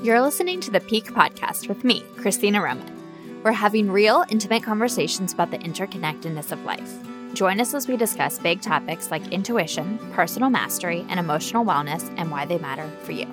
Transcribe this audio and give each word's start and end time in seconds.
You're 0.00 0.20
listening 0.20 0.60
to 0.60 0.70
the 0.70 0.78
Pique 0.78 1.12
Podcast 1.12 1.66
with 1.66 1.82
me, 1.82 2.04
Christina 2.18 2.62
Roman. 2.62 3.42
We're 3.42 3.50
having 3.50 3.90
real, 3.90 4.24
intimate 4.30 4.62
conversations 4.62 5.32
about 5.32 5.50
the 5.50 5.58
interconnectedness 5.58 6.52
of 6.52 6.64
life. 6.64 6.94
Join 7.34 7.60
us 7.60 7.74
as 7.74 7.88
we 7.88 7.96
discuss 7.96 8.38
big 8.38 8.62
topics 8.62 9.10
like 9.10 9.26
intuition, 9.32 9.98
personal 10.12 10.50
mastery, 10.50 11.04
and 11.08 11.18
emotional 11.18 11.64
wellness 11.64 12.14
and 12.16 12.30
why 12.30 12.44
they 12.44 12.58
matter 12.58 12.88
for 13.02 13.10
you. 13.10 13.26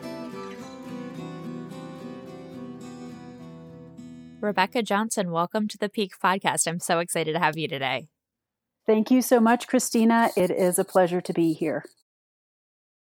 Rebecca 4.41 4.81
Johnson, 4.81 5.29
welcome 5.29 5.67
to 5.67 5.77
the 5.77 5.87
Pique 5.87 6.17
Podcast. 6.19 6.65
I'm 6.65 6.79
so 6.79 6.97
excited 6.97 7.33
to 7.33 7.39
have 7.39 7.59
you 7.59 7.67
today. 7.67 8.07
Thank 8.87 9.11
you 9.11 9.21
so 9.21 9.39
much, 9.39 9.67
Christina. 9.67 10.31
It 10.35 10.49
is 10.49 10.79
a 10.79 10.83
pleasure 10.83 11.21
to 11.21 11.31
be 11.31 11.53
here 11.53 11.85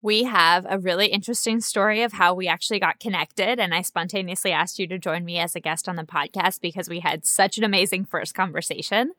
we 0.02 0.24
have 0.24 0.66
a 0.68 0.78
really 0.78 1.06
interesting 1.06 1.60
story 1.60 2.02
of 2.02 2.12
how 2.12 2.34
we 2.34 2.48
actually 2.48 2.80
got 2.80 3.00
connected. 3.00 3.58
And 3.60 3.74
I 3.74 3.82
spontaneously 3.82 4.52
asked 4.52 4.78
you 4.78 4.86
to 4.88 4.98
join 4.98 5.24
me 5.24 5.38
as 5.38 5.54
a 5.54 5.60
guest 5.60 5.88
on 5.88 5.96
the 5.96 6.04
podcast 6.04 6.60
because 6.60 6.88
we 6.88 7.00
had 7.00 7.26
such 7.26 7.58
an 7.58 7.64
amazing 7.64 8.04
first 8.06 8.34
conversation. 8.34 9.12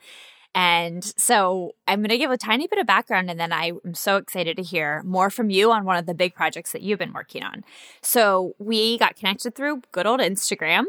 And 0.54 1.04
so 1.18 1.76
I'm 1.88 2.00
going 2.00 2.10
to 2.10 2.18
give 2.18 2.32
a 2.32 2.38
tiny 2.38 2.68
bit 2.68 2.80
of 2.80 2.86
background 2.86 3.30
and 3.30 3.40
then 3.40 3.54
I 3.54 3.72
am 3.86 3.94
so 3.94 4.18
excited 4.18 4.58
to 4.58 4.64
hear 4.64 5.02
more 5.04 5.30
from 5.30 5.50
you 5.50 5.72
on 5.72 5.86
one 5.86 5.98
of 5.98 6.06
the 6.06 6.14
big 6.14 6.36
projects 6.36 6.74
that 6.74 6.82
you've 6.82 7.00
been 7.00 7.14
working 7.14 7.44
on. 7.44 7.64
So 8.02 8.56
we 8.60 8.98
got 8.98 9.16
connected 9.16 9.56
through 9.56 9.84
good 9.94 10.06
old 10.06 10.20
Instagram. 10.20 10.84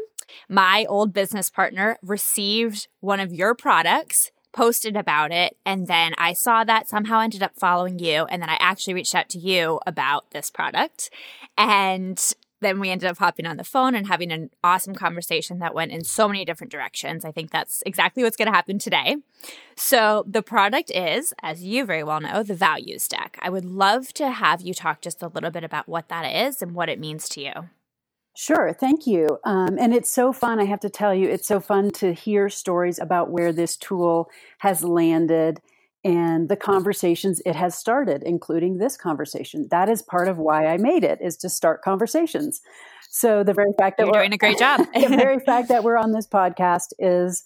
My 0.49 0.85
old 0.89 1.13
business 1.13 1.49
partner 1.49 1.97
received 2.01 2.87
one 2.99 3.19
of 3.19 3.31
your 3.31 3.55
products 3.55 4.31
posted 4.53 4.95
about 4.95 5.31
it. 5.31 5.57
And 5.65 5.87
then 5.87 6.13
I 6.17 6.33
saw 6.33 6.63
that 6.63 6.87
somehow 6.87 7.19
ended 7.19 7.43
up 7.43 7.55
following 7.55 7.99
you. 7.99 8.25
And 8.25 8.41
then 8.41 8.49
I 8.49 8.57
actually 8.59 8.93
reached 8.93 9.15
out 9.15 9.29
to 9.29 9.39
you 9.39 9.79
about 9.85 10.31
this 10.31 10.49
product. 10.49 11.09
And 11.57 12.33
then 12.63 12.79
we 12.79 12.89
ended 12.89 13.09
up 13.09 13.17
hopping 13.17 13.45
on 13.45 13.57
the 13.57 13.63
phone 13.63 13.93
and 13.93 14.07
having 14.07 14.31
an 14.31 14.49
awesome 14.63 14.95
conversation 14.95 15.59
that 15.59 15.75
went 15.75 15.91
in 15.91 16.03
so 16.03 16.27
many 16.27 16.45
different 16.45 16.71
directions. 16.71 17.25
I 17.25 17.31
think 17.31 17.51
that's 17.51 17.83
exactly 17.85 18.23
what's 18.23 18.37
going 18.37 18.47
to 18.47 18.55
happen 18.55 18.79
today. 18.79 19.17
So, 19.75 20.23
the 20.25 20.41
product 20.41 20.89
is, 20.89 21.33
as 21.43 21.63
you 21.63 21.85
very 21.85 22.03
well 22.03 22.21
know, 22.21 22.41
the 22.41 22.55
values 22.55 23.07
deck. 23.07 23.37
I 23.41 23.49
would 23.49 23.65
love 23.65 24.13
to 24.13 24.31
have 24.31 24.61
you 24.61 24.73
talk 24.73 25.01
just 25.01 25.21
a 25.21 25.27
little 25.27 25.51
bit 25.51 25.63
about 25.63 25.89
what 25.89 26.07
that 26.07 26.23
is 26.23 26.61
and 26.61 26.73
what 26.73 26.89
it 26.89 26.99
means 26.99 27.27
to 27.29 27.41
you. 27.41 27.53
Sure, 28.35 28.73
thank 28.73 29.05
you. 29.05 29.37
Um, 29.43 29.77
and 29.79 29.93
it's 29.93 30.11
so 30.11 30.33
fun, 30.33 30.59
I 30.59 30.65
have 30.65 30.79
to 30.81 30.89
tell 30.89 31.13
you, 31.13 31.29
it's 31.29 31.47
so 31.47 31.59
fun 31.59 31.91
to 31.91 32.13
hear 32.13 32.49
stories 32.49 32.97
about 32.97 33.29
where 33.29 33.53
this 33.53 33.77
tool 33.77 34.29
has 34.59 34.83
landed 34.83 35.61
and 36.03 36.49
the 36.49 36.55
conversations 36.55 37.41
it 37.45 37.55
has 37.55 37.77
started, 37.77 38.23
including 38.23 38.77
this 38.77 38.97
conversation. 38.97 39.67
That 39.71 39.87
is 39.87 40.01
part 40.01 40.27
of 40.27 40.37
why 40.37 40.65
I 40.65 40.77
made 40.77 41.03
it, 41.03 41.19
is 41.21 41.37
to 41.37 41.49
start 41.49 41.81
conversations. 41.81 42.61
So 43.09 43.43
the 43.43 43.53
very 43.53 43.71
fact 43.77 43.97
that 43.97 44.07
You're 44.07 44.13
we're 44.13 44.21
doing 44.21 44.33
a 44.33 44.37
great 44.37 44.57
job. 44.57 44.81
the 44.93 45.07
very 45.09 45.39
fact 45.45 45.69
that 45.69 45.83
we're 45.83 45.97
on 45.97 46.11
this 46.11 46.27
podcast 46.27 46.93
is, 46.99 47.43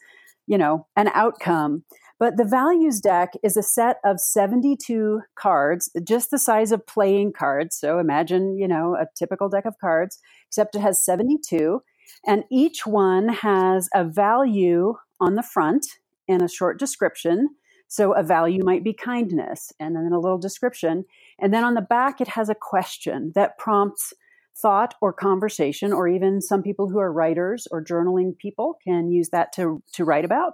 you 0.48 0.58
know, 0.58 0.88
an 0.96 1.10
outcome. 1.10 1.84
But 2.20 2.38
the 2.38 2.46
values 2.46 3.00
deck 3.00 3.34
is 3.44 3.58
a 3.58 3.64
set 3.64 3.98
of 4.04 4.20
72 4.20 5.22
cards, 5.36 5.92
just 6.04 6.32
the 6.32 6.40
size 6.40 6.72
of 6.72 6.88
playing 6.88 7.34
cards. 7.34 7.76
So 7.78 8.00
imagine, 8.00 8.58
you 8.58 8.68
know, 8.68 8.96
a 8.96 9.08
typical 9.16 9.50
deck 9.50 9.66
of 9.66 9.78
cards, 9.80 10.20
except 10.48 10.76
it 10.76 10.82
has 10.82 11.04
72. 11.04 11.82
And 12.26 12.44
each 12.52 12.88
one 12.88 13.30
has 13.30 13.88
a 13.94 14.04
value 14.04 14.96
on 15.20 15.36
the 15.36 15.44
front 15.44 15.86
and 16.28 16.42
a 16.42 16.50
short 16.50 16.80
description. 16.80 17.50
So 17.88 18.14
a 18.14 18.24
value 18.24 18.64
might 18.64 18.84
be 18.84 18.94
kindness, 18.94 19.72
and 19.80 19.96
then 19.96 20.12
a 20.12 20.20
little 20.20 20.38
description. 20.38 21.06
And 21.40 21.54
then 21.54 21.64
on 21.64 21.74
the 21.74 21.82
back, 21.82 22.20
it 22.20 22.28
has 22.30 22.50
a 22.50 22.56
question 22.56 23.32
that 23.36 23.58
prompts 23.58 24.14
thought 24.58 24.96
or 25.02 25.14
conversation, 25.14 25.94
or 25.94 26.08
even 26.08 26.42
some 26.42 26.64
people 26.64 26.90
who 26.90 26.98
are 26.98 27.14
writers 27.14 27.68
or 27.72 27.84
journaling 27.84 28.38
people 28.38 28.78
can 28.84 29.10
use 29.12 29.30
that 29.30 29.54
to, 29.54 29.82
to 29.94 30.04
write 30.04 30.26
about. 30.26 30.54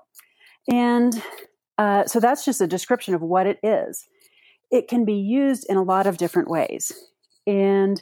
And 0.72 1.22
uh, 1.77 2.05
so 2.05 2.20
that's 2.20 2.45
just 2.45 2.61
a 2.61 2.67
description 2.67 3.14
of 3.14 3.21
what 3.21 3.48
it 3.48 3.59
is. 3.64 4.08
It 4.71 4.87
can 4.87 5.05
be 5.05 5.15
used 5.15 5.65
in 5.70 5.77
a 5.77 5.83
lot 5.83 6.08
of 6.08 6.17
different 6.17 6.49
ways. 6.49 6.92
And 7.45 8.02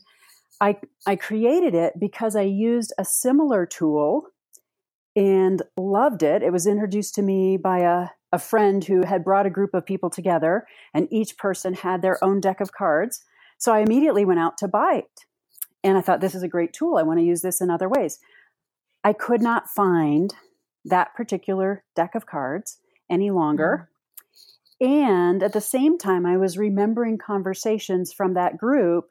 I, 0.60 0.78
I 1.08 1.16
created 1.16 1.74
it 1.74 2.00
because 2.00 2.36
I 2.36 2.44
used 2.44 2.94
a 2.98 3.06
similar 3.06 3.66
tool 3.66 4.28
and 5.16 5.62
loved 5.76 6.24
it. 6.24 6.44
It 6.44 6.54
was 6.54 6.68
introduced 6.68 7.16
to 7.16 7.22
me 7.22 7.58
by 7.58 7.80
a, 7.80 8.08
a 8.32 8.40
friend 8.40 8.84
who 8.84 9.06
had 9.06 9.24
brought 9.24 9.46
a 9.46 9.50
group 9.50 9.74
of 9.74 9.86
people 9.86 10.10
together, 10.10 10.66
and 10.94 11.08
each 11.12 11.38
person 11.38 11.74
had 11.74 12.02
their 12.02 12.24
own 12.24 12.40
deck 12.40 12.62
of 12.62 12.72
cards. 12.72 13.24
So 13.58 13.74
I 13.74 13.80
immediately 13.80 14.24
went 14.24 14.40
out 14.40 14.58
to 14.60 14.68
buy 14.68 15.04
it. 15.04 15.26
And 15.84 15.98
I 15.98 16.02
thought, 16.02 16.22
this 16.22 16.36
is 16.36 16.44
a 16.44 16.48
great 16.48 16.74
tool. 16.74 16.98
I 16.98 17.04
want 17.04 17.20
to 17.20 17.26
use 17.26 17.42
this 17.42 17.60
in 17.60 17.70
other 17.70 17.90
ways. 17.90 18.20
I 19.04 19.14
could 19.14 19.42
not 19.42 19.70
find 19.70 20.34
that 20.86 21.16
particular 21.16 21.84
deck 21.96 22.16
of 22.16 22.26
cards 22.26 22.78
any 23.12 23.30
longer. 23.30 23.90
Mm-hmm. 24.82 24.94
And 24.94 25.44
at 25.44 25.54
the 25.54 25.62
same 25.62 25.98
time, 26.00 26.26
I 26.26 26.38
was 26.38 26.58
remembering 26.58 27.20
conversations 27.20 28.12
from 28.12 28.34
that 28.34 28.58
group 28.58 29.06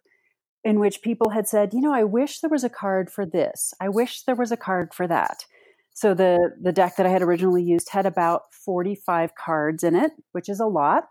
in 0.64 0.80
which 0.80 1.02
people 1.02 1.30
had 1.30 1.46
said, 1.46 1.72
you 1.72 1.80
know, 1.80 1.94
I 1.94 2.04
wish 2.04 2.40
there 2.40 2.50
was 2.50 2.64
a 2.64 2.68
card 2.68 3.10
for 3.10 3.24
this. 3.24 3.72
I 3.80 3.88
wish 3.88 4.22
there 4.24 4.34
was 4.34 4.52
a 4.52 4.56
card 4.56 4.92
for 4.92 5.06
that. 5.06 5.44
So 5.92 6.14
the 6.14 6.50
the 6.60 6.72
deck 6.72 6.96
that 6.96 7.06
I 7.06 7.10
had 7.10 7.22
originally 7.22 7.62
used 7.62 7.90
had 7.90 8.06
about 8.06 8.52
45 8.52 9.34
cards 9.34 9.84
in 9.84 9.94
it, 9.94 10.12
which 10.32 10.48
is 10.48 10.60
a 10.60 10.66
lot. 10.66 11.08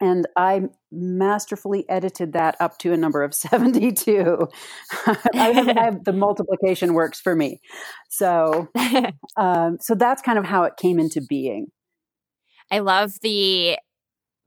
And 0.00 0.26
I 0.34 0.62
masterfully 0.90 1.84
edited 1.88 2.32
that 2.32 2.56
up 2.58 2.78
to 2.78 2.92
a 2.92 2.96
number 2.96 3.22
of 3.22 3.34
72. 3.36 4.48
I 5.34 5.52
have, 5.52 5.68
I 5.68 5.82
have, 5.84 6.04
the 6.04 6.12
multiplication 6.12 6.94
works 6.94 7.20
for 7.20 7.36
me. 7.36 7.60
So, 8.08 8.68
um, 9.36 9.76
so 9.80 9.94
that's 9.94 10.22
kind 10.22 10.38
of 10.38 10.46
how 10.46 10.64
it 10.64 10.76
came 10.78 10.98
into 10.98 11.20
being. 11.20 11.66
I 12.70 12.78
love 12.78 13.20
the 13.20 13.78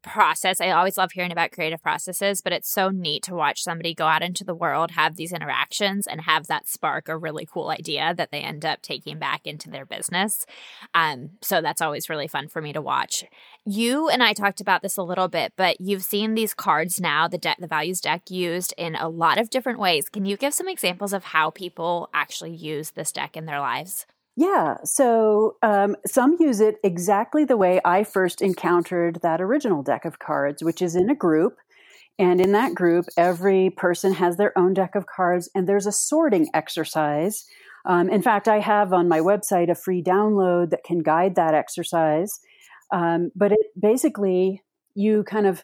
process. 0.04 0.62
I 0.62 0.70
always 0.70 0.98
love 0.98 1.14
hearing 1.14 1.32
about 1.32 1.52
creative 1.52 1.82
processes, 1.82 2.42
but 2.42 2.54
it's 2.54 2.70
so 2.70 2.90
neat 2.90 3.24
to 3.24 3.34
watch 3.34 3.64
somebody 3.64 3.96
go 3.96 4.06
out 4.06 4.22
into 4.22 4.44
the 4.44 4.54
world, 4.54 4.92
have 4.92 5.16
these 5.16 5.32
interactions, 5.32 6.06
and 6.06 6.22
have 6.22 6.48
that 6.48 6.68
spark 6.68 7.08
a 7.08 7.18
really 7.18 7.48
cool 7.52 7.70
idea 7.70 8.14
that 8.14 8.30
they 8.30 8.42
end 8.42 8.66
up 8.66 8.82
taking 8.82 9.18
back 9.18 9.48
into 9.48 9.70
their 9.70 9.86
business. 9.86 10.46
Um, 10.94 11.32
so 11.42 11.62
that's 11.62 11.82
always 11.82 12.10
really 12.10 12.28
fun 12.28 12.50
for 12.50 12.62
me 12.62 12.74
to 12.74 12.82
watch. 12.82 13.24
You 13.66 14.10
and 14.10 14.22
I 14.22 14.34
talked 14.34 14.62
about 14.62 14.82
this 14.82 14.98
a 14.98 15.04
little 15.04 15.30
bit, 15.30 15.54
but 15.56 15.80
you've 15.80 16.04
seen 16.04 16.36
these 16.36 16.54
cards 16.54 17.00
now, 17.00 17.28
the 17.28 17.38
deck, 17.38 17.58
the 17.60 17.68
values 17.68 18.02
deck, 18.02 18.30
used 18.30 18.74
in 18.78 18.96
a 18.96 19.10
lot 19.10 19.40
of 19.40 19.50
different 19.50 19.80
ways. 19.80 20.10
Can 20.10 20.26
you 20.26 20.38
give 20.38 20.54
some 20.54 20.68
examples 20.68 21.14
of 21.14 21.24
how 21.24 21.50
people 21.50 22.10
actually 22.14 22.54
use 22.54 22.92
this 22.92 23.12
deck 23.12 23.38
in 23.38 23.46
their 23.46 23.60
lives? 23.60 24.06
Yeah, 24.36 24.78
so 24.84 25.58
um, 25.62 25.96
some 26.08 26.38
use 26.40 26.60
it 26.60 26.78
exactly 26.84 27.46
the 27.46 27.58
way 27.58 27.80
I 27.86 28.04
first 28.04 28.42
encountered 28.42 29.20
that 29.22 29.42
original 29.42 29.84
deck 29.84 30.06
of 30.06 30.18
cards, 30.18 30.64
which 30.64 30.82
is 30.82 30.96
in 30.96 31.10
a 31.10 31.16
group. 31.16 31.58
And 32.18 32.42
in 32.42 32.52
that 32.54 32.74
group, 32.74 33.06
every 33.18 33.70
person 33.70 34.14
has 34.14 34.38
their 34.38 34.58
own 34.58 34.74
deck 34.74 34.96
of 34.96 35.06
cards, 35.06 35.50
and 35.54 35.68
there's 35.68 35.88
a 35.88 35.92
sorting 35.92 36.48
exercise. 36.54 37.46
Um, 37.86 38.10
in 38.10 38.22
fact, 38.22 38.48
I 38.48 38.60
have 38.60 38.94
on 38.94 39.08
my 39.08 39.20
website 39.20 39.70
a 39.70 39.76
free 39.76 40.02
download 40.02 40.70
that 40.72 40.84
can 40.84 41.00
guide 41.00 41.36
that 41.36 41.54
exercise. 41.54 42.40
Um, 42.92 43.32
but 43.36 43.52
it 43.52 43.60
basically, 43.80 44.64
you 44.96 45.24
kind 45.24 45.48
of 45.48 45.64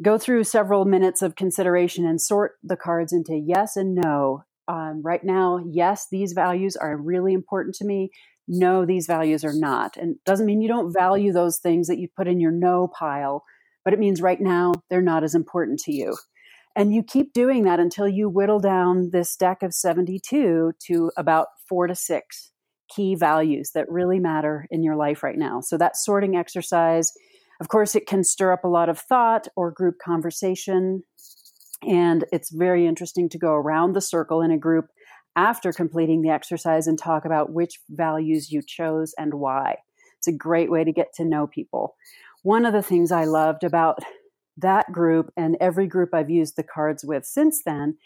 go 0.00 0.18
through 0.18 0.44
several 0.44 0.84
minutes 0.84 1.22
of 1.22 1.36
consideration 1.36 2.06
and 2.06 2.20
sort 2.20 2.52
the 2.62 2.76
cards 2.76 3.12
into 3.12 3.36
yes 3.36 3.76
and 3.76 3.94
no 3.94 4.44
um, 4.68 5.02
right 5.02 5.22
now, 5.22 5.60
yes, 5.66 6.06
these 6.10 6.32
values 6.32 6.76
are 6.76 6.96
really 6.96 7.32
important 7.32 7.74
to 7.76 7.84
me. 7.84 8.10
No, 8.48 8.84
these 8.84 9.06
values 9.06 9.44
are 9.44 9.54
not. 9.54 9.96
And 9.96 10.16
doesn't 10.24 10.46
mean 10.46 10.60
you 10.60 10.68
don't 10.68 10.92
value 10.92 11.32
those 11.32 11.58
things 11.58 11.88
that 11.88 11.98
you 11.98 12.08
put 12.16 12.28
in 12.28 12.40
your 12.40 12.50
no 12.50 12.88
pile, 12.88 13.44
but 13.84 13.92
it 13.92 14.00
means 14.00 14.20
right 14.20 14.40
now 14.40 14.72
they're 14.90 15.02
not 15.02 15.24
as 15.24 15.34
important 15.34 15.80
to 15.80 15.92
you. 15.92 16.16
And 16.74 16.94
you 16.94 17.02
keep 17.02 17.32
doing 17.32 17.64
that 17.64 17.80
until 17.80 18.08
you 18.08 18.28
whittle 18.28 18.60
down 18.60 19.10
this 19.12 19.36
deck 19.36 19.62
of 19.62 19.74
72 19.74 20.72
to 20.86 21.10
about 21.16 21.48
four 21.68 21.86
to 21.86 21.94
six 21.94 22.50
key 22.94 23.14
values 23.14 23.70
that 23.74 23.90
really 23.90 24.18
matter 24.18 24.66
in 24.70 24.82
your 24.82 24.96
life 24.96 25.22
right 25.22 25.36
now. 25.36 25.60
So 25.60 25.76
that 25.78 25.96
sorting 25.96 26.36
exercise, 26.36 27.12
of 27.60 27.68
course, 27.68 27.94
it 27.94 28.06
can 28.06 28.24
stir 28.24 28.52
up 28.52 28.64
a 28.64 28.68
lot 28.68 28.88
of 28.88 28.98
thought 28.98 29.48
or 29.56 29.70
group 29.70 29.96
conversation. 30.04 31.02
And 31.86 32.24
it's 32.32 32.50
very 32.50 32.86
interesting 32.86 33.28
to 33.30 33.38
go 33.38 33.52
around 33.52 33.94
the 33.94 34.00
circle 34.00 34.40
in 34.42 34.50
a 34.50 34.58
group 34.58 34.86
after 35.34 35.72
completing 35.72 36.22
the 36.22 36.30
exercise 36.30 36.86
and 36.86 36.98
talk 36.98 37.24
about 37.24 37.52
which 37.52 37.80
values 37.88 38.52
you 38.52 38.62
chose 38.66 39.14
and 39.18 39.34
why. 39.34 39.76
It's 40.18 40.28
a 40.28 40.32
great 40.32 40.70
way 40.70 40.84
to 40.84 40.92
get 40.92 41.12
to 41.14 41.24
know 41.24 41.46
people. 41.46 41.96
One 42.42 42.64
of 42.64 42.72
the 42.72 42.82
things 42.82 43.10
I 43.10 43.24
loved 43.24 43.64
about 43.64 43.98
that 44.56 44.92
group 44.92 45.32
and 45.36 45.56
every 45.60 45.86
group 45.86 46.10
I've 46.12 46.30
used 46.30 46.56
the 46.56 46.62
cards 46.62 47.04
with 47.04 47.24
since 47.24 47.62
then 47.64 47.96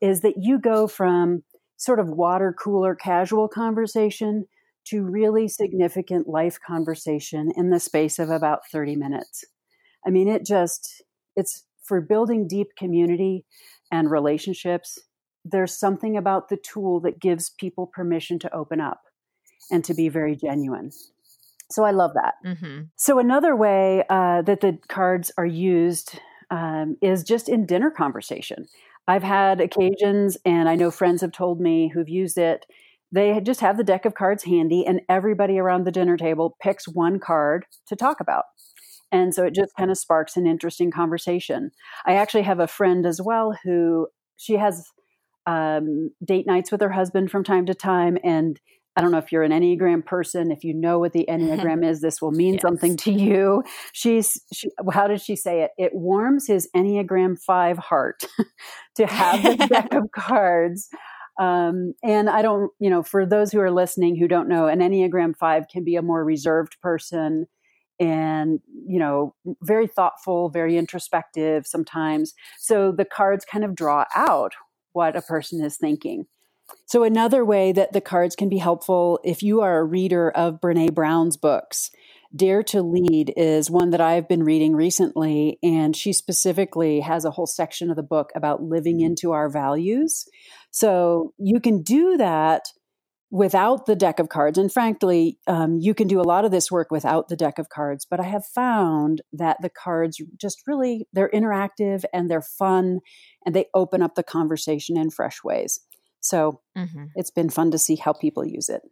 is 0.00 0.20
that 0.20 0.34
you 0.38 0.58
go 0.58 0.88
from 0.88 1.44
sort 1.76 2.00
of 2.00 2.08
water 2.08 2.54
cooler 2.58 2.94
casual 2.94 3.48
conversation 3.48 4.46
to 4.84 5.02
really 5.02 5.46
significant 5.46 6.28
life 6.28 6.58
conversation 6.64 7.52
in 7.56 7.70
the 7.70 7.78
space 7.78 8.18
of 8.18 8.30
about 8.30 8.60
30 8.70 8.96
minutes. 8.96 9.44
I 10.04 10.10
mean, 10.10 10.28
it 10.28 10.44
just, 10.44 11.02
it's 11.36 11.64
for 11.92 12.00
building 12.00 12.48
deep 12.48 12.68
community 12.74 13.44
and 13.90 14.10
relationships, 14.10 14.98
there's 15.44 15.78
something 15.78 16.16
about 16.16 16.48
the 16.48 16.56
tool 16.56 17.00
that 17.00 17.20
gives 17.20 17.50
people 17.50 17.86
permission 17.86 18.38
to 18.38 18.54
open 18.54 18.80
up 18.80 19.02
and 19.70 19.84
to 19.84 19.92
be 19.92 20.08
very 20.08 20.34
genuine. 20.34 20.90
So 21.70 21.84
I 21.84 21.90
love 21.90 22.12
that. 22.14 22.36
Mm-hmm. 22.46 22.84
So 22.96 23.18
another 23.18 23.54
way 23.54 24.04
uh, 24.08 24.40
that 24.40 24.62
the 24.62 24.78
cards 24.88 25.32
are 25.36 25.44
used 25.44 26.18
um, 26.50 26.96
is 27.02 27.24
just 27.24 27.46
in 27.46 27.66
dinner 27.66 27.90
conversation. 27.90 28.64
I've 29.06 29.22
had 29.22 29.60
occasions, 29.60 30.38
and 30.46 30.70
I 30.70 30.76
know 30.76 30.90
friends 30.90 31.20
have 31.20 31.32
told 31.32 31.60
me 31.60 31.88
who've 31.92 32.08
used 32.08 32.38
it. 32.38 32.64
They 33.14 33.38
just 33.42 33.60
have 33.60 33.76
the 33.76 33.84
deck 33.84 34.06
of 34.06 34.14
cards 34.14 34.44
handy, 34.44 34.86
and 34.86 35.02
everybody 35.10 35.58
around 35.58 35.84
the 35.84 35.92
dinner 35.92 36.16
table 36.16 36.56
picks 36.58 36.88
one 36.88 37.18
card 37.18 37.66
to 37.88 37.96
talk 37.96 38.18
about. 38.18 38.44
And 39.12 39.34
so 39.34 39.44
it 39.44 39.54
just 39.54 39.76
kind 39.76 39.90
of 39.90 39.98
sparks 39.98 40.36
an 40.36 40.46
interesting 40.46 40.90
conversation. 40.90 41.70
I 42.06 42.14
actually 42.14 42.42
have 42.42 42.58
a 42.58 42.66
friend 42.66 43.06
as 43.06 43.20
well 43.22 43.54
who 43.62 44.08
she 44.38 44.54
has 44.54 44.88
um, 45.46 46.10
date 46.24 46.46
nights 46.46 46.72
with 46.72 46.80
her 46.80 46.90
husband 46.90 47.30
from 47.30 47.44
time 47.44 47.66
to 47.66 47.74
time, 47.74 48.16
and 48.24 48.58
I 48.96 49.00
don't 49.00 49.10
know 49.10 49.18
if 49.18 49.32
you're 49.32 49.42
an 49.42 49.52
Enneagram 49.52 50.04
person. 50.04 50.50
If 50.50 50.64
you 50.64 50.74
know 50.74 50.98
what 50.98 51.12
the 51.12 51.26
Enneagram 51.28 51.84
is, 51.88 52.00
this 52.00 52.20
will 52.20 52.32
mean 52.32 52.54
yes. 52.54 52.62
something 52.62 52.96
to 52.98 53.12
you. 53.12 53.62
She's, 53.92 54.40
she, 54.52 54.68
how 54.90 55.06
did 55.06 55.20
she 55.20 55.36
say 55.36 55.62
it? 55.62 55.70
It 55.78 55.94
warms 55.94 56.46
his 56.46 56.68
Enneagram 56.76 57.38
5 57.38 57.78
heart 57.78 58.24
to 58.96 59.06
have 59.06 59.42
this 59.42 59.68
deck 59.68 59.88
of 59.94 60.10
cards. 60.14 60.88
Um, 61.40 61.94
and 62.02 62.28
I 62.28 62.42
don't, 62.42 62.70
you 62.78 62.90
know, 62.90 63.02
for 63.02 63.24
those 63.24 63.50
who 63.50 63.60
are 63.60 63.70
listening 63.70 64.16
who 64.16 64.28
don't 64.28 64.48
know, 64.48 64.66
an 64.66 64.80
Enneagram 64.80 65.34
5 65.36 65.68
can 65.68 65.84
be 65.84 65.96
a 65.96 66.02
more 66.02 66.22
reserved 66.22 66.78
person 66.82 67.46
and, 68.02 68.60
you 68.86 68.98
know, 68.98 69.34
very 69.62 69.86
thoughtful, 69.86 70.48
very 70.48 70.76
introspective 70.76 71.66
sometimes. 71.66 72.34
So 72.58 72.90
the 72.90 73.04
cards 73.04 73.44
kind 73.44 73.64
of 73.64 73.76
draw 73.76 74.04
out 74.14 74.54
what 74.92 75.14
a 75.16 75.22
person 75.22 75.64
is 75.64 75.76
thinking. 75.76 76.26
So, 76.86 77.04
another 77.04 77.44
way 77.44 77.72
that 77.72 77.92
the 77.92 78.00
cards 78.00 78.34
can 78.34 78.48
be 78.48 78.58
helpful 78.58 79.20
if 79.24 79.42
you 79.42 79.60
are 79.60 79.78
a 79.78 79.84
reader 79.84 80.30
of 80.30 80.60
Brene 80.60 80.94
Brown's 80.94 81.36
books, 81.36 81.90
Dare 82.34 82.62
to 82.64 82.82
Lead 82.82 83.34
is 83.36 83.70
one 83.70 83.90
that 83.90 84.00
I've 84.00 84.26
been 84.26 84.42
reading 84.42 84.74
recently, 84.74 85.58
and 85.62 85.94
she 85.94 86.14
specifically 86.14 87.00
has 87.00 87.26
a 87.26 87.30
whole 87.30 87.46
section 87.46 87.90
of 87.90 87.96
the 87.96 88.02
book 88.02 88.30
about 88.34 88.62
living 88.62 89.00
mm. 89.00 89.04
into 89.04 89.32
our 89.32 89.50
values. 89.50 90.26
So, 90.70 91.34
you 91.36 91.60
can 91.60 91.82
do 91.82 92.16
that 92.16 92.68
without 93.32 93.86
the 93.86 93.96
deck 93.96 94.18
of 94.18 94.28
cards. 94.28 94.58
And 94.58 94.70
frankly, 94.70 95.38
um, 95.46 95.78
you 95.80 95.94
can 95.94 96.06
do 96.06 96.20
a 96.20 96.22
lot 96.22 96.44
of 96.44 96.50
this 96.50 96.70
work 96.70 96.90
without 96.90 97.28
the 97.28 97.36
deck 97.36 97.58
of 97.58 97.70
cards. 97.70 98.06
But 98.08 98.20
I 98.20 98.24
have 98.24 98.44
found 98.44 99.22
that 99.32 99.56
the 99.62 99.70
cards 99.70 100.20
just 100.38 100.62
really 100.66 101.08
they're 101.14 101.30
interactive 101.30 102.04
and 102.12 102.30
they're 102.30 102.42
fun, 102.42 103.00
and 103.44 103.56
they 103.56 103.66
open 103.74 104.02
up 104.02 104.14
the 104.14 104.22
conversation 104.22 104.98
in 104.98 105.10
fresh 105.10 105.42
ways. 105.42 105.80
So 106.20 106.60
mm-hmm. 106.76 107.06
it's 107.16 107.30
been 107.30 107.48
fun 107.48 107.70
to 107.72 107.78
see 107.78 107.96
how 107.96 108.12
people 108.12 108.44
use 108.44 108.68
it. 108.68 108.82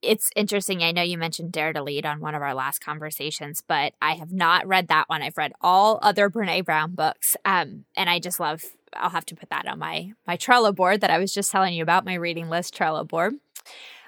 It's 0.00 0.30
interesting. 0.34 0.82
I 0.82 0.92
know 0.92 1.02
you 1.02 1.18
mentioned 1.18 1.52
Dare 1.52 1.72
to 1.72 1.82
Lead 1.82 2.06
on 2.06 2.20
one 2.20 2.34
of 2.34 2.42
our 2.42 2.54
last 2.54 2.80
conversations, 2.80 3.62
but 3.66 3.94
I 4.00 4.14
have 4.14 4.32
not 4.32 4.66
read 4.66 4.88
that 4.88 5.08
one. 5.08 5.22
I've 5.22 5.36
read 5.36 5.52
all 5.60 5.98
other 6.02 6.30
Brene 6.30 6.64
Brown 6.64 6.94
books, 6.94 7.36
um, 7.44 7.84
and 7.96 8.08
I 8.08 8.20
just 8.20 8.38
love. 8.38 8.64
I'll 8.96 9.10
have 9.10 9.26
to 9.26 9.34
put 9.34 9.50
that 9.50 9.66
on 9.66 9.78
my 9.78 10.12
my 10.26 10.36
Trello 10.36 10.74
board 10.74 11.00
that 11.00 11.10
I 11.10 11.18
was 11.18 11.32
just 11.32 11.50
telling 11.50 11.74
you 11.74 11.82
about, 11.82 12.04
my 12.04 12.14
reading 12.14 12.48
list 12.48 12.76
Trello 12.76 13.06
board. 13.06 13.34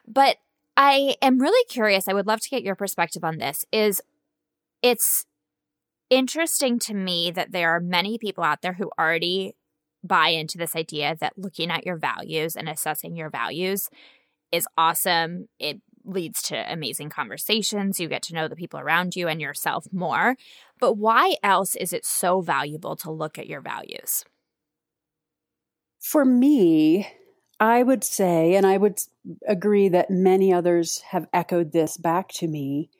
But 0.06 0.36
I 0.76 1.16
am 1.22 1.38
really 1.38 1.64
curious. 1.68 2.08
I 2.08 2.12
would 2.12 2.26
love 2.26 2.40
to 2.40 2.50
get 2.50 2.62
your 2.62 2.74
perspective 2.74 3.24
on 3.24 3.38
this. 3.38 3.64
Is 3.72 4.00
it's 4.82 5.26
interesting 6.10 6.78
to 6.80 6.94
me 6.94 7.30
that 7.30 7.52
there 7.52 7.70
are 7.70 7.80
many 7.80 8.18
people 8.18 8.44
out 8.44 8.62
there 8.62 8.74
who 8.74 8.90
already 8.98 9.54
buy 10.02 10.28
into 10.28 10.58
this 10.58 10.76
idea 10.76 11.16
that 11.20 11.38
looking 11.38 11.70
at 11.70 11.86
your 11.86 11.96
values 11.96 12.54
and 12.56 12.68
assessing 12.68 13.16
your 13.16 13.30
values 13.30 13.88
is 14.52 14.66
awesome. 14.76 15.48
It 15.58 15.80
leads 16.04 16.42
to 16.42 16.72
amazing 16.72 17.08
conversations. 17.08 17.98
You 17.98 18.08
get 18.08 18.22
to 18.24 18.34
know 18.34 18.46
the 18.46 18.56
people 18.56 18.78
around 18.78 19.16
you 19.16 19.26
and 19.26 19.40
yourself 19.40 19.86
more. 19.90 20.36
But 20.78 20.94
why 20.94 21.36
else 21.42 21.74
is 21.76 21.92
it 21.92 22.04
so 22.04 22.42
valuable 22.42 22.96
to 22.96 23.10
look 23.10 23.38
at 23.38 23.46
your 23.46 23.62
values? 23.62 24.24
For 26.04 26.26
me, 26.26 27.08
I 27.58 27.82
would 27.82 28.04
say, 28.04 28.56
and 28.56 28.66
I 28.66 28.76
would 28.76 28.98
agree 29.48 29.88
that 29.88 30.10
many 30.10 30.52
others 30.52 30.98
have 31.08 31.26
echoed 31.32 31.72
this 31.72 31.96
back 31.96 32.28
to 32.34 32.46
me, 32.46 32.90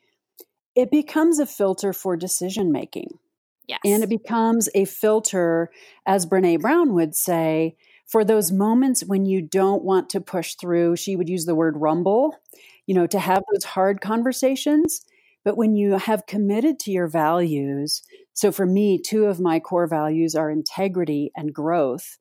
it 0.75 0.91
becomes 0.91 1.39
a 1.39 1.45
filter 1.45 1.93
for 1.93 2.17
decision 2.17 2.73
making. 2.73 3.19
Yes. 3.69 3.81
And 3.85 4.03
it 4.03 4.09
becomes 4.09 4.71
a 4.75 4.87
filter, 4.87 5.71
as 6.06 6.25
Brene 6.25 6.62
Brown 6.62 6.95
would 6.95 7.15
say, 7.15 7.77
for 8.06 8.25
those 8.25 8.51
moments 8.51 9.05
when 9.05 9.27
you 9.27 9.43
don't 9.43 9.85
want 9.85 10.09
to 10.11 10.21
push 10.23 10.55
through. 10.55 10.97
She 10.97 11.15
would 11.15 11.29
use 11.29 11.45
the 11.45 11.55
word 11.55 11.77
rumble, 11.77 12.35
you 12.87 12.95
know, 12.95 13.07
to 13.07 13.19
have 13.19 13.43
those 13.53 13.65
hard 13.65 14.00
conversations. 14.00 15.05
But 15.45 15.59
when 15.59 15.77
you 15.77 15.99
have 15.99 16.25
committed 16.25 16.79
to 16.81 16.91
your 16.91 17.09
values, 17.09 18.03
so 18.33 18.50
for 18.50 18.65
me, 18.65 18.99
two 18.99 19.27
of 19.27 19.41
my 19.41 19.61
core 19.61 19.87
values 19.87 20.35
are 20.35 20.50
integrity 20.50 21.31
and 21.37 21.53
growth. 21.53 22.17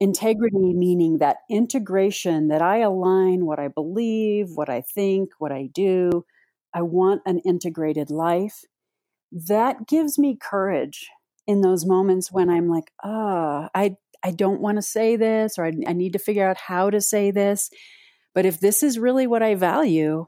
Integrity 0.00 0.72
meaning 0.72 1.18
that 1.18 1.38
integration 1.50 2.48
that 2.48 2.62
I 2.62 2.78
align 2.78 3.44
what 3.44 3.58
I 3.58 3.68
believe, 3.68 4.48
what 4.54 4.70
I 4.70 4.80
think, 4.80 5.30
what 5.38 5.52
I 5.52 5.68
do. 5.72 6.24
I 6.74 6.82
want 6.82 7.22
an 7.26 7.40
integrated 7.40 8.10
life 8.10 8.64
that 9.32 9.86
gives 9.86 10.18
me 10.18 10.36
courage 10.40 11.08
in 11.46 11.60
those 11.60 11.84
moments 11.84 12.32
when 12.32 12.48
I'm 12.48 12.68
like, 12.68 12.92
ah, 13.04 13.64
oh, 13.64 13.68
I 13.74 13.96
I 14.22 14.30
don't 14.32 14.60
want 14.60 14.76
to 14.76 14.82
say 14.82 15.16
this 15.16 15.58
or 15.58 15.64
I, 15.64 15.72
I 15.86 15.92
need 15.92 16.12
to 16.12 16.18
figure 16.18 16.48
out 16.48 16.56
how 16.56 16.90
to 16.90 17.00
say 17.00 17.30
this. 17.30 17.70
But 18.34 18.46
if 18.46 18.60
this 18.60 18.82
is 18.82 18.98
really 18.98 19.26
what 19.26 19.42
I 19.42 19.54
value, 19.54 20.26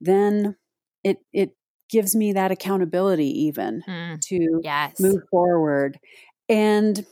then 0.00 0.56
it 1.02 1.18
it 1.32 1.50
gives 1.88 2.14
me 2.14 2.32
that 2.32 2.52
accountability 2.52 3.46
even 3.46 3.82
mm, 3.88 4.20
to 4.20 4.60
yes. 4.62 5.00
move 5.00 5.22
forward. 5.30 5.98
And 6.48 7.04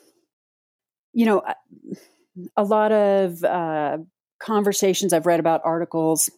you 1.19 1.27
know, 1.27 1.43
a 2.57 2.63
lot 2.63 2.93
of 2.93 3.43
uh, 3.43 3.99
conversations 4.39 5.13
I've 5.13 5.27
read 5.27 5.41
about 5.41 5.63
articles 5.65 6.31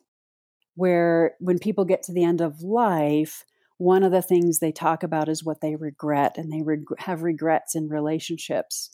where 0.74 1.34
when 1.38 1.58
people 1.58 1.84
get 1.84 2.02
to 2.04 2.14
the 2.14 2.24
end 2.24 2.40
of 2.40 2.62
life, 2.62 3.44
one 3.76 4.02
of 4.02 4.10
the 4.10 4.22
things 4.22 4.58
they 4.58 4.72
talk 4.72 5.02
about 5.02 5.28
is 5.28 5.44
what 5.44 5.60
they 5.60 5.76
regret, 5.76 6.38
and 6.38 6.50
they 6.50 6.62
reg- 6.62 6.98
have 6.98 7.22
regrets 7.22 7.74
in 7.74 7.90
relationships. 7.90 8.88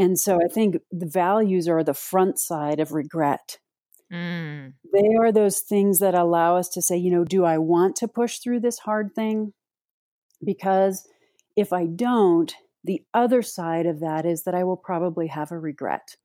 And 0.00 0.18
so 0.18 0.40
I 0.44 0.48
think 0.48 0.78
the 0.90 1.06
values 1.06 1.68
are 1.68 1.84
the 1.84 1.94
front 1.94 2.40
side 2.40 2.80
of 2.80 2.90
regret. 2.90 3.58
Mm. 4.12 4.72
They 4.92 5.14
are 5.20 5.30
those 5.30 5.60
things 5.60 6.00
that 6.00 6.16
allow 6.16 6.56
us 6.56 6.68
to 6.70 6.82
say, 6.82 6.96
you 6.96 7.12
know, 7.12 7.22
do 7.22 7.44
I 7.44 7.58
want 7.58 7.94
to 7.96 8.08
push 8.08 8.40
through 8.40 8.60
this 8.60 8.80
hard 8.80 9.14
thing? 9.14 9.52
Because 10.44 11.06
if 11.56 11.72
I 11.72 11.86
don't, 11.86 12.52
the 12.84 13.02
other 13.12 13.42
side 13.42 13.86
of 13.86 14.00
that 14.00 14.24
is 14.24 14.44
that 14.44 14.54
I 14.54 14.64
will 14.64 14.76
probably 14.76 15.26
have 15.28 15.52
a 15.52 15.58
regret. 15.58 16.16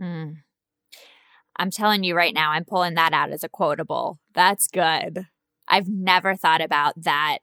Mm. 0.00 0.36
I'm 1.56 1.70
telling 1.70 2.04
you 2.04 2.14
right 2.14 2.34
now, 2.34 2.52
I'm 2.52 2.64
pulling 2.64 2.94
that 2.94 3.12
out 3.12 3.30
as 3.30 3.42
a 3.42 3.48
quotable. 3.48 4.18
That's 4.34 4.68
good. 4.68 5.26
I've 5.66 5.88
never 5.88 6.36
thought 6.36 6.60
about 6.60 7.02
that. 7.02 7.38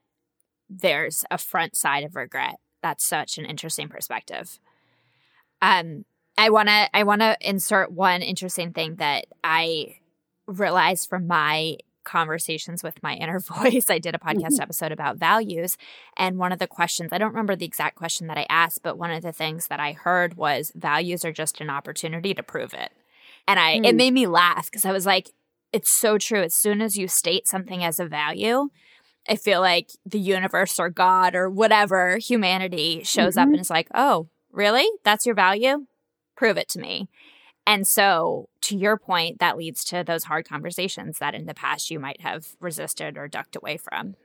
There's 0.70 1.24
a 1.30 1.38
front 1.38 1.76
side 1.76 2.04
of 2.04 2.16
regret. 2.16 2.56
That's 2.82 3.06
such 3.06 3.38
an 3.38 3.46
interesting 3.46 3.90
perspective. 3.90 4.60
Um, 5.62 6.06
I 6.38 6.50
want 6.50 6.70
to 6.70 6.90
I 6.96 7.04
want 7.04 7.22
to 7.22 7.38
insert 7.42 7.92
one 7.92 8.22
interesting 8.22 8.74
thing 8.74 8.96
that 8.96 9.26
I 9.44 9.98
realized 10.48 11.10
from 11.10 11.28
my 11.28 11.78
conversations 12.06 12.84
with 12.84 13.02
my 13.04 13.16
inner 13.16 13.40
voice. 13.58 13.90
I 13.90 14.00
did 14.00 14.16
a 14.16 14.20
podcast 14.20 14.54
mm-hmm. 14.54 14.62
episode 14.62 14.92
about 14.92 15.18
values. 15.18 15.78
And 16.18 16.38
one 16.38 16.52
of 16.52 16.60
the 16.60 16.68
questions, 16.68 17.12
I 17.12 17.18
don't 17.18 17.32
remember 17.32 17.56
the 17.56 17.66
exact 17.66 17.98
question 17.98 18.28
that 18.28 18.38
I 18.38 18.46
asked, 18.50 18.84
but 18.84 18.98
one 18.98 19.12
of 19.12 19.24
the 19.24 19.34
things 19.34 19.68
that 19.68 19.80
I 19.80 19.92
heard 19.92 20.36
was 20.36 20.72
values 20.76 21.26
are 21.26 21.34
just 21.34 21.60
an 21.60 21.70
opportunity 21.70 22.34
to 22.34 22.44
prove 22.44 22.74
it. 22.74 22.92
And 23.48 23.60
I, 23.60 23.80
mm. 23.80 23.86
it 23.86 23.96
made 23.96 24.14
me 24.14 24.28
laugh 24.28 24.66
because 24.66 24.86
I 24.86 24.92
was 24.92 25.06
like, 25.06 25.32
it's 25.74 25.92
so 25.92 26.18
true. 26.18 26.42
As 26.42 26.54
soon 26.54 26.82
as 26.82 26.98
you 26.98 27.08
state 27.08 27.48
something 27.48 27.84
as 27.84 28.00
a 28.00 28.06
value, 28.06 28.70
I 29.28 29.36
feel 29.36 29.60
like 29.60 29.90
the 30.06 30.20
universe 30.20 30.80
or 30.80 30.90
God 30.90 31.36
or 31.36 31.50
whatever 31.50 32.18
humanity 32.18 33.02
shows 33.04 33.34
mm-hmm. 33.34 33.40
up 33.40 33.48
and 33.50 33.60
is 33.60 33.70
like, 33.70 33.90
oh, 33.94 34.30
really? 34.52 34.88
That's 35.04 35.26
your 35.26 35.36
value? 35.36 35.86
Prove 36.38 36.58
it 36.58 36.70
to 36.70 36.80
me. 36.80 37.10
And 37.68 37.88
so, 37.88 38.50
to 38.62 38.78
your 38.78 38.98
point, 38.98 39.40
that 39.40 39.58
leads 39.58 39.84
to 39.86 40.04
those 40.04 40.24
hard 40.24 40.48
conversations 40.48 41.18
that 41.20 41.34
in 41.34 41.46
the 41.46 41.54
past 41.54 41.90
you 41.90 42.00
might 42.00 42.22
have 42.22 42.56
resisted 42.60 43.18
or 43.18 43.28
ducked 43.28 43.56
away 43.56 43.78
from. 43.78 44.16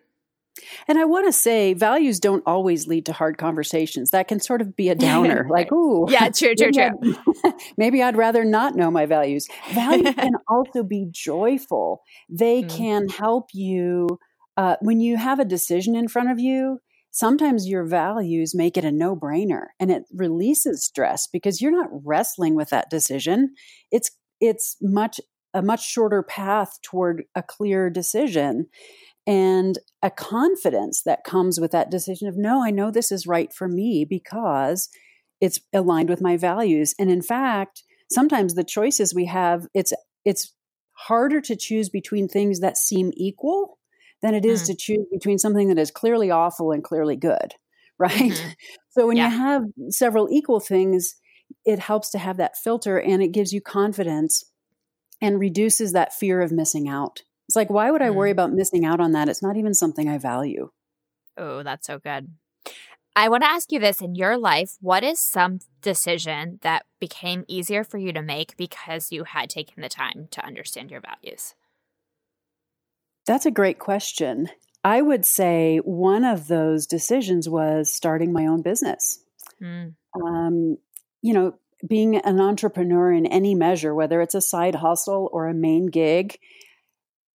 And 0.88 0.98
I 0.98 1.04
want 1.04 1.26
to 1.26 1.32
say 1.32 1.74
values 1.74 2.20
don't 2.20 2.42
always 2.46 2.86
lead 2.86 3.06
to 3.06 3.12
hard 3.12 3.38
conversations. 3.38 4.10
That 4.10 4.28
can 4.28 4.40
sort 4.40 4.60
of 4.60 4.76
be 4.76 4.88
a 4.88 4.94
downer. 4.96 5.46
right. 5.48 5.64
Like, 5.64 5.72
ooh. 5.72 6.06
Yeah, 6.10 6.28
true, 6.30 6.54
true, 6.54 6.70
maybe 6.70 7.12
true. 7.12 7.36
I'd, 7.44 7.54
maybe 7.76 8.02
I'd 8.02 8.16
rather 8.16 8.44
not 8.44 8.76
know 8.76 8.90
my 8.90 9.06
values. 9.06 9.48
Values 9.72 10.14
can 10.18 10.34
also 10.48 10.82
be 10.82 11.06
joyful. 11.10 12.02
They 12.28 12.62
mm. 12.62 12.76
can 12.76 13.08
help 13.08 13.50
you 13.52 14.18
uh, 14.56 14.76
when 14.80 15.00
you 15.00 15.16
have 15.16 15.38
a 15.38 15.44
decision 15.44 15.96
in 15.96 16.08
front 16.08 16.30
of 16.30 16.38
you 16.38 16.80
sometimes 17.10 17.68
your 17.68 17.84
values 17.84 18.54
make 18.54 18.76
it 18.76 18.84
a 18.84 18.92
no 18.92 19.16
brainer 19.16 19.66
and 19.78 19.90
it 19.90 20.04
releases 20.12 20.84
stress 20.84 21.26
because 21.26 21.60
you're 21.60 21.72
not 21.72 21.88
wrestling 22.04 22.54
with 22.54 22.70
that 22.70 22.90
decision. 22.90 23.54
It's, 23.90 24.10
it's 24.40 24.76
much, 24.80 25.20
a 25.52 25.62
much 25.62 25.84
shorter 25.84 26.22
path 26.22 26.78
toward 26.82 27.24
a 27.34 27.42
clear 27.42 27.90
decision 27.90 28.66
and 29.26 29.78
a 30.02 30.10
confidence 30.10 31.02
that 31.02 31.24
comes 31.24 31.60
with 31.60 31.72
that 31.72 31.90
decision 31.90 32.28
of, 32.28 32.36
no, 32.36 32.64
I 32.64 32.70
know 32.70 32.90
this 32.90 33.12
is 33.12 33.26
right 33.26 33.52
for 33.52 33.68
me 33.68 34.04
because 34.08 34.88
it's 35.40 35.60
aligned 35.72 36.08
with 36.08 36.20
my 36.20 36.36
values. 36.36 36.94
And 36.98 37.10
in 37.10 37.22
fact, 37.22 37.82
sometimes 38.10 38.54
the 38.54 38.64
choices 38.64 39.14
we 39.14 39.26
have, 39.26 39.66
it's, 39.74 39.92
it's 40.24 40.54
harder 40.92 41.40
to 41.40 41.56
choose 41.56 41.88
between 41.88 42.28
things 42.28 42.60
that 42.60 42.76
seem 42.76 43.10
equal 43.14 43.78
than 44.22 44.34
it 44.34 44.44
is 44.44 44.62
mm. 44.62 44.66
to 44.66 44.76
choose 44.76 45.06
between 45.12 45.38
something 45.38 45.68
that 45.68 45.78
is 45.78 45.90
clearly 45.90 46.30
awful 46.30 46.72
and 46.72 46.84
clearly 46.84 47.16
good, 47.16 47.54
right? 47.98 48.12
Mm-hmm. 48.12 48.50
So 48.90 49.06
when 49.06 49.16
yeah. 49.16 49.30
you 49.30 49.36
have 49.36 49.62
several 49.88 50.28
equal 50.30 50.60
things, 50.60 51.16
it 51.64 51.78
helps 51.78 52.10
to 52.10 52.18
have 52.18 52.36
that 52.38 52.56
filter 52.56 53.00
and 53.00 53.22
it 53.22 53.32
gives 53.32 53.52
you 53.52 53.60
confidence 53.60 54.44
and 55.20 55.38
reduces 55.38 55.92
that 55.92 56.14
fear 56.14 56.40
of 56.40 56.52
missing 56.52 56.88
out. 56.88 57.22
It's 57.48 57.56
like, 57.56 57.70
why 57.70 57.90
would 57.90 58.02
I 58.02 58.08
mm. 58.08 58.14
worry 58.14 58.30
about 58.30 58.52
missing 58.52 58.84
out 58.84 59.00
on 59.00 59.12
that? 59.12 59.28
It's 59.28 59.42
not 59.42 59.56
even 59.56 59.74
something 59.74 60.08
I 60.08 60.18
value. 60.18 60.70
Oh, 61.36 61.62
that's 61.62 61.86
so 61.86 61.98
good. 61.98 62.28
I 63.16 63.28
want 63.28 63.42
to 63.42 63.50
ask 63.50 63.72
you 63.72 63.80
this 63.80 64.00
in 64.00 64.14
your 64.14 64.38
life, 64.38 64.76
what 64.80 65.02
is 65.02 65.18
some 65.18 65.58
decision 65.82 66.60
that 66.62 66.86
became 67.00 67.44
easier 67.48 67.82
for 67.82 67.98
you 67.98 68.12
to 68.12 68.22
make 68.22 68.56
because 68.56 69.10
you 69.10 69.24
had 69.24 69.50
taken 69.50 69.82
the 69.82 69.88
time 69.88 70.28
to 70.30 70.44
understand 70.44 70.90
your 70.90 71.00
values? 71.00 71.54
That's 73.26 73.46
a 73.46 73.50
great 73.50 73.78
question. 73.78 74.48
I 74.82 75.02
would 75.02 75.26
say 75.26 75.78
one 75.84 76.24
of 76.24 76.48
those 76.48 76.86
decisions 76.86 77.48
was 77.48 77.92
starting 77.92 78.32
my 78.32 78.46
own 78.46 78.62
business. 78.62 79.22
Mm. 79.62 79.94
Um, 80.14 80.78
you 81.22 81.34
know, 81.34 81.54
being 81.86 82.16
an 82.16 82.40
entrepreneur 82.40 83.12
in 83.12 83.26
any 83.26 83.54
measure, 83.54 83.94
whether 83.94 84.20
it's 84.20 84.34
a 84.34 84.40
side 84.40 84.74
hustle 84.74 85.28
or 85.32 85.46
a 85.46 85.54
main 85.54 85.86
gig, 85.86 86.38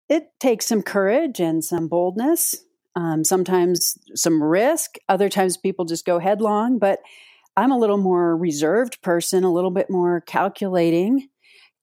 it 0.09 0.29
takes 0.39 0.65
some 0.65 0.81
courage 0.81 1.39
and 1.39 1.63
some 1.63 1.87
boldness, 1.87 2.55
um, 2.95 3.23
sometimes 3.23 3.97
some 4.15 4.43
risk. 4.43 4.95
Other 5.09 5.29
times 5.29 5.57
people 5.57 5.85
just 5.85 6.05
go 6.05 6.19
headlong, 6.19 6.77
but 6.77 6.99
I'm 7.55 7.71
a 7.71 7.77
little 7.77 7.97
more 7.97 8.35
reserved 8.35 9.01
person, 9.01 9.43
a 9.43 9.53
little 9.53 9.71
bit 9.71 9.89
more 9.89 10.21
calculating. 10.21 11.29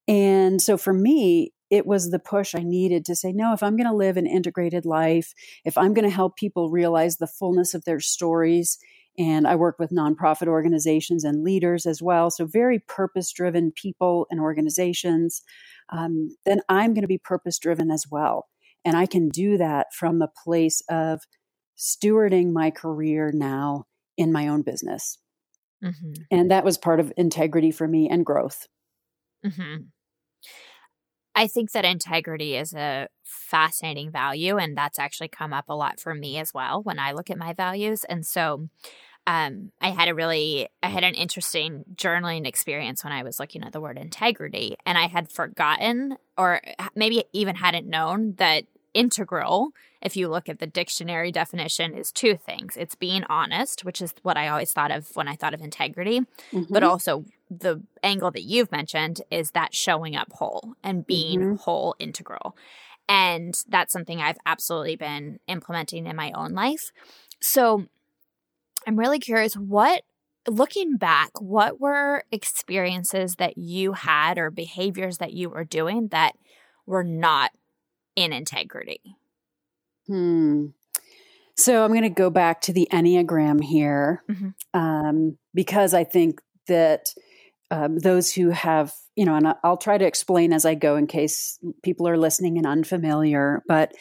And 0.09 0.61
so 0.61 0.76
for 0.76 0.92
me, 0.92 1.52
it 1.70 1.86
was 1.86 2.10
the 2.10 2.18
push 2.18 2.54
I 2.54 2.62
needed 2.62 3.04
to 3.06 3.14
say, 3.14 3.32
no, 3.32 3.52
if 3.52 3.62
I'm 3.62 3.76
going 3.76 3.88
to 3.88 3.94
live 3.94 4.16
an 4.16 4.26
integrated 4.26 4.84
life, 4.84 5.32
if 5.64 5.78
I'm 5.78 5.94
going 5.94 6.04
to 6.04 6.14
help 6.14 6.36
people 6.36 6.70
realize 6.70 7.16
the 7.16 7.26
fullness 7.26 7.74
of 7.74 7.84
their 7.84 8.00
stories, 8.00 8.78
and 9.18 9.46
I 9.46 9.56
work 9.56 9.78
with 9.78 9.90
nonprofit 9.90 10.46
organizations 10.46 11.24
and 11.24 11.44
leaders 11.44 11.86
as 11.86 12.02
well, 12.02 12.30
so 12.30 12.46
very 12.46 12.78
purpose 12.78 13.32
driven 13.32 13.72
people 13.72 14.26
and 14.30 14.40
organizations, 14.40 15.42
um, 15.90 16.36
then 16.44 16.60
I'm 16.68 16.94
going 16.94 17.02
to 17.02 17.08
be 17.08 17.18
purpose 17.18 17.58
driven 17.58 17.90
as 17.90 18.06
well. 18.10 18.46
And 18.84 18.96
I 18.96 19.06
can 19.06 19.28
do 19.28 19.58
that 19.58 19.88
from 19.92 20.22
a 20.22 20.30
place 20.44 20.82
of 20.88 21.20
stewarding 21.76 22.52
my 22.52 22.70
career 22.70 23.30
now 23.32 23.84
in 24.16 24.32
my 24.32 24.48
own 24.48 24.62
business. 24.62 25.18
Mm-hmm. 25.84 26.12
And 26.30 26.50
that 26.50 26.64
was 26.64 26.78
part 26.78 27.00
of 27.00 27.12
integrity 27.16 27.70
for 27.70 27.88
me 27.88 28.08
and 28.08 28.24
growth. 28.24 28.66
Mm-hmm. 29.44 29.84
I 31.40 31.47
think 31.47 31.73
that 31.73 31.87
integrity 31.87 32.54
is 32.54 32.75
a 32.75 33.09
fascinating 33.25 34.11
value, 34.11 34.59
and 34.59 34.76
that's 34.76 34.99
actually 34.99 35.28
come 35.28 35.54
up 35.54 35.70
a 35.70 35.75
lot 35.75 35.99
for 35.99 36.14
me 36.14 36.37
as 36.37 36.52
well 36.52 36.82
when 36.82 36.99
I 36.99 37.12
look 37.12 37.30
at 37.30 37.38
my 37.38 37.54
values. 37.54 38.04
And 38.04 38.26
so, 38.26 38.68
um, 39.26 39.73
I 39.80 39.88
had 39.88 40.09
a 40.09 40.14
really, 40.14 40.68
I 40.82 40.88
had 40.88 41.02
an 41.02 41.14
interesting 41.14 41.85
journaling 41.94 42.47
experience 42.47 43.02
when 43.02 43.14
I 43.14 43.23
was 43.23 43.40
looking 43.40 43.64
at 43.64 43.73
the 43.73 43.80
word 43.80 43.97
integrity, 43.97 44.76
and 44.85 44.99
I 44.99 45.06
had 45.06 45.32
forgotten, 45.32 46.18
or 46.37 46.61
maybe 46.94 47.25
even 47.32 47.56
hadn't 47.56 47.88
known 47.88 48.35
that 48.37 48.64
integral, 48.92 49.70
if 50.02 50.18
you 50.18 50.28
look 50.28 50.47
at 50.47 50.59
the 50.59 50.66
dictionary 50.66 51.32
definition, 51.32 51.94
is 51.94 52.12
two 52.12 52.37
things. 52.37 52.76
It's 52.76 52.94
being 52.94 53.25
honest, 53.30 53.82
which 53.82 54.02
is 54.02 54.12
what 54.23 54.37
I 54.37 54.49
always 54.49 54.75
thought 54.75 54.90
of 54.90 55.09
when 55.14 55.26
I 55.26 55.37
thought 55.37 55.54
of 55.54 55.62
integrity, 55.62 56.20
mm-hmm. 56.20 56.64
but 56.70 56.82
also 56.82 57.25
the 57.50 57.83
angle 58.02 58.30
that 58.30 58.45
you've 58.45 58.71
mentioned 58.71 59.21
is 59.30 59.50
that 59.50 59.75
showing 59.75 60.14
up 60.14 60.33
whole 60.33 60.75
and 60.85 61.07
being 61.07 61.40
mm-hmm. 61.40 61.54
whole 61.57 61.97
integral. 61.99 62.57
And 63.09 63.54
that's 63.69 63.92
something 63.92 64.21
I've 64.21 64.38
absolutely 64.47 64.95
been 64.95 65.40
implementing 65.49 66.07
in 66.07 66.14
my 66.14 66.30
own 66.33 66.52
life. 66.52 66.92
So 67.40 67.87
I'm 68.87 68.99
really 68.99 69.19
curious 69.19 69.54
what 69.54 70.02
looking 70.49 70.97
back, 70.97 71.30
what 71.40 71.80
were 71.80 72.25
experiences 72.30 73.35
that 73.37 73.59
you 73.59 73.92
had 73.92 74.38
or 74.38 74.50
behaviors 74.50 75.19
that 75.19 75.33
you 75.33 75.50
were 75.50 75.64
doing 75.64 76.09
that 76.09 76.35
were 76.87 77.04
not 77.04 77.50
in 78.16 78.33
integrity? 78.33 79.16
Hmm. 80.07 80.66
So 81.57 81.85
I'm 81.85 81.90
going 81.90 82.02
to 82.02 82.09
go 82.09 82.30
back 82.30 82.62
to 82.62 82.73
the 82.73 82.88
Enneagram 82.90 83.62
here 83.62 84.23
mm-hmm. 84.30 84.50
um, 84.73 85.37
because 85.52 85.92
I 85.92 86.04
think 86.04 86.40
that 86.69 87.09
um, 87.70 87.98
those 87.98 88.32
who 88.32 88.50
have, 88.50 88.92
you 89.16 89.24
know, 89.24 89.34
and 89.34 89.54
I'll 89.62 89.76
try 89.76 89.98
to 89.98 90.06
explain 90.06 90.52
as 90.52 90.64
I 90.64 90.74
go 90.74 90.96
in 90.96 91.06
case 91.06 91.58
people 91.82 92.08
are 92.08 92.18
listening 92.18 92.58
and 92.58 92.66
unfamiliar, 92.66 93.62
but 93.68 93.92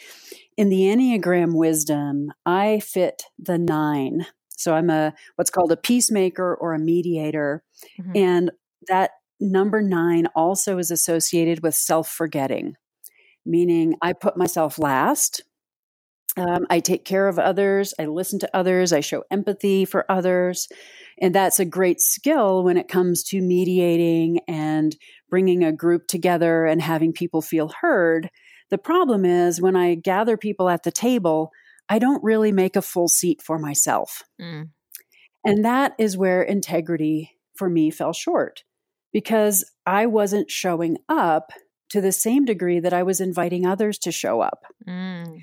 in 0.56 0.68
the 0.68 0.82
Enneagram 0.82 1.54
wisdom, 1.54 2.32
I 2.44 2.80
fit 2.80 3.22
the 3.38 3.58
nine. 3.58 4.26
So 4.50 4.74
I'm 4.74 4.90
a 4.90 5.14
what's 5.36 5.50
called 5.50 5.72
a 5.72 5.76
peacemaker 5.76 6.54
or 6.54 6.74
a 6.74 6.78
mediator. 6.78 7.62
Mm-hmm. 8.00 8.12
And 8.16 8.50
that 8.88 9.12
number 9.38 9.80
nine 9.80 10.26
also 10.34 10.78
is 10.78 10.90
associated 10.90 11.62
with 11.62 11.74
self 11.74 12.10
forgetting 12.10 12.76
meaning 13.44 13.94
I 14.02 14.12
put 14.12 14.36
myself 14.36 14.78
last. 14.78 15.42
Um, 16.36 16.66
I 16.70 16.80
take 16.80 17.04
care 17.04 17.26
of 17.28 17.38
others. 17.38 17.92
I 17.98 18.06
listen 18.06 18.38
to 18.40 18.56
others. 18.56 18.92
I 18.92 19.00
show 19.00 19.24
empathy 19.30 19.84
for 19.84 20.10
others. 20.10 20.68
And 21.20 21.34
that's 21.34 21.60
a 21.60 21.64
great 21.64 22.00
skill 22.00 22.64
when 22.64 22.76
it 22.76 22.88
comes 22.88 23.22
to 23.24 23.40
mediating 23.40 24.40
and 24.48 24.96
bringing 25.28 25.62
a 25.62 25.72
group 25.72 26.06
together 26.06 26.64
and 26.64 26.80
having 26.80 27.12
people 27.12 27.42
feel 27.42 27.72
heard. 27.80 28.30
The 28.70 28.78
problem 28.78 29.24
is 29.24 29.60
when 29.60 29.76
I 29.76 29.96
gather 29.96 30.36
people 30.36 30.68
at 30.68 30.82
the 30.82 30.92
table, 30.92 31.50
I 31.88 31.98
don't 31.98 32.22
really 32.24 32.52
make 32.52 32.76
a 32.76 32.82
full 32.82 33.08
seat 33.08 33.42
for 33.42 33.58
myself. 33.58 34.22
Mm. 34.40 34.70
And 35.44 35.64
that 35.64 35.94
is 35.98 36.16
where 36.16 36.42
integrity 36.42 37.32
for 37.56 37.68
me 37.68 37.90
fell 37.90 38.12
short 38.12 38.62
because 39.12 39.68
I 39.84 40.06
wasn't 40.06 40.50
showing 40.50 40.98
up 41.08 41.50
to 41.90 42.00
the 42.00 42.12
same 42.12 42.44
degree 42.44 42.80
that 42.80 42.92
I 42.92 43.02
was 43.02 43.20
inviting 43.20 43.66
others 43.66 43.98
to 43.98 44.12
show 44.12 44.40
up. 44.40 44.64
Mm. 44.88 45.42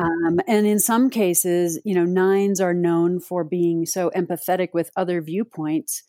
Um, 0.00 0.38
and 0.46 0.66
in 0.66 0.78
some 0.78 1.10
cases, 1.10 1.80
you 1.84 1.94
know, 1.94 2.04
nines 2.04 2.60
are 2.60 2.74
known 2.74 3.18
for 3.18 3.42
being 3.42 3.84
so 3.84 4.10
empathetic 4.14 4.68
with 4.72 4.92
other 4.96 5.20
viewpoints 5.20 6.04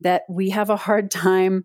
that 0.00 0.22
we 0.28 0.50
have 0.50 0.70
a 0.70 0.76
hard 0.76 1.10
time 1.10 1.64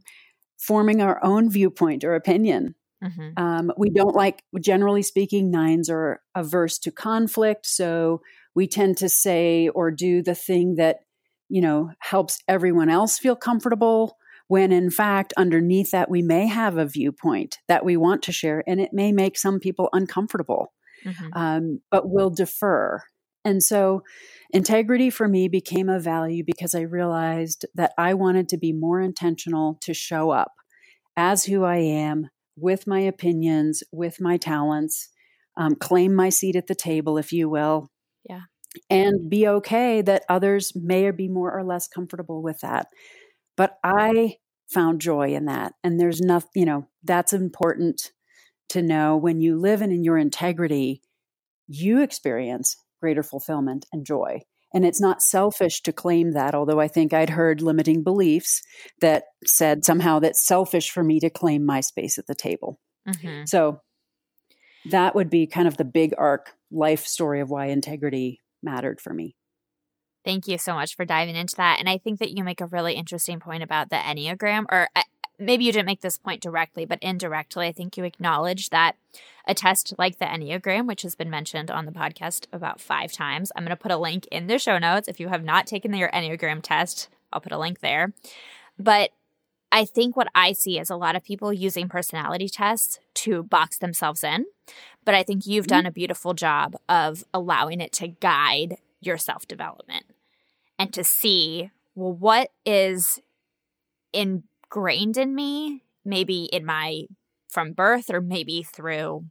forming 0.57 1.01
our 1.01 1.23
own 1.23 1.51
viewpoint 1.51 2.03
or 2.03 2.15
opinion. 2.15 2.73
Mm-hmm. 3.03 3.31
Um, 3.37 3.71
we 3.77 3.91
don't 3.91 4.15
like, 4.15 4.41
generally 4.59 5.03
speaking, 5.03 5.51
nines 5.51 5.87
are 5.87 6.19
averse 6.33 6.79
to 6.79 6.91
conflict. 6.91 7.67
So 7.67 8.21
we 8.55 8.67
tend 8.67 8.97
to 8.97 9.09
say 9.09 9.67
or 9.67 9.91
do 9.91 10.23
the 10.23 10.33
thing 10.33 10.75
that, 10.75 11.01
you 11.47 11.61
know, 11.61 11.91
helps 11.99 12.39
everyone 12.47 12.89
else 12.89 13.19
feel 13.19 13.35
comfortable 13.35 14.17
when 14.47 14.71
in 14.71 14.89
fact, 14.89 15.33
underneath 15.37 15.91
that, 15.91 16.09
we 16.09 16.21
may 16.21 16.47
have 16.47 16.77
a 16.77 16.85
viewpoint 16.85 17.59
that 17.67 17.83
we 17.83 17.97
want 17.97 18.23
to 18.23 18.31
share, 18.31 18.63
and 18.65 18.79
it 18.79 18.93
may 18.93 19.11
make 19.11 19.37
some 19.37 19.59
people 19.59 19.89
uncomfortable, 19.91 20.71
mm-hmm. 21.05 21.27
um, 21.33 21.81
but 21.91 22.09
we'll 22.09 22.29
defer. 22.29 23.01
And 23.45 23.63
so, 23.63 24.03
integrity 24.51 25.09
for 25.09 25.27
me 25.27 25.47
became 25.47 25.89
a 25.89 25.99
value 25.99 26.43
because 26.45 26.75
I 26.75 26.81
realized 26.81 27.65
that 27.75 27.93
I 27.97 28.13
wanted 28.13 28.49
to 28.49 28.57
be 28.57 28.73
more 28.73 28.99
intentional 28.99 29.77
to 29.83 29.93
show 29.93 30.31
up 30.31 30.51
as 31.15 31.45
who 31.45 31.63
I 31.63 31.77
am 31.77 32.29
with 32.57 32.87
my 32.87 32.99
opinions, 32.99 33.83
with 33.91 34.19
my 34.19 34.37
talents, 34.37 35.09
um, 35.55 35.75
claim 35.75 36.13
my 36.13 36.29
seat 36.29 36.55
at 36.55 36.67
the 36.67 36.75
table, 36.75 37.17
if 37.17 37.31
you 37.31 37.49
will. 37.49 37.89
Yeah. 38.27 38.41
And 38.89 39.29
be 39.29 39.47
okay 39.47 40.01
that 40.01 40.25
others 40.27 40.73
may 40.75 41.09
be 41.11 41.29
more 41.29 41.51
or 41.51 41.63
less 41.63 41.87
comfortable 41.87 42.41
with 42.41 42.59
that. 42.59 42.87
But 43.55 43.77
I 43.83 44.37
found 44.69 45.01
joy 45.01 45.33
in 45.33 45.45
that. 45.45 45.73
And 45.83 45.99
there's 45.99 46.21
nothing, 46.21 46.49
you 46.55 46.65
know, 46.65 46.87
that's 47.03 47.33
important 47.33 48.11
to 48.69 48.81
know 48.81 49.17
when 49.17 49.39
you 49.39 49.57
live 49.57 49.81
in, 49.81 49.91
in 49.91 50.03
your 50.03 50.17
integrity, 50.17 51.01
you 51.67 52.01
experience 52.01 52.75
greater 53.01 53.23
fulfillment 53.23 53.85
and 53.91 54.05
joy. 54.05 54.41
And 54.73 54.85
it's 54.85 54.99
not 54.99 55.21
selfish 55.21 55.81
to 55.83 55.93
claim 55.93 56.33
that, 56.33 56.53
although 56.53 56.79
I 56.79 56.87
think 56.87 57.13
I'd 57.13 57.29
heard 57.29 57.61
limiting 57.61 58.03
beliefs 58.03 58.61
that 58.99 59.23
said 59.45 59.85
somehow 59.85 60.19
that's 60.19 60.45
selfish 60.45 60.89
for 60.89 61.03
me 61.03 61.19
to 61.21 61.29
claim 61.29 61.65
my 61.65 61.79
space 61.79 62.17
at 62.17 62.27
the 62.27 62.35
table. 62.35 62.79
Mm-hmm. 63.07 63.45
So 63.45 63.79
that 64.89 65.15
would 65.15 65.29
be 65.29 65.47
kind 65.47 65.67
of 65.67 65.77
the 65.77 65.85
big 65.85 66.13
arc 66.17 66.53
life 66.69 67.05
story 67.05 67.39
of 67.39 67.49
why 67.49 67.67
integrity 67.67 68.41
mattered 68.61 68.99
for 68.99 69.13
me. 69.13 69.35
Thank 70.25 70.47
you 70.49 70.57
so 70.57 70.73
much 70.73 70.95
for 70.95 71.05
diving 71.05 71.37
into 71.37 71.55
that. 71.55 71.79
And 71.79 71.87
I 71.87 71.97
think 71.97 72.19
that 72.19 72.31
you 72.31 72.43
make 72.43 72.59
a 72.59 72.65
really 72.65 72.95
interesting 72.95 73.39
point 73.39 73.63
about 73.63 73.89
the 73.89 73.95
Enneagram, 73.95 74.65
or 74.69 74.89
uh, 74.93 75.03
maybe 75.39 75.65
you 75.65 75.71
didn't 75.71 75.85
make 75.85 76.01
this 76.01 76.17
point 76.17 76.41
directly, 76.41 76.85
but 76.85 76.99
indirectly, 77.01 77.67
I 77.67 77.71
think 77.71 77.97
you 77.97 78.03
acknowledge 78.03 78.69
that 78.69 78.95
a 79.47 79.53
test 79.53 79.93
like 79.97 80.19
the 80.19 80.25
Enneagram, 80.25 80.87
which 80.87 81.03
has 81.03 81.15
been 81.15 81.29
mentioned 81.29 81.71
on 81.71 81.85
the 81.85 81.91
podcast 81.91 82.47
about 82.51 82.81
five 82.81 83.11
times, 83.11 83.51
I'm 83.55 83.63
going 83.63 83.75
to 83.75 83.81
put 83.81 83.91
a 83.91 83.97
link 83.97 84.27
in 84.31 84.47
the 84.47 84.59
show 84.59 84.77
notes. 84.77 85.07
If 85.07 85.19
you 85.19 85.29
have 85.29 85.43
not 85.43 85.67
taken 85.67 85.93
your 85.93 86.11
Enneagram 86.11 86.61
test, 86.61 87.09
I'll 87.31 87.41
put 87.41 87.51
a 87.51 87.57
link 87.57 87.79
there. 87.79 88.13
But 88.77 89.11
I 89.71 89.85
think 89.85 90.15
what 90.15 90.27
I 90.33 90.53
see 90.53 90.79
is 90.79 90.89
a 90.89 90.95
lot 90.95 91.15
of 91.15 91.23
people 91.23 91.51
using 91.51 91.89
personality 91.89 92.49
tests 92.49 92.99
to 93.15 93.43
box 93.43 93.77
themselves 93.77 94.23
in. 94.23 94.45
But 95.03 95.15
I 95.15 95.23
think 95.23 95.45
you've 95.45 95.65
mm-hmm. 95.65 95.75
done 95.75 95.85
a 95.85 95.91
beautiful 95.91 96.33
job 96.33 96.75
of 96.87 97.23
allowing 97.33 97.81
it 97.81 97.91
to 97.93 98.07
guide 98.07 98.77
your 99.01 99.17
self 99.17 99.47
development 99.47 100.05
and 100.79 100.93
to 100.93 101.03
see, 101.03 101.71
well, 101.95 102.13
what 102.13 102.51
is 102.65 103.19
ingrained 104.67 105.17
in 105.17 105.35
me, 105.35 105.83
maybe 106.05 106.45
in 106.45 106.65
my 106.65 107.03
from 107.49 107.73
birth 107.73 108.09
or 108.09 108.21
maybe 108.21 108.63
through 108.63 109.25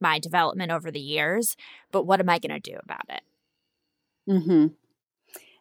my 0.00 0.18
development 0.18 0.70
over 0.70 0.90
the 0.90 1.00
years, 1.00 1.56
but 1.92 2.06
what 2.06 2.20
am 2.20 2.28
I 2.28 2.38
going 2.38 2.60
to 2.60 2.70
do 2.70 2.78
about 2.82 3.04
it? 3.08 3.22
Mm-hmm. 4.28 4.66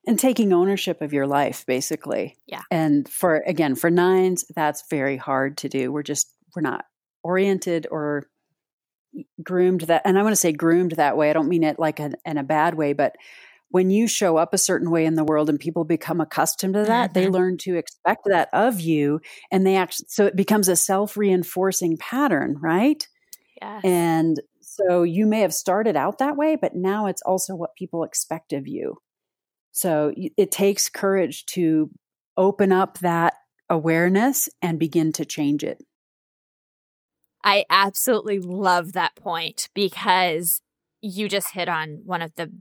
And 0.07 0.19
taking 0.19 0.53
ownership 0.53 1.01
of 1.01 1.13
your 1.13 1.27
life 1.27 1.65
basically. 1.65 2.37
Yeah. 2.47 2.61
And 2.71 3.07
for 3.09 3.43
again 3.45 3.75
for 3.75 3.89
nines 3.89 4.45
that's 4.55 4.83
very 4.89 5.17
hard 5.17 5.57
to 5.57 5.69
do. 5.69 5.91
We're 5.91 6.03
just 6.03 6.33
we're 6.55 6.61
not 6.61 6.85
oriented 7.21 7.87
or 7.91 8.27
groomed 9.41 9.81
that 9.81 10.03
and 10.05 10.19
i 10.19 10.23
want 10.23 10.31
to 10.31 10.39
say 10.39 10.51
groomed 10.51 10.91
that 10.91 11.17
way. 11.17 11.29
I 11.29 11.33
don't 11.33 11.49
mean 11.49 11.63
it 11.63 11.79
like 11.79 11.99
a, 11.99 12.11
in 12.25 12.37
a 12.37 12.43
bad 12.43 12.75
way 12.75 12.93
but 12.93 13.15
when 13.71 13.89
you 13.89 14.07
show 14.07 14.37
up 14.37 14.53
a 14.53 14.57
certain 14.57 14.89
way 14.89 15.05
in 15.05 15.15
the 15.15 15.23
world 15.23 15.49
and 15.49 15.59
people 15.59 15.83
become 15.83 16.19
accustomed 16.19 16.73
to 16.73 16.83
that 16.83 17.11
mm-hmm. 17.11 17.19
they 17.19 17.29
learn 17.29 17.57
to 17.57 17.75
expect 17.75 18.25
that 18.25 18.49
of 18.53 18.79
you 18.79 19.19
and 19.51 19.65
they 19.65 19.75
actually 19.75 20.07
so 20.09 20.25
it 20.25 20.35
becomes 20.35 20.67
a 20.67 20.75
self-reinforcing 20.75 21.97
pattern 21.97 22.55
right 22.61 23.07
yes. 23.61 23.81
and 23.83 24.41
so 24.61 25.03
you 25.03 25.25
may 25.25 25.41
have 25.41 25.53
started 25.53 25.95
out 25.95 26.17
that 26.19 26.37
way 26.37 26.55
but 26.55 26.75
now 26.75 27.05
it's 27.05 27.21
also 27.23 27.55
what 27.55 27.75
people 27.75 28.03
expect 28.03 28.53
of 28.53 28.67
you 28.67 28.95
so 29.71 30.13
it 30.15 30.51
takes 30.51 30.89
courage 30.89 31.45
to 31.47 31.89
open 32.37 32.71
up 32.71 32.99
that 32.99 33.35
awareness 33.69 34.49
and 34.61 34.79
begin 34.79 35.11
to 35.13 35.25
change 35.25 35.63
it. 35.63 35.83
I 37.43 37.65
absolutely 37.69 38.39
love 38.39 38.93
that 38.93 39.15
point 39.15 39.69
because 39.73 40.61
you 41.01 41.29
just 41.29 41.53
hit 41.53 41.69
on 41.69 42.01
one 42.03 42.21
of 42.21 42.33
the 42.35 42.51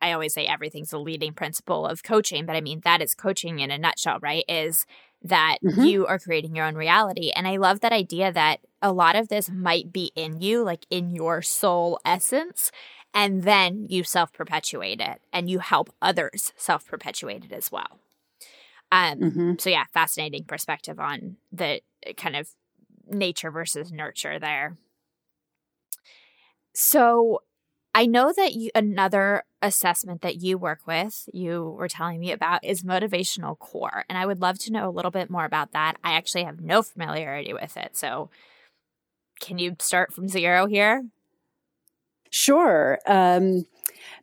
I 0.00 0.12
always 0.12 0.34
say 0.34 0.46
everything's 0.46 0.92
a 0.92 0.98
leading 0.98 1.32
principle 1.32 1.86
of 1.86 2.02
coaching, 2.02 2.46
but 2.46 2.56
I 2.56 2.60
mean 2.60 2.80
that 2.84 3.02
is 3.02 3.14
coaching 3.14 3.60
in 3.60 3.70
a 3.70 3.78
nutshell, 3.78 4.18
right? 4.20 4.44
Is 4.48 4.86
that 5.22 5.58
mm-hmm. 5.62 5.82
you 5.82 6.06
are 6.06 6.18
creating 6.18 6.56
your 6.56 6.64
own 6.64 6.74
reality. 6.74 7.30
And 7.36 7.46
I 7.46 7.56
love 7.56 7.80
that 7.80 7.92
idea 7.92 8.32
that 8.32 8.60
a 8.80 8.92
lot 8.92 9.16
of 9.16 9.28
this 9.28 9.50
might 9.50 9.92
be 9.92 10.12
in 10.14 10.40
you, 10.40 10.62
like 10.62 10.86
in 10.88 11.10
your 11.10 11.42
soul 11.42 12.00
essence 12.04 12.70
and 13.12 13.42
then 13.42 13.86
you 13.88 14.04
self 14.04 14.32
perpetuate 14.32 15.00
it 15.00 15.20
and 15.32 15.50
you 15.50 15.58
help 15.58 15.92
others 16.00 16.52
self 16.56 16.86
perpetuate 16.86 17.44
it 17.44 17.52
as 17.52 17.70
well. 17.70 17.98
Um, 18.92 19.20
mm-hmm. 19.20 19.52
So, 19.58 19.70
yeah, 19.70 19.84
fascinating 19.92 20.44
perspective 20.44 20.98
on 20.98 21.36
the 21.52 21.80
kind 22.16 22.36
of 22.36 22.48
nature 23.08 23.50
versus 23.50 23.92
nurture 23.92 24.38
there. 24.38 24.76
So, 26.74 27.42
I 27.94 28.06
know 28.06 28.32
that 28.36 28.54
you, 28.54 28.70
another 28.74 29.44
assessment 29.62 30.22
that 30.22 30.40
you 30.40 30.58
work 30.58 30.86
with, 30.86 31.28
you 31.32 31.74
were 31.76 31.88
telling 31.88 32.20
me 32.20 32.30
about, 32.30 32.64
is 32.64 32.82
motivational 32.82 33.58
core. 33.58 34.04
And 34.08 34.16
I 34.16 34.26
would 34.26 34.40
love 34.40 34.58
to 34.60 34.72
know 34.72 34.88
a 34.88 34.92
little 34.92 35.10
bit 35.10 35.28
more 35.28 35.44
about 35.44 35.72
that. 35.72 35.96
I 36.04 36.12
actually 36.12 36.44
have 36.44 36.60
no 36.60 36.82
familiarity 36.82 37.52
with 37.52 37.76
it. 37.76 37.96
So, 37.96 38.30
can 39.40 39.58
you 39.58 39.74
start 39.80 40.12
from 40.12 40.28
zero 40.28 40.66
here? 40.66 41.04
Sure. 42.30 42.98
Um, 43.06 43.66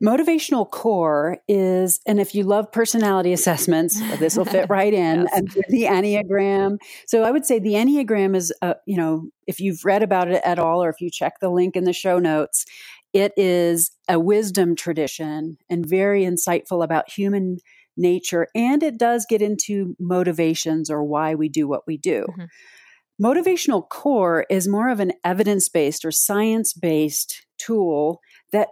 motivational 0.01 0.69
core 0.69 1.39
is, 1.47 1.99
and 2.05 2.21
if 2.21 2.33
you 2.33 2.43
love 2.43 2.71
personality 2.71 3.33
assessments, 3.33 3.99
this 4.17 4.37
will 4.37 4.45
fit 4.45 4.67
right 4.69 4.93
in. 4.93 5.21
yes. 5.21 5.29
And 5.33 5.49
the 5.69 5.83
Enneagram. 5.83 6.77
So 7.05 7.23
I 7.23 7.31
would 7.31 7.45
say 7.45 7.59
the 7.59 7.73
Enneagram 7.73 8.35
is, 8.35 8.53
uh, 8.61 8.75
you 8.85 8.95
know, 8.95 9.29
if 9.45 9.59
you've 9.59 9.83
read 9.83 10.03
about 10.03 10.29
it 10.29 10.41
at 10.45 10.57
all, 10.57 10.81
or 10.81 10.89
if 10.89 11.01
you 11.01 11.09
check 11.09 11.39
the 11.41 11.49
link 11.49 11.75
in 11.75 11.83
the 11.83 11.93
show 11.93 12.17
notes, 12.17 12.65
it 13.13 13.33
is 13.37 13.91
a 14.07 14.19
wisdom 14.19 14.75
tradition 14.75 15.57
and 15.69 15.85
very 15.85 16.23
insightful 16.23 16.83
about 16.83 17.11
human 17.11 17.57
nature. 17.95 18.47
And 18.53 18.83
it 18.83 18.97
does 18.97 19.25
get 19.27 19.41
into 19.41 19.95
motivations 19.99 20.89
or 20.89 21.03
why 21.03 21.35
we 21.35 21.49
do 21.49 21.67
what 21.67 21.87
we 21.87 21.97
do. 21.97 22.25
Mm-hmm. 22.29 23.25
Motivational 23.25 23.87
core 23.87 24.45
is 24.49 24.67
more 24.67 24.89
of 24.89 24.99
an 24.99 25.13
evidence 25.23 25.69
based 25.69 26.05
or 26.05 26.11
science 26.11 26.73
based 26.73 27.47
tool 27.57 28.19
that 28.51 28.69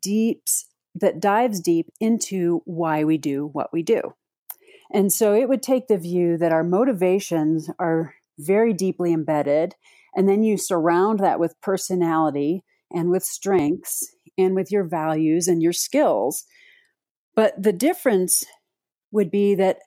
deeps 0.00 0.66
that 0.94 1.18
dives 1.18 1.60
deep 1.60 1.88
into 2.00 2.60
why 2.66 3.02
we 3.02 3.16
do 3.16 3.48
what 3.52 3.72
we 3.72 3.82
do. 3.82 4.00
And 4.92 5.10
so 5.10 5.34
it 5.34 5.48
would 5.48 5.62
take 5.62 5.88
the 5.88 5.96
view 5.96 6.36
that 6.36 6.52
our 6.52 6.62
motivations 6.62 7.70
are 7.78 8.14
very 8.38 8.74
deeply 8.74 9.12
embedded 9.12 9.74
and 10.14 10.28
then 10.28 10.42
you 10.42 10.56
surround 10.56 11.20
that 11.20 11.40
with 11.40 11.60
personality 11.60 12.64
and 12.94 13.10
with 13.10 13.24
strengths 13.24 14.14
and 14.38 14.54
with 14.54 14.70
your 14.70 14.84
values 14.84 15.48
and 15.48 15.62
your 15.62 15.72
skills. 15.72 16.44
But 17.34 17.60
the 17.60 17.72
difference 17.72 18.44
would 19.10 19.30
be 19.30 19.54
that 19.56 19.78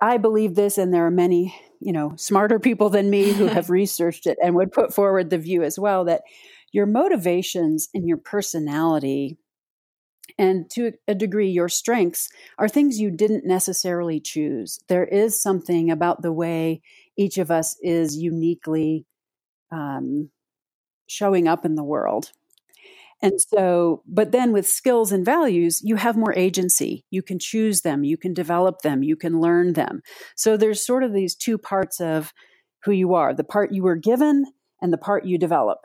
I 0.00 0.16
believe 0.16 0.54
this, 0.54 0.78
and 0.78 0.92
there 0.92 1.04
are 1.04 1.10
many, 1.10 1.54
you 1.80 1.92
know, 1.92 2.14
smarter 2.16 2.58
people 2.60 2.88
than 2.88 3.10
me 3.10 3.32
who 3.32 3.46
have 3.46 3.70
researched 3.70 4.26
it 4.26 4.38
and 4.42 4.54
would 4.54 4.72
put 4.72 4.94
forward 4.94 5.30
the 5.30 5.38
view 5.38 5.62
as 5.62 5.78
well 5.78 6.04
that 6.06 6.22
your 6.72 6.86
motivations 6.86 7.88
and 7.94 8.06
your 8.06 8.16
personality 8.16 9.38
and 10.38 10.70
to 10.70 10.92
a 11.08 11.14
degree 11.14 11.50
your 11.50 11.68
strengths 11.68 12.28
are 12.58 12.68
things 12.68 13.00
you 13.00 13.10
didn't 13.10 13.44
necessarily 13.44 14.20
choose 14.20 14.78
there 14.88 15.04
is 15.04 15.42
something 15.42 15.90
about 15.90 16.22
the 16.22 16.32
way 16.32 16.80
each 17.16 17.36
of 17.36 17.50
us 17.50 17.76
is 17.82 18.16
uniquely 18.16 19.04
um, 19.72 20.30
showing 21.10 21.48
up 21.48 21.64
in 21.64 21.74
the 21.74 21.84
world 21.84 22.30
and 23.22 23.40
so, 23.40 24.02
but 24.06 24.32
then 24.32 24.52
with 24.52 24.66
skills 24.66 25.12
and 25.12 25.24
values, 25.24 25.82
you 25.82 25.96
have 25.96 26.16
more 26.16 26.34
agency. 26.34 27.04
You 27.10 27.22
can 27.22 27.38
choose 27.38 27.82
them, 27.82 28.02
you 28.02 28.16
can 28.16 28.32
develop 28.32 28.80
them, 28.80 29.02
you 29.02 29.16
can 29.16 29.40
learn 29.40 29.74
them. 29.74 30.02
So 30.36 30.56
there's 30.56 30.84
sort 30.84 31.02
of 31.02 31.12
these 31.12 31.34
two 31.34 31.58
parts 31.58 32.00
of 32.00 32.32
who 32.84 32.92
you 32.92 33.14
are 33.14 33.34
the 33.34 33.44
part 33.44 33.74
you 33.74 33.82
were 33.82 33.96
given 33.96 34.46
and 34.80 34.90
the 34.90 34.98
part 34.98 35.26
you 35.26 35.36
develop. 35.36 35.80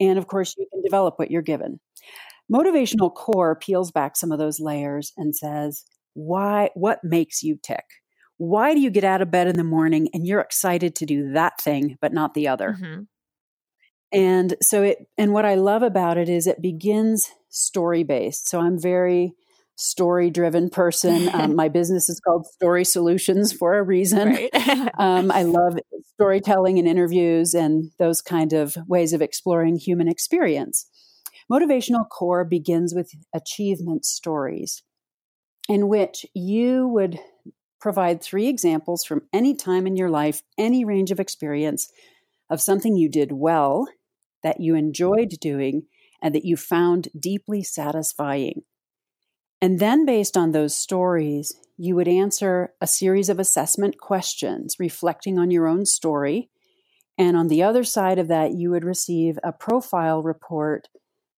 And 0.00 0.18
of 0.18 0.26
course, 0.26 0.54
you 0.56 0.66
can 0.72 0.82
develop 0.82 1.18
what 1.18 1.30
you're 1.30 1.42
given. 1.42 1.80
Motivational 2.50 3.14
core 3.14 3.56
peels 3.56 3.92
back 3.92 4.16
some 4.16 4.32
of 4.32 4.38
those 4.38 4.58
layers 4.58 5.12
and 5.18 5.36
says, 5.36 5.84
why, 6.14 6.70
what 6.74 7.00
makes 7.04 7.42
you 7.42 7.58
tick? 7.62 7.84
Why 8.38 8.72
do 8.72 8.80
you 8.80 8.88
get 8.88 9.04
out 9.04 9.20
of 9.20 9.30
bed 9.30 9.48
in 9.48 9.56
the 9.56 9.64
morning 9.64 10.08
and 10.14 10.26
you're 10.26 10.40
excited 10.40 10.96
to 10.96 11.06
do 11.06 11.32
that 11.32 11.60
thing, 11.60 11.98
but 12.00 12.14
not 12.14 12.32
the 12.32 12.48
other? 12.48 12.78
Mm-hmm. 12.80 13.02
And 14.12 14.56
so 14.60 14.82
it, 14.82 15.06
and 15.16 15.32
what 15.32 15.44
I 15.44 15.54
love 15.54 15.82
about 15.82 16.18
it 16.18 16.28
is 16.28 16.46
it 16.46 16.60
begins 16.60 17.30
story 17.48 18.02
based. 18.02 18.48
So 18.48 18.60
I'm 18.60 18.80
very 18.80 19.34
story 19.76 20.30
driven 20.30 20.68
person. 20.68 21.28
Um, 21.40 21.54
my 21.54 21.68
business 21.68 22.08
is 22.08 22.20
called 22.20 22.46
Story 22.46 22.84
Solutions 22.84 23.52
for 23.52 23.78
a 23.78 23.82
reason. 23.82 24.28
Right. 24.28 24.50
um, 24.98 25.30
I 25.30 25.44
love 25.44 25.78
storytelling 26.14 26.78
and 26.78 26.86
interviews 26.86 27.54
and 27.54 27.90
those 27.98 28.20
kind 28.20 28.52
of 28.52 28.76
ways 28.88 29.12
of 29.12 29.22
exploring 29.22 29.76
human 29.76 30.08
experience. 30.08 30.86
Motivational 31.50 32.06
core 32.08 32.44
begins 32.44 32.94
with 32.94 33.12
achievement 33.34 34.04
stories, 34.04 34.82
in 35.68 35.88
which 35.88 36.26
you 36.34 36.88
would 36.88 37.18
provide 37.80 38.20
three 38.20 38.48
examples 38.48 39.04
from 39.04 39.22
any 39.32 39.54
time 39.54 39.86
in 39.86 39.96
your 39.96 40.10
life, 40.10 40.42
any 40.58 40.84
range 40.84 41.10
of 41.10 41.20
experience 41.20 41.90
of 42.50 42.60
something 42.60 42.96
you 42.96 43.08
did 43.08 43.32
well 43.32 43.86
that 44.42 44.60
you 44.60 44.74
enjoyed 44.74 45.30
doing 45.40 45.82
and 46.22 46.34
that 46.34 46.44
you 46.44 46.56
found 46.56 47.08
deeply 47.18 47.62
satisfying. 47.62 48.62
And 49.62 49.78
then, 49.78 50.06
based 50.06 50.36
on 50.36 50.52
those 50.52 50.74
stories, 50.74 51.54
you 51.76 51.94
would 51.96 52.08
answer 52.08 52.72
a 52.80 52.86
series 52.86 53.28
of 53.28 53.38
assessment 53.38 53.98
questions 53.98 54.76
reflecting 54.78 55.38
on 55.38 55.50
your 55.50 55.66
own 55.66 55.84
story. 55.84 56.50
And 57.18 57.36
on 57.36 57.48
the 57.48 57.62
other 57.62 57.84
side 57.84 58.18
of 58.18 58.28
that, 58.28 58.52
you 58.52 58.70
would 58.70 58.84
receive 58.84 59.38
a 59.42 59.52
profile 59.52 60.22
report 60.22 60.88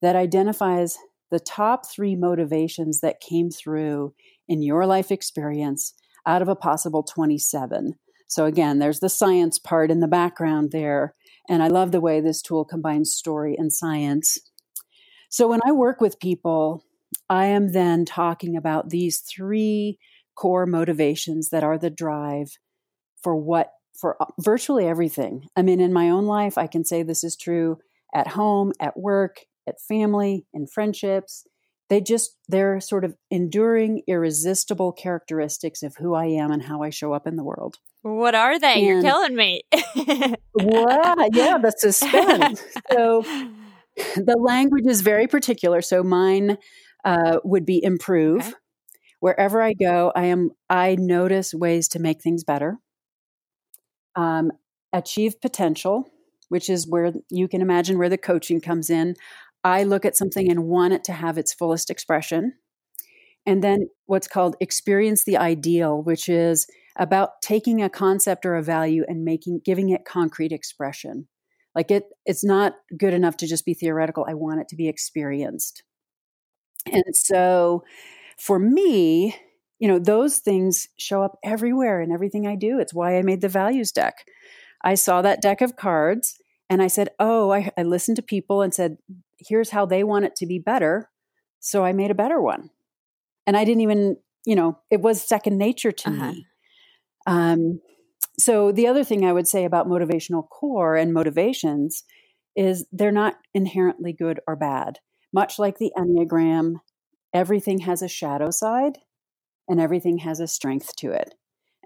that 0.01 0.17
identifies 0.17 0.97
the 1.31 1.41
top 1.41 1.87
three 1.89 2.15
motivations 2.15 3.01
that 3.01 3.21
came 3.21 3.51
through 3.51 4.15
in 4.49 4.63
your 4.63 4.87
life 4.87 5.11
experience 5.11 5.95
out 6.27 6.43
of 6.43 6.49
a 6.49 6.57
possible 6.57 7.03
27. 7.03 7.95
So, 8.33 8.47
again, 8.47 8.79
there's 8.79 9.01
the 9.01 9.09
science 9.09 9.59
part 9.59 9.91
in 9.91 10.01
the 10.01 10.09
background 10.09 10.71
there 10.73 11.15
and 11.49 11.63
I 11.63 11.69
love 11.69 11.93
the 11.93 12.01
way 12.01 12.21
this 12.21 12.43
tool 12.43 12.65
combines 12.65 13.15
story 13.15 13.57
and 13.59 13.73
science. 13.73 14.39
So 15.29 15.49
when 15.49 15.61
I 15.65 15.73
work 15.73 16.01
with 16.01 16.21
people, 16.21 16.85
I 17.29 17.47
am 17.47 17.73
then 17.73 18.05
talking 18.05 18.57
about 18.57 18.91
these 18.91 19.21
three 19.21 19.99
core 20.35 20.67
motivations 20.67 21.51
that 21.51 21.65
are 21.65 21.79
the 21.79 21.91
drive 21.91 22.59
for 23.23 23.37
what 23.37 23.73
for 23.99 24.21
uh, 24.23 24.27
virtually 24.41 24.87
everything. 24.87 25.47
I 25.57 25.63
mean, 25.63 25.81
in 25.81 25.93
my 25.93 26.11
own 26.11 26.27
life, 26.27 26.57
I 26.57 26.67
can 26.67 26.85
say 26.85 27.03
this 27.03 27.25
is 27.25 27.37
true 27.37 27.79
at 28.15 28.29
home, 28.29 28.73
at 28.81 28.99
work, 28.99 29.41
at 29.67 29.81
family, 29.81 30.47
in 30.53 30.67
friendships. 30.67 31.47
They 31.93 32.01
just, 32.01 32.39
they're 32.49 32.81
sort 32.81 33.05
of 33.05 33.15
enduring, 33.31 34.01
irresistible 34.07 34.93
characteristics 34.93 35.83
of 35.83 35.95
who 35.97 36.15
I 36.15 36.25
am 36.25 36.51
and 36.51 36.63
how 36.63 36.83
I 36.83 36.89
show 36.89 37.13
up 37.13 37.27
in 37.27 37.37
the 37.37 37.45
world. 37.45 37.77
What 38.01 38.35
are 38.35 38.59
they? 38.59 38.77
And, 38.77 38.87
You're 38.87 39.03
killing 39.03 39.37
me. 39.37 39.65
wow, 40.55 41.17
yeah, 41.35 41.59
the 41.59 41.71
suspense. 41.77 42.63
so 42.93 43.23
the 44.17 44.39
language 44.39 44.87
is 44.87 45.03
very 45.03 45.27
particular. 45.27 45.83
So 45.83 46.03
mine 46.03 46.57
uh, 47.05 47.41
would 47.45 47.67
be 47.67 47.85
improve. 47.85 48.41
Okay. 48.41 48.55
Wherever 49.21 49.61
I 49.61 49.75
go, 49.75 50.13
I 50.17 50.25
am 50.25 50.53
I 50.71 50.97
notice 50.99 51.53
ways 51.53 51.89
to 51.89 51.99
make 51.99 52.23
things 52.23 52.43
better. 52.43 52.79
Um, 54.17 54.51
achieve 54.95 55.43
potential, 55.43 56.09
which 56.49 56.71
is 56.71 56.89
where 56.89 57.13
you 57.29 57.49
can 57.49 57.61
imagine 57.61 57.99
where 57.99 58.09
the 58.09 58.17
coaching 58.17 58.63
comes 58.63 58.89
in. 58.89 59.15
I 59.65 59.85
look 59.85 60.05
at 60.05 60.17
something 60.17 60.51
and 60.51 60.65
want 60.65 60.93
it 60.93 61.05
to 61.05 61.13
have 61.13 61.39
its 61.39 61.53
fullest 61.53 61.91
expression. 61.91 62.55
And 63.47 63.63
then 63.63 63.89
what's 64.07 64.29
called 64.29 64.57
experience 64.61 65.25
the 65.25 65.37
ideal, 65.37 66.03
which 66.03 66.29
is 66.29 66.67
about 66.97 67.41
taking 67.43 67.83
a 67.83 67.91
concept 67.91 68.45
or 68.47 68.55
a 68.55 68.63
value 68.63 69.05
and 69.09 69.25
making 69.25 69.61
giving 69.65 69.91
it 69.91 70.05
concrete 70.05 70.53
expression. 70.53 71.29
Like 71.75 71.91
it 71.91 72.05
it's 72.27 72.45
not 72.45 72.75
good 72.97 73.15
enough 73.15 73.37
to 73.39 73.47
just 73.47 73.65
be 73.65 73.75
theoretical. 73.75 74.27
I 74.29 74.35
want 74.35 74.61
it 74.61 74.69
to 74.69 74.77
be 74.77 74.89
experienced. 74.89 75.83
And 76.87 77.15
so 77.15 77.85
for 78.39 78.59
me, 78.59 79.37
you 79.79 79.89
know, 79.89 79.99
those 79.99 80.39
things 80.39 80.89
show 80.99 81.23
up 81.23 81.39
everywhere 81.45 82.01
in 82.01 82.13
everything 82.13 82.47
I 82.47 82.57
do. 82.57 82.79
It's 82.79 82.95
why 82.95 83.17
I 83.17 83.23
made 83.23 83.41
the 83.41 83.49
values 83.49 83.91
deck. 83.91 84.27
I 84.85 84.95
saw 84.95 85.23
that 85.23 85.43
deck 85.43 85.61
of 85.61 85.77
cards 85.77 86.39
and 86.69 86.83
I 86.83 86.89
said, 86.89 87.11
Oh, 87.19 87.53
I, 87.53 87.71
I 87.77 87.83
listened 87.83 88.17
to 88.17 88.23
people 88.23 88.63
and 88.63 88.75
said, 88.75 88.99
Here's 89.47 89.71
how 89.71 89.87
they 89.87 90.05
want 90.05 90.25
it 90.25 90.37
to 90.37 90.47
be 90.47 90.59
better. 90.59 91.11
So 91.61 91.85
I 91.85 91.93
made 91.93 92.11
a 92.11 92.15
better 92.15 92.41
one. 92.41 92.71
And 93.47 93.57
I 93.57 93.65
didn't 93.65 93.83
even, 93.83 94.17
you 94.45 94.55
know, 94.55 94.79
it 94.91 95.01
was 95.01 95.23
second 95.23 95.59
nature 95.59 95.93
to 95.93 96.11
uh-huh. 96.11 96.33
me. 96.33 96.47
Um, 97.27 97.81
so 98.39 98.73
the 98.73 98.87
other 98.87 99.05
thing 99.05 99.25
I 99.25 99.33
would 99.33 99.47
say 99.47 99.65
about 99.65 99.89
motivational 99.89 100.49
core 100.49 100.97
and 100.97 101.13
motivations 101.13 102.05
is 102.57 102.87
they're 102.93 103.13
not 103.13 103.37
inherently 103.55 104.13
good 104.13 104.41
or 104.47 104.57
bad. 104.57 104.99
Much 105.33 105.59
like 105.59 105.79
the 105.79 105.93
Enneagram, 105.97 106.77
everything 107.33 107.79
has 107.81 108.03
a 108.03 108.09
shadow 108.09 108.51
side 108.51 108.99
and 109.69 109.81
everything 109.81 110.19
has 110.19 110.41
a 110.41 110.47
strength 110.47 110.95
to 110.97 111.11
it. 111.13 111.35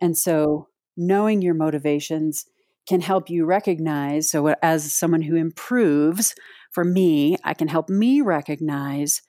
And 0.00 0.16
so 0.16 0.68
knowing 0.96 1.42
your 1.42 1.54
motivations 1.54 2.46
can 2.88 3.01
help 3.01 3.31
you 3.31 3.44
recognize. 3.44 4.31
So, 4.31 4.55
as 4.62 4.92
someone 4.92 5.22
who 5.22 5.37
improves, 5.37 6.35
for 6.72 6.85
me, 6.85 7.37
I 7.44 7.55
can 7.55 7.68
help 7.68 7.88
me 7.88 8.20
recognize 8.20 9.22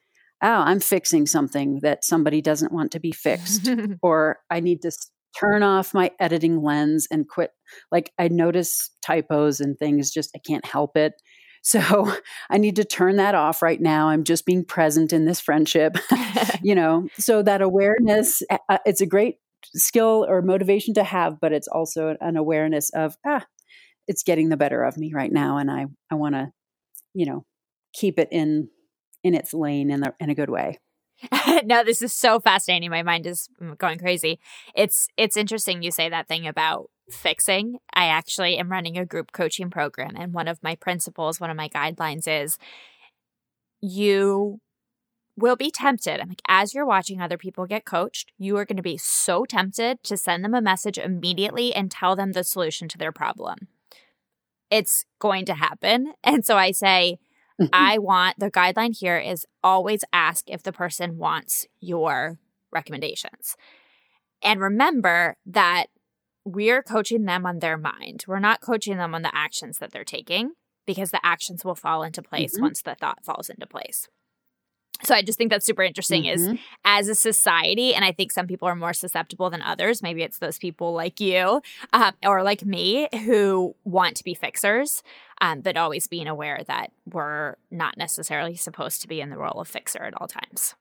oh, 0.43 0.47
I'm 0.47 0.79
fixing 0.79 1.25
something 1.25 1.79
that 1.81 2.05
somebody 2.05 2.41
doesn't 2.41 2.71
want 2.71 2.91
to 2.91 2.99
be 2.99 3.11
fixed, 3.11 3.69
or 4.01 4.39
I 4.49 4.59
need 4.59 4.81
to 4.83 4.91
turn 5.37 5.63
off 5.63 5.93
my 5.93 6.11
editing 6.19 6.61
lens 6.61 7.07
and 7.11 7.27
quit. 7.27 7.51
Like, 7.91 8.11
I 8.17 8.27
notice 8.27 8.91
typos 9.03 9.59
and 9.59 9.77
things, 9.77 10.11
just 10.11 10.31
I 10.35 10.39
can't 10.45 10.65
help 10.65 10.95
it. 10.97 11.13
So 11.63 12.15
I 12.49 12.57
need 12.57 12.75
to 12.77 12.85
turn 12.85 13.17
that 13.17 13.35
off 13.35 13.61
right 13.61 13.81
now. 13.81 14.09
I'm 14.09 14.23
just 14.23 14.45
being 14.45 14.63
present 14.63 15.11
in 15.11 15.25
this 15.25 15.39
friendship, 15.39 15.97
you 16.61 16.75
know. 16.75 17.07
So 17.17 17.41
that 17.43 17.61
awareness, 17.61 18.41
uh, 18.49 18.77
it's 18.85 19.01
a 19.01 19.05
great 19.05 19.37
skill 19.75 20.25
or 20.27 20.41
motivation 20.41 20.93
to 20.95 21.03
have, 21.03 21.39
but 21.39 21.53
it's 21.53 21.67
also 21.67 22.15
an 22.19 22.37
awareness 22.37 22.89
of 22.91 23.17
ah, 23.25 23.45
it's 24.07 24.23
getting 24.23 24.49
the 24.49 24.57
better 24.57 24.83
of 24.83 24.97
me 24.97 25.11
right 25.13 25.31
now, 25.31 25.57
and 25.57 25.69
I 25.69 25.85
I 26.11 26.15
want 26.15 26.35
to, 26.35 26.51
you 27.13 27.25
know, 27.25 27.45
keep 27.93 28.19
it 28.19 28.29
in 28.31 28.69
in 29.23 29.33
its 29.33 29.53
lane 29.53 29.91
in 29.91 30.01
the 30.01 30.13
in 30.19 30.29
a 30.29 30.35
good 30.35 30.49
way. 30.49 30.79
no, 31.63 31.83
this 31.83 32.01
is 32.01 32.13
so 32.13 32.39
fascinating. 32.39 32.89
My 32.89 33.03
mind 33.03 33.25
is 33.25 33.49
going 33.77 33.99
crazy. 33.99 34.39
It's 34.75 35.07
it's 35.17 35.37
interesting 35.37 35.81
you 35.81 35.91
say 35.91 36.09
that 36.09 36.27
thing 36.27 36.47
about 36.47 36.89
fixing. 37.09 37.77
I 37.93 38.07
actually 38.07 38.57
am 38.57 38.71
running 38.71 38.97
a 38.97 39.05
group 39.05 39.31
coaching 39.31 39.69
program 39.69 40.15
and 40.15 40.33
one 40.33 40.47
of 40.47 40.61
my 40.61 40.75
principles, 40.75 41.39
one 41.39 41.49
of 41.49 41.57
my 41.57 41.69
guidelines 41.69 42.27
is 42.27 42.57
you 43.81 44.59
will 45.37 45.55
be 45.55 45.71
tempted. 45.71 46.19
I'm 46.19 46.29
like, 46.29 46.41
as 46.47 46.73
you're 46.73 46.85
watching 46.85 47.21
other 47.21 47.37
people 47.37 47.65
get 47.65 47.85
coached, 47.85 48.31
you 48.37 48.57
are 48.57 48.65
going 48.65 48.77
to 48.77 48.83
be 48.83 48.97
so 48.97 49.45
tempted 49.45 50.03
to 50.03 50.17
send 50.17 50.43
them 50.43 50.55
a 50.55 50.61
message 50.61 50.97
immediately 50.97 51.73
and 51.73 51.91
tell 51.91 52.15
them 52.15 52.31
the 52.31 52.43
solution 52.43 52.87
to 52.89 52.97
their 52.97 53.11
problem. 53.11 53.67
It's 54.69 55.05
going 55.19 55.45
to 55.45 55.53
happen. 55.53 56.13
And 56.23 56.45
so 56.45 56.57
I 56.57 56.71
say. 56.71 57.19
I 57.73 57.97
want 57.97 58.37
the 58.37 58.51
guideline 58.51 58.95
here 58.95 59.17
is 59.17 59.47
always 59.63 60.03
ask 60.13 60.47
if 60.47 60.61
the 60.61 60.71
person 60.71 61.17
wants 61.17 61.65
your 61.79 62.37
recommendations. 62.71 63.55
And 64.43 64.61
remember 64.61 65.37
that 65.47 65.87
we're 66.45 66.83
coaching 66.83 67.25
them 67.25 67.45
on 67.45 67.59
their 67.59 67.77
mind. 67.77 68.25
We're 68.27 68.39
not 68.39 68.61
coaching 68.61 68.97
them 68.97 69.13
on 69.13 69.21
the 69.21 69.35
actions 69.35 69.79
that 69.79 69.91
they're 69.91 70.03
taking 70.03 70.51
because 70.85 71.11
the 71.11 71.25
actions 71.25 71.65
will 71.65 71.75
fall 71.75 72.03
into 72.03 72.21
place 72.21 72.53
mm-hmm. 72.53 72.63
once 72.63 72.81
the 72.81 72.95
thought 72.95 73.25
falls 73.25 73.49
into 73.49 73.67
place. 73.67 74.07
So 75.03 75.13
I 75.13 75.21
just 75.21 75.37
think 75.37 75.51
that's 75.51 75.65
super 75.65 75.83
interesting 75.83 76.23
mm-hmm. 76.23 76.53
is 76.53 76.59
as 76.85 77.07
a 77.07 77.15
society, 77.15 77.93
and 77.93 78.03
I 78.03 78.11
think 78.11 78.31
some 78.31 78.47
people 78.47 78.67
are 78.67 78.75
more 78.75 78.93
susceptible 78.93 79.49
than 79.49 79.61
others. 79.61 80.01
Maybe 80.01 80.23
it's 80.23 80.39
those 80.39 80.57
people 80.57 80.93
like 80.93 81.19
you 81.19 81.61
um, 81.93 82.13
or 82.25 82.43
like 82.43 82.65
me 82.65 83.07
who 83.25 83.75
want 83.83 84.17
to 84.17 84.23
be 84.23 84.33
fixers, 84.33 85.03
um, 85.41 85.61
but 85.61 85.77
always 85.77 86.07
being 86.07 86.27
aware 86.27 86.61
that 86.67 86.91
we're 87.05 87.55
not 87.69 87.97
necessarily 87.97 88.55
supposed 88.55 89.01
to 89.01 89.07
be 89.07 89.21
in 89.21 89.29
the 89.29 89.37
role 89.37 89.61
of 89.61 89.67
fixer 89.67 90.03
at 90.03 90.19
all 90.19 90.27
times. 90.27 90.75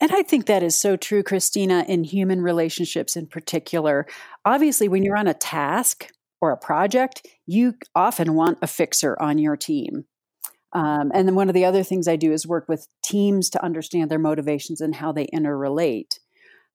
And 0.00 0.10
I 0.12 0.22
think 0.22 0.46
that 0.46 0.62
is 0.62 0.78
so 0.78 0.96
true, 0.96 1.22
Christina, 1.22 1.84
in 1.86 2.04
human 2.04 2.40
relationships 2.40 3.14
in 3.14 3.26
particular. 3.26 4.06
Obviously, 4.44 4.88
when 4.88 5.04
you're 5.04 5.16
on 5.16 5.28
a 5.28 5.34
task 5.34 6.08
or 6.40 6.50
a 6.50 6.56
project, 6.56 7.26
you 7.46 7.74
often 7.94 8.34
want 8.34 8.58
a 8.60 8.66
fixer 8.66 9.16
on 9.20 9.38
your 9.38 9.56
team. 9.56 10.04
Um, 10.74 11.10
and 11.14 11.28
then 11.28 11.34
one 11.34 11.48
of 11.48 11.54
the 11.54 11.64
other 11.64 11.82
things 11.82 12.08
I 12.08 12.16
do 12.16 12.32
is 12.32 12.46
work 12.46 12.68
with 12.68 12.88
teams 13.04 13.50
to 13.50 13.62
understand 13.64 14.10
their 14.10 14.18
motivations 14.18 14.80
and 14.80 14.94
how 14.94 15.12
they 15.12 15.26
interrelate. 15.26 16.18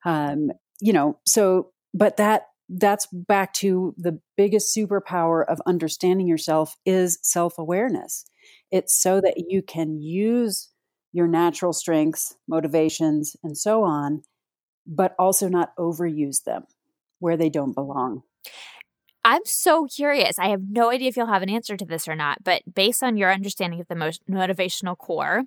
Um, 0.05 0.51
you 0.79 0.93
know, 0.93 1.17
so 1.25 1.71
but 1.93 2.17
that 2.17 2.43
that's 2.69 3.07
back 3.11 3.53
to 3.53 3.95
the 3.97 4.19
biggest 4.35 4.75
superpower 4.75 5.45
of 5.47 5.61
understanding 5.65 6.27
yourself 6.27 6.75
is 6.85 7.17
self-awareness. 7.23 8.25
It's 8.71 9.01
so 9.01 9.21
that 9.21 9.45
you 9.47 9.61
can 9.61 10.01
use 10.01 10.69
your 11.13 11.27
natural 11.27 11.71
strengths, 11.71 12.35
motivations, 12.47 13.35
and 13.41 13.57
so 13.57 13.83
on, 13.83 14.23
but 14.85 15.15
also 15.17 15.47
not 15.47 15.75
overuse 15.77 16.43
them 16.43 16.65
where 17.19 17.37
they 17.37 17.49
don't 17.49 17.73
belong. 17.73 18.21
I'm 19.27 19.41
so 19.43 19.87
curious. 19.87 20.39
I 20.39 20.47
have 20.47 20.61
no 20.69 20.89
idea 20.89 21.09
if 21.09 21.17
you'll 21.17 21.27
have 21.27 21.41
an 21.41 21.49
answer 21.49 21.75
to 21.75 21.83
this 21.83 22.07
or 22.07 22.15
not, 22.15 22.45
but 22.45 22.61
based 22.73 23.03
on 23.03 23.17
your 23.17 23.29
understanding 23.29 23.81
of 23.81 23.87
the 23.89 23.95
most 23.95 24.25
motivational 24.25 24.97
core 24.97 25.43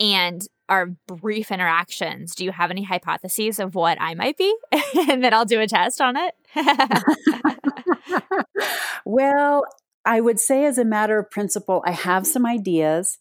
and 0.00 0.40
our 0.70 0.86
brief 1.06 1.52
interactions, 1.52 2.34
do 2.34 2.42
you 2.42 2.52
have 2.52 2.70
any 2.70 2.84
hypotheses 2.84 3.58
of 3.58 3.74
what 3.74 4.00
I 4.00 4.14
might 4.14 4.38
be? 4.38 4.56
and 5.10 5.22
then 5.22 5.34
I'll 5.34 5.44
do 5.44 5.60
a 5.60 5.66
test 5.66 6.00
on 6.00 6.16
it. 6.16 6.34
well, 9.04 9.66
I 10.06 10.22
would 10.22 10.40
say, 10.40 10.64
as 10.64 10.78
a 10.78 10.84
matter 10.84 11.18
of 11.18 11.30
principle, 11.30 11.82
I 11.86 11.90
have 11.90 12.26
some 12.26 12.46
ideas, 12.46 13.18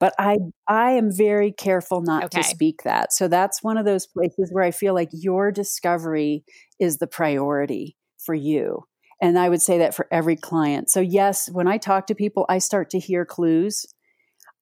but 0.00 0.14
I 0.18 0.38
I 0.66 0.92
am 0.92 1.12
very 1.14 1.52
careful 1.52 2.00
not 2.00 2.24
okay. 2.24 2.40
to 2.40 2.48
speak 2.48 2.84
that. 2.84 3.12
So 3.12 3.28
that's 3.28 3.62
one 3.62 3.76
of 3.76 3.84
those 3.84 4.06
places 4.06 4.48
where 4.52 4.64
I 4.64 4.70
feel 4.70 4.94
like 4.94 5.10
your 5.12 5.52
discovery 5.52 6.44
is 6.80 6.96
the 6.96 7.06
priority 7.06 7.98
for 8.16 8.34
you. 8.34 8.86
And 9.24 9.38
I 9.38 9.48
would 9.48 9.62
say 9.62 9.78
that 9.78 9.94
for 9.94 10.06
every 10.10 10.36
client. 10.36 10.90
So, 10.90 11.00
yes, 11.00 11.48
when 11.50 11.66
I 11.66 11.78
talk 11.78 12.08
to 12.08 12.14
people, 12.14 12.44
I 12.46 12.58
start 12.58 12.90
to 12.90 12.98
hear 12.98 13.24
clues. 13.24 13.86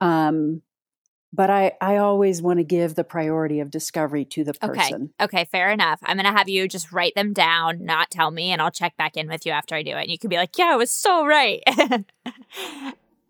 Um, 0.01 0.62
but 1.33 1.51
I, 1.51 1.72
I 1.81 1.96
always 1.96 2.40
want 2.40 2.61
to 2.61 2.64
give 2.64 2.94
the 2.94 3.03
priority 3.03 3.59
of 3.59 3.72
discovery 3.72 4.25
to 4.27 4.44
the 4.44 4.55
person. 4.55 5.14
Okay. 5.20 5.40
Okay. 5.40 5.44
Fair 5.46 5.72
enough. 5.72 5.98
I'm 6.05 6.16
going 6.16 6.33
to 6.33 6.38
have 6.38 6.48
you 6.48 6.68
just 6.68 6.92
write 6.92 7.16
them 7.16 7.33
down, 7.33 7.85
not 7.85 8.12
tell 8.12 8.31
me, 8.31 8.53
and 8.53 8.62
I'll 8.62 8.70
check 8.70 8.96
back 8.96 9.16
in 9.16 9.27
with 9.27 9.44
you 9.44 9.51
after 9.51 9.75
I 9.75 9.83
do 9.83 9.96
it. 9.96 10.03
And 10.03 10.11
you 10.12 10.18
can 10.18 10.31
be 10.31 10.37
like, 10.37 10.57
yeah, 10.57 10.70
I 10.75 10.77
was 10.77 10.92
so 10.92 11.27
right. 11.27 11.61
um, 11.77 12.05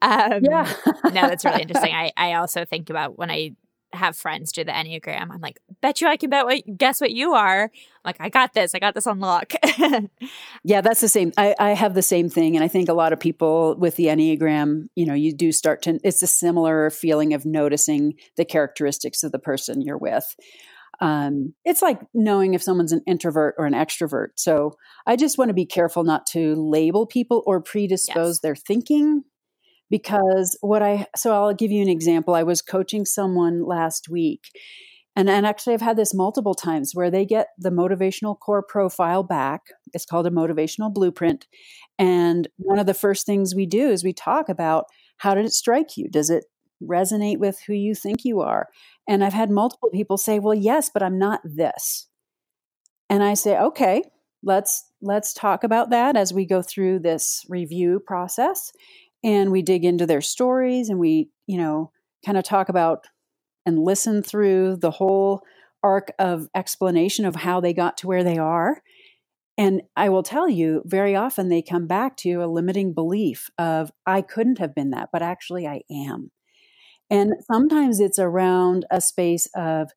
yeah. 0.02 0.70
no, 1.04 1.12
that's 1.12 1.46
really 1.46 1.62
interesting. 1.62 1.94
I, 1.94 2.12
I 2.14 2.34
also 2.34 2.66
think 2.66 2.90
about 2.90 3.16
when 3.16 3.30
I 3.30 3.56
have 3.92 4.16
friends 4.16 4.52
do 4.52 4.64
the 4.64 4.72
Enneagram. 4.72 5.30
I'm 5.30 5.40
like, 5.40 5.60
bet 5.80 6.00
you 6.00 6.08
I 6.08 6.16
can 6.16 6.30
bet 6.30 6.44
what 6.44 6.62
guess 6.76 7.00
what 7.00 7.10
you 7.10 7.34
are. 7.34 7.64
I'm 7.64 7.70
like, 8.04 8.16
I 8.20 8.28
got 8.28 8.54
this. 8.54 8.74
I 8.74 8.78
got 8.78 8.94
this 8.94 9.06
on 9.06 9.20
lock. 9.20 9.52
yeah, 10.64 10.80
that's 10.80 11.00
the 11.00 11.08
same. 11.08 11.32
I, 11.36 11.54
I 11.58 11.70
have 11.70 11.94
the 11.94 12.02
same 12.02 12.28
thing. 12.28 12.56
And 12.56 12.64
I 12.64 12.68
think 12.68 12.88
a 12.88 12.94
lot 12.94 13.12
of 13.12 13.20
people 13.20 13.76
with 13.76 13.96
the 13.96 14.06
Enneagram, 14.06 14.86
you 14.94 15.06
know, 15.06 15.14
you 15.14 15.34
do 15.34 15.52
start 15.52 15.82
to 15.82 16.00
it's 16.02 16.22
a 16.22 16.26
similar 16.26 16.90
feeling 16.90 17.34
of 17.34 17.44
noticing 17.44 18.14
the 18.36 18.44
characteristics 18.44 19.22
of 19.22 19.32
the 19.32 19.38
person 19.38 19.82
you're 19.82 19.98
with. 19.98 20.34
Um, 21.00 21.54
it's 21.64 21.82
like 21.82 22.00
knowing 22.14 22.54
if 22.54 22.62
someone's 22.62 22.92
an 22.92 23.02
introvert 23.06 23.56
or 23.58 23.66
an 23.66 23.72
extrovert. 23.72 24.28
So 24.36 24.76
I 25.06 25.16
just 25.16 25.36
want 25.36 25.48
to 25.48 25.54
be 25.54 25.66
careful 25.66 26.04
not 26.04 26.26
to 26.26 26.54
label 26.54 27.06
people 27.06 27.42
or 27.46 27.60
predispose 27.60 28.36
yes. 28.36 28.40
their 28.40 28.54
thinking 28.54 29.24
because 29.92 30.56
what 30.62 30.82
I 30.82 31.06
so 31.14 31.34
I'll 31.34 31.54
give 31.54 31.70
you 31.70 31.82
an 31.82 31.88
example. 31.88 32.34
I 32.34 32.42
was 32.42 32.62
coaching 32.62 33.04
someone 33.04 33.62
last 33.62 34.08
week 34.08 34.48
and, 35.14 35.28
and 35.28 35.44
actually 35.44 35.74
I've 35.74 35.82
had 35.82 35.98
this 35.98 36.14
multiple 36.14 36.54
times 36.54 36.94
where 36.94 37.10
they 37.10 37.26
get 37.26 37.48
the 37.58 37.70
motivational 37.70 38.38
core 38.38 38.62
profile 38.62 39.22
back. 39.22 39.66
It's 39.92 40.06
called 40.06 40.26
a 40.26 40.30
motivational 40.30 40.92
blueprint. 40.92 41.46
And 41.98 42.48
one 42.56 42.78
of 42.78 42.86
the 42.86 42.94
first 42.94 43.26
things 43.26 43.54
we 43.54 43.66
do 43.66 43.90
is 43.90 44.02
we 44.02 44.14
talk 44.14 44.48
about 44.48 44.86
how 45.18 45.34
did 45.34 45.44
it 45.44 45.52
strike 45.52 45.98
you? 45.98 46.08
Does 46.08 46.30
it 46.30 46.46
resonate 46.82 47.38
with 47.38 47.60
who 47.66 47.74
you 47.74 47.94
think 47.94 48.24
you 48.24 48.40
are? 48.40 48.68
And 49.06 49.22
I've 49.22 49.34
had 49.34 49.50
multiple 49.50 49.90
people 49.90 50.16
say, 50.16 50.38
"Well, 50.38 50.54
yes, 50.54 50.90
but 50.92 51.02
I'm 51.02 51.18
not 51.18 51.40
this." 51.44 52.08
And 53.10 53.22
I 53.22 53.34
say, 53.34 53.58
"Okay, 53.58 54.02
let's 54.42 54.90
let's 55.00 55.32
talk 55.34 55.64
about 55.64 55.90
that 55.90 56.16
as 56.16 56.32
we 56.32 56.46
go 56.46 56.62
through 56.62 57.00
this 57.00 57.44
review 57.48 58.00
process 58.00 58.72
and 59.24 59.50
we 59.50 59.62
dig 59.62 59.84
into 59.84 60.06
their 60.06 60.20
stories 60.20 60.88
and 60.88 60.98
we 60.98 61.30
you 61.46 61.58
know 61.58 61.90
kind 62.24 62.38
of 62.38 62.44
talk 62.44 62.68
about 62.68 63.06
and 63.66 63.78
listen 63.78 64.22
through 64.22 64.76
the 64.76 64.90
whole 64.90 65.42
arc 65.82 66.12
of 66.18 66.48
explanation 66.54 67.24
of 67.24 67.36
how 67.36 67.60
they 67.60 67.72
got 67.72 67.96
to 67.98 68.06
where 68.06 68.24
they 68.24 68.38
are. 68.38 68.82
And 69.58 69.82
i 69.96 70.08
will 70.08 70.22
tell 70.22 70.48
you 70.48 70.82
very 70.86 71.14
often 71.14 71.48
they 71.48 71.62
come 71.62 71.86
back 71.86 72.16
to 72.18 72.42
a 72.42 72.46
limiting 72.46 72.94
belief 72.94 73.50
of 73.58 73.92
i 74.06 74.22
couldn't 74.22 74.58
have 74.58 74.74
been 74.74 74.90
that 74.90 75.10
but 75.12 75.22
actually 75.22 75.66
i 75.66 75.82
am. 75.90 76.30
And 77.10 77.34
sometimes 77.50 78.00
it's 78.00 78.18
around 78.18 78.86
a 78.90 79.00
space 79.00 79.48
of 79.54 79.90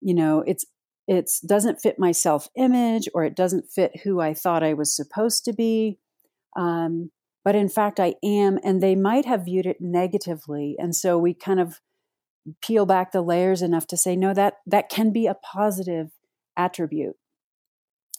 you 0.00 0.14
know 0.14 0.42
it's 0.46 0.66
it 1.08 1.30
doesn't 1.46 1.80
fit 1.80 1.96
my 1.98 2.10
self 2.12 2.48
image 2.56 3.08
or 3.14 3.24
it 3.24 3.36
doesn't 3.36 3.70
fit 3.70 4.00
who 4.02 4.20
i 4.20 4.34
thought 4.34 4.64
i 4.64 4.74
was 4.74 4.94
supposed 4.94 5.44
to 5.44 5.52
be. 5.52 5.98
Um, 6.56 7.10
but 7.46 7.54
in 7.54 7.68
fact 7.68 8.00
I 8.00 8.16
am. 8.24 8.58
And 8.64 8.82
they 8.82 8.96
might 8.96 9.24
have 9.24 9.44
viewed 9.44 9.66
it 9.66 9.80
negatively. 9.80 10.74
And 10.80 10.96
so 10.96 11.16
we 11.16 11.32
kind 11.32 11.60
of 11.60 11.80
peel 12.60 12.86
back 12.86 13.12
the 13.12 13.22
layers 13.22 13.62
enough 13.62 13.86
to 13.86 13.96
say, 13.96 14.16
no, 14.16 14.34
that, 14.34 14.54
that 14.66 14.88
can 14.88 15.12
be 15.12 15.28
a 15.28 15.34
positive 15.34 16.08
attribute. 16.56 17.14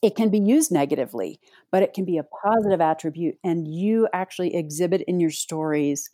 It 0.02 0.16
can 0.16 0.30
be 0.30 0.40
used 0.40 0.72
negatively, 0.72 1.42
but 1.74 1.84
it 1.84 1.94
can 1.94 2.06
be 2.06 2.18
a 2.18 2.24
positive 2.24 2.80
attribute. 2.80 3.36
And 3.44 3.68
you 3.68 4.08
actually 4.14 4.56
exhibit 4.56 5.02
in 5.10 5.20
your 5.20 5.32
stories 5.32 6.10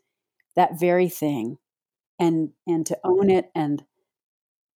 that 0.55 0.79
very 0.79 1.07
thing 1.07 1.57
and 2.19 2.49
and 2.65 2.85
to 2.87 2.97
own 3.03 3.29
it 3.29 3.51
and 3.53 3.83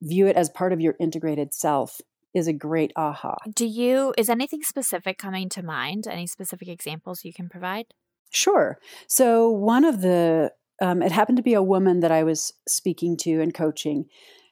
view 0.01 0.27
it 0.27 0.35
as 0.35 0.49
part 0.49 0.73
of 0.73 0.81
your 0.81 0.95
integrated 0.99 1.55
self 1.55 2.01
is 2.35 2.47
a 2.47 2.53
great 2.53 2.91
aha. 2.95 3.37
Do 3.55 3.65
you 3.65 4.13
is 4.17 4.29
anything 4.29 4.61
specific 4.61 5.17
coming 5.17 5.49
to 5.49 5.63
mind? 5.63 6.05
Any 6.07 6.27
specific 6.27 6.67
examples 6.67 7.23
you 7.23 7.33
can 7.33 7.49
provide? 7.49 7.85
Sure. 8.31 8.77
So 9.07 9.49
one 9.49 9.85
of 9.85 10.01
the 10.01 10.51
um, 10.81 11.01
it 11.01 11.11
happened 11.11 11.37
to 11.37 11.43
be 11.43 11.55
a 11.55 11.63
woman 11.63 12.01
that 12.01 12.11
I 12.11 12.23
was 12.23 12.53
speaking 12.67 13.17
to 13.21 13.41
and 13.41 13.53
coaching. 13.53 14.05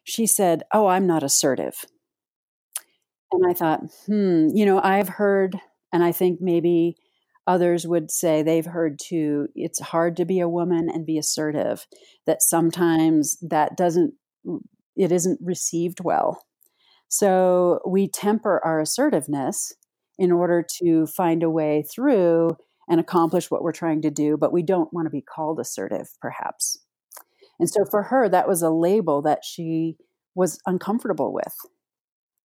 She 0.04 0.26
said, 0.26 0.64
"Oh, 0.74 0.88
I'm 0.88 1.06
not 1.06 1.24
assertive," 1.24 1.86
and 3.32 3.46
I 3.50 3.54
thought, 3.54 3.82
hmm, 4.06 4.48
you 4.54 4.66
know, 4.66 4.80
I've 4.82 5.10
heard, 5.10 5.60
and 5.92 6.04
I 6.04 6.12
think 6.12 6.40
maybe 6.42 6.96
others 7.48 7.86
would 7.86 8.12
say 8.12 8.42
they've 8.42 8.66
heard 8.66 9.00
too. 9.02 9.48
It's 9.56 9.80
hard 9.80 10.16
to 10.18 10.26
be 10.26 10.40
a 10.40 10.50
woman 10.50 10.90
and 10.92 11.06
be 11.06 11.18
assertive. 11.18 11.86
That 12.26 12.42
sometimes 12.42 13.38
that 13.42 13.76
doesn't, 13.78 14.14
it 14.96 15.12
isn't 15.12 15.40
received 15.44 16.04
well. 16.04 16.44
So 17.10 17.82
we 17.88 18.10
temper 18.10 18.62
our 18.66 18.82
assertiveness 18.82 19.74
in 20.20 20.32
order 20.32 20.66
to 20.84 21.08
find 21.08 21.44
a 21.44 21.50
way 21.50 21.86
through 21.94 22.58
and 22.90 23.00
accomplish 23.00 23.50
what 23.50 23.64
we're 23.64 23.72
trying 23.72 24.02
to 24.04 24.12
do, 24.12 24.38
but 24.38 24.54
we 24.54 24.64
don't 24.64 24.94
want 24.94 25.06
to 25.06 25.12
be 25.12 25.22
called 25.22 25.60
assertive, 25.60 26.10
perhaps. 26.22 26.80
And 27.60 27.70
so 27.70 27.86
for 27.86 28.04
her, 28.04 28.30
that 28.30 28.48
was 28.48 28.62
a 28.62 28.70
label 28.70 29.22
that 29.24 29.44
she 29.44 29.98
was 30.36 30.60
uncomfortable 30.66 31.34
with. 31.34 31.54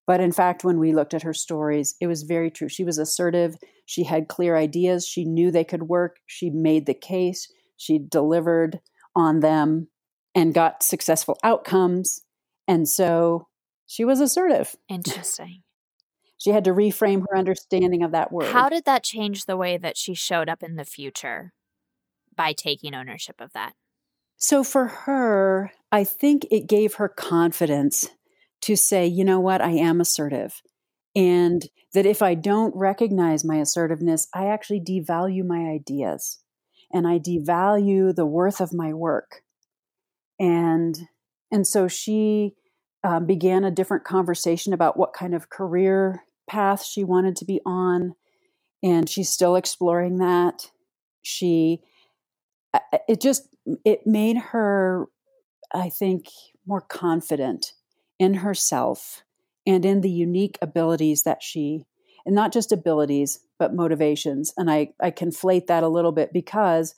But 0.07 0.20
in 0.20 0.33
fact, 0.33 0.64
when 0.64 0.79
we 0.79 0.92
looked 0.92 1.14
at 1.14 1.22
her 1.22 1.35
stories, 1.35 1.94
it 2.00 2.07
was 2.07 2.22
very 2.22 2.50
true. 2.50 2.68
She 2.68 2.85
was 2.85 2.98
assertive. 2.98 3.57
She 3.87 4.05
had 4.05 4.29
clear 4.29 4.57
ideas. 4.57 5.07
She 5.07 5.24
knew 5.24 5.50
they 5.50 5.64
could 5.64 5.85
work. 5.85 6.16
She 6.26 6.50
made 6.50 6.87
the 6.87 6.94
case. 6.94 7.53
She 7.76 7.98
delivered 7.98 8.81
on 9.14 9.40
them 9.40 9.88
and 10.35 10.55
got 10.55 10.83
successful 10.83 11.38
outcomes. 11.42 12.22
And 12.66 12.88
so 12.88 13.48
she 13.87 14.05
was 14.05 14.20
assertive. 14.20 14.76
Interesting. 14.88 15.62
She 16.40 16.50
had 16.50 16.64
to 16.64 16.70
reframe 16.70 17.26
her 17.29 17.37
understanding 17.37 18.03
of 18.03 18.12
that 18.12 18.33
word. 18.33 18.46
How 18.50 18.70
did 18.70 18.87
that 18.87 19.05
change 19.05 19.44
the 19.44 19.59
way 19.59 19.76
that 19.76 19.98
she 19.98 20.14
showed 20.14 20.48
up 20.48 20.62
in 20.62 20.76
the 20.76 20.87
future 20.87 21.53
by 22.35 22.55
taking 22.55 22.94
ownership 22.94 23.42
of 23.42 23.53
that? 23.53 23.74
So 24.38 24.64
for 24.64 24.87
her, 24.87 25.70
I 25.92 26.03
think 26.05 26.46
it 26.50 26.66
gave 26.66 26.94
her 26.94 27.11
confidence 27.11 28.09
to 28.62 28.74
say, 28.74 29.07
you 29.07 29.22
know 29.22 29.38
what, 29.38 29.61
I 29.61 29.72
am 29.72 30.00
assertive. 30.00 30.62
And 31.14 31.66
that 31.92 32.07
if 32.07 32.22
I 32.22 32.35
don't 32.35 32.74
recognize 32.74 33.44
my 33.44 33.57
assertiveness, 33.57 34.26
I 34.35 34.46
actually 34.46 34.81
devalue 34.81 35.44
my 35.44 35.68
ideas 35.68 36.38
and 36.90 37.07
I 37.07 37.18
devalue 37.18 38.14
the 38.14 38.24
worth 38.24 38.62
of 38.62 38.72
my 38.72 38.94
work. 38.94 39.42
And 40.38 40.96
and 41.53 41.66
so 41.66 41.87
she 41.87 42.55
um, 43.05 43.26
began 43.26 43.64
a 43.64 43.70
different 43.70 44.05
conversation 44.05 44.72
about 44.72 44.96
what 44.96 45.12
kind 45.12 45.35
of 45.35 45.50
career 45.50 46.22
path 46.50 46.84
she 46.84 47.04
wanted 47.04 47.36
to 47.36 47.44
be 47.44 47.60
on 47.64 48.14
and 48.82 49.08
she's 49.08 49.28
still 49.28 49.56
exploring 49.56 50.18
that. 50.18 50.70
She 51.22 51.82
it 53.08 53.20
just 53.20 53.48
it 53.84 54.06
made 54.06 54.36
her 54.38 55.06
i 55.74 55.88
think 55.88 56.26
more 56.66 56.80
confident 56.80 57.72
in 58.18 58.34
herself 58.34 59.22
and 59.66 59.84
in 59.84 60.00
the 60.00 60.10
unique 60.10 60.56
abilities 60.62 61.24
that 61.24 61.42
she 61.42 61.84
and 62.24 62.34
not 62.34 62.52
just 62.52 62.72
abilities 62.72 63.40
but 63.58 63.74
motivations. 63.74 64.52
And 64.56 64.70
i 64.70 64.92
i 65.00 65.10
conflate 65.10 65.66
that 65.66 65.82
a 65.82 65.88
little 65.88 66.12
bit 66.12 66.32
because 66.32 66.94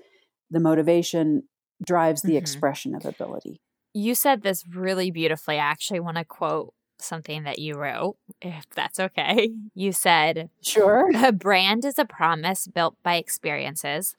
the 0.51 0.61
motivation 0.61 1.43
drives 1.85 2.23
the 2.23 2.31
mm-hmm. 2.31 2.37
expression 2.39 2.95
of 2.95 3.05
ability. 3.05 3.61
You 3.95 4.15
said 4.15 4.43
this 4.43 4.65
really 4.67 5.11
beautifully 5.11 5.57
i 5.59 5.65
actually 5.65 6.01
want 6.01 6.17
to 6.17 6.25
quote 6.25 6.73
something 7.03 7.45
that 7.45 7.59
you 7.59 7.75
wrote, 7.75 8.17
if 8.41 8.67
that's 8.75 9.01
okay. 9.01 9.51
You 9.75 9.93
said, 9.93 10.51
Sure. 10.61 11.11
A 11.17 11.33
brand 11.33 11.85
is 11.85 11.99
a 11.99 12.05
promise 12.05 12.67
built 12.67 12.97
by 13.03 13.17
experiences, 13.17 14.15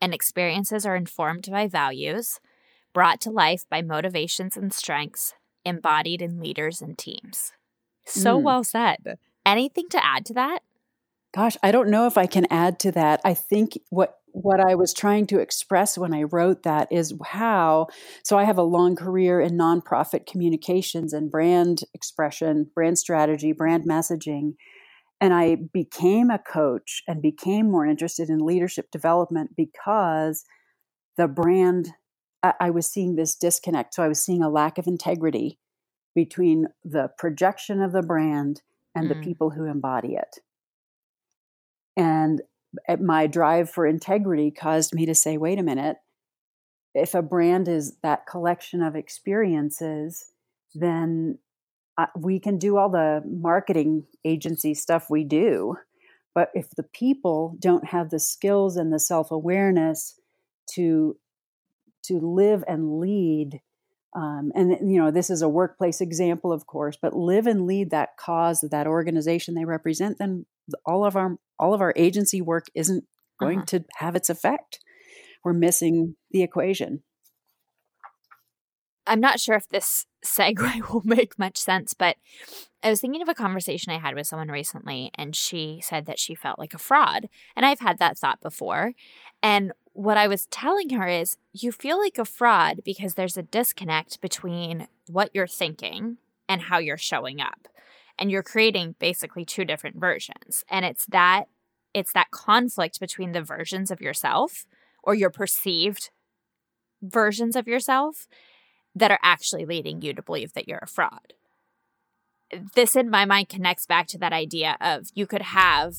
and 0.00 0.12
experiences 0.12 0.84
are 0.84 0.96
informed 0.96 1.48
by 1.50 1.66
values, 1.66 2.40
brought 2.92 3.20
to 3.22 3.30
life 3.30 3.64
by 3.70 3.82
motivations 3.82 4.56
and 4.56 4.72
strengths, 4.72 5.34
embodied 5.64 6.20
in 6.20 6.40
leaders 6.40 6.82
and 6.82 6.98
teams. 6.98 7.52
So 8.04 8.38
mm. 8.38 8.42
well 8.42 8.64
said. 8.64 9.18
Anything 9.46 9.88
to 9.90 10.04
add 10.04 10.26
to 10.26 10.34
that? 10.34 10.60
Gosh, 11.34 11.56
I 11.62 11.72
don't 11.72 11.88
know 11.88 12.06
if 12.06 12.18
I 12.18 12.26
can 12.26 12.46
add 12.50 12.78
to 12.80 12.92
that. 12.92 13.20
I 13.24 13.34
think 13.34 13.78
what 13.88 14.18
what 14.32 14.60
I 14.60 14.74
was 14.74 14.92
trying 14.92 15.26
to 15.26 15.38
express 15.38 15.96
when 15.96 16.14
I 16.14 16.24
wrote 16.24 16.62
that 16.62 16.88
is 16.90 17.14
how. 17.24 17.88
So, 18.24 18.38
I 18.38 18.44
have 18.44 18.58
a 18.58 18.62
long 18.62 18.96
career 18.96 19.40
in 19.40 19.56
nonprofit 19.56 20.26
communications 20.26 21.12
and 21.12 21.30
brand 21.30 21.82
expression, 21.94 22.70
brand 22.74 22.98
strategy, 22.98 23.52
brand 23.52 23.84
messaging. 23.88 24.54
And 25.20 25.32
I 25.32 25.56
became 25.72 26.30
a 26.30 26.38
coach 26.38 27.02
and 27.06 27.22
became 27.22 27.70
more 27.70 27.86
interested 27.86 28.28
in 28.28 28.38
leadership 28.38 28.90
development 28.90 29.50
because 29.56 30.44
the 31.16 31.28
brand, 31.28 31.90
I, 32.42 32.54
I 32.58 32.70
was 32.70 32.86
seeing 32.86 33.14
this 33.16 33.34
disconnect. 33.34 33.94
So, 33.94 34.02
I 34.02 34.08
was 34.08 34.22
seeing 34.22 34.42
a 34.42 34.50
lack 34.50 34.78
of 34.78 34.86
integrity 34.86 35.58
between 36.14 36.66
the 36.84 37.10
projection 37.18 37.80
of 37.80 37.92
the 37.92 38.02
brand 38.02 38.62
and 38.94 39.06
mm. 39.06 39.08
the 39.10 39.26
people 39.26 39.50
who 39.50 39.66
embody 39.66 40.14
it. 40.14 40.38
And 41.96 42.40
my 43.00 43.26
drive 43.26 43.70
for 43.70 43.86
integrity 43.86 44.50
caused 44.50 44.94
me 44.94 45.06
to 45.06 45.14
say, 45.14 45.36
wait 45.36 45.58
a 45.58 45.62
minute, 45.62 45.98
if 46.94 47.14
a 47.14 47.22
brand 47.22 47.68
is 47.68 47.96
that 48.02 48.26
collection 48.26 48.82
of 48.82 48.96
experiences, 48.96 50.26
then 50.74 51.38
we 52.18 52.40
can 52.40 52.58
do 52.58 52.76
all 52.76 52.88
the 52.90 53.22
marketing 53.26 54.04
agency 54.24 54.74
stuff 54.74 55.10
we 55.10 55.24
do. 55.24 55.76
But 56.34 56.50
if 56.54 56.70
the 56.70 56.82
people 56.82 57.56
don't 57.58 57.88
have 57.88 58.08
the 58.10 58.18
skills 58.18 58.76
and 58.76 58.92
the 58.92 58.98
self 58.98 59.30
awareness 59.30 60.18
to 60.74 61.16
to 62.04 62.18
live 62.18 62.64
and 62.66 62.98
lead 62.98 63.60
Um, 64.14 64.52
and 64.54 64.70
you 64.92 64.98
know 65.00 65.10
this 65.10 65.30
is 65.30 65.42
a 65.42 65.48
workplace 65.48 66.00
example, 66.00 66.52
of 66.52 66.66
course, 66.66 66.96
but 67.00 67.14
live 67.14 67.46
and 67.46 67.66
lead 67.66 67.90
that 67.90 68.16
cause 68.18 68.60
that 68.62 68.86
organization 68.86 69.54
they 69.54 69.64
represent. 69.64 70.18
Then 70.18 70.46
all 70.84 71.04
of 71.04 71.16
our 71.16 71.38
all 71.62 71.74
of 71.74 71.80
our 71.80 71.94
agency 71.94 72.42
work 72.42 72.66
isn't 72.74 73.04
going 73.38 73.58
uh-huh. 73.58 73.66
to 73.66 73.84
have 73.96 74.16
its 74.16 74.28
effect. 74.28 74.80
We're 75.44 75.52
missing 75.52 76.16
the 76.32 76.42
equation. 76.42 77.04
I'm 79.06 79.20
not 79.20 79.40
sure 79.40 79.54
if 79.54 79.68
this 79.68 80.06
segue 80.24 80.88
will 80.92 81.02
make 81.04 81.38
much 81.38 81.56
sense, 81.56 81.94
but 81.94 82.16
I 82.82 82.90
was 82.90 83.00
thinking 83.00 83.22
of 83.22 83.28
a 83.28 83.34
conversation 83.34 83.92
I 83.92 83.98
had 83.98 84.14
with 84.16 84.26
someone 84.26 84.48
recently, 84.48 85.10
and 85.14 85.36
she 85.36 85.80
said 85.84 86.06
that 86.06 86.18
she 86.18 86.34
felt 86.34 86.58
like 86.58 86.74
a 86.74 86.78
fraud. 86.78 87.28
And 87.54 87.64
I've 87.64 87.80
had 87.80 87.98
that 87.98 88.18
thought 88.18 88.40
before. 88.40 88.92
And 89.40 89.72
what 89.92 90.16
I 90.16 90.26
was 90.26 90.46
telling 90.46 90.90
her 90.90 91.06
is 91.06 91.36
you 91.52 91.70
feel 91.70 91.98
like 91.98 92.18
a 92.18 92.24
fraud 92.24 92.80
because 92.84 93.14
there's 93.14 93.36
a 93.36 93.42
disconnect 93.42 94.20
between 94.20 94.88
what 95.06 95.30
you're 95.32 95.46
thinking 95.46 96.16
and 96.48 96.62
how 96.62 96.78
you're 96.78 96.96
showing 96.96 97.40
up. 97.40 97.68
And 98.18 98.30
you're 98.30 98.42
creating 98.42 98.94
basically 98.98 99.44
two 99.44 99.64
different 99.64 99.96
versions. 99.96 100.64
And 100.68 100.84
it's 100.84 101.06
that 101.06 101.48
it's 101.94 102.12
that 102.12 102.30
conflict 102.30 103.00
between 103.00 103.32
the 103.32 103.42
versions 103.42 103.90
of 103.90 104.00
yourself 104.00 104.66
or 105.02 105.14
your 105.14 105.30
perceived 105.30 106.10
versions 107.02 107.56
of 107.56 107.66
yourself 107.66 108.26
that 108.94 109.10
are 109.10 109.18
actually 109.22 109.64
leading 109.64 110.02
you 110.02 110.12
to 110.12 110.22
believe 110.22 110.52
that 110.52 110.68
you're 110.68 110.78
a 110.82 110.86
fraud. 110.86 111.34
This, 112.74 112.96
in 112.96 113.10
my 113.10 113.24
mind, 113.24 113.48
connects 113.48 113.86
back 113.86 114.06
to 114.08 114.18
that 114.18 114.32
idea 114.32 114.76
of 114.80 115.08
you 115.14 115.26
could 115.26 115.42
have 115.42 115.94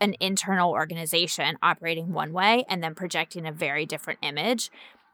an 0.00 0.16
internal 0.18 0.72
organization 0.72 1.56
operating 1.62 2.12
one 2.12 2.32
way 2.32 2.64
and 2.68 2.82
then 2.82 2.94
projecting 2.94 3.46
a 3.46 3.52
very 3.52 3.86
different 3.86 4.18
image, 4.22 4.70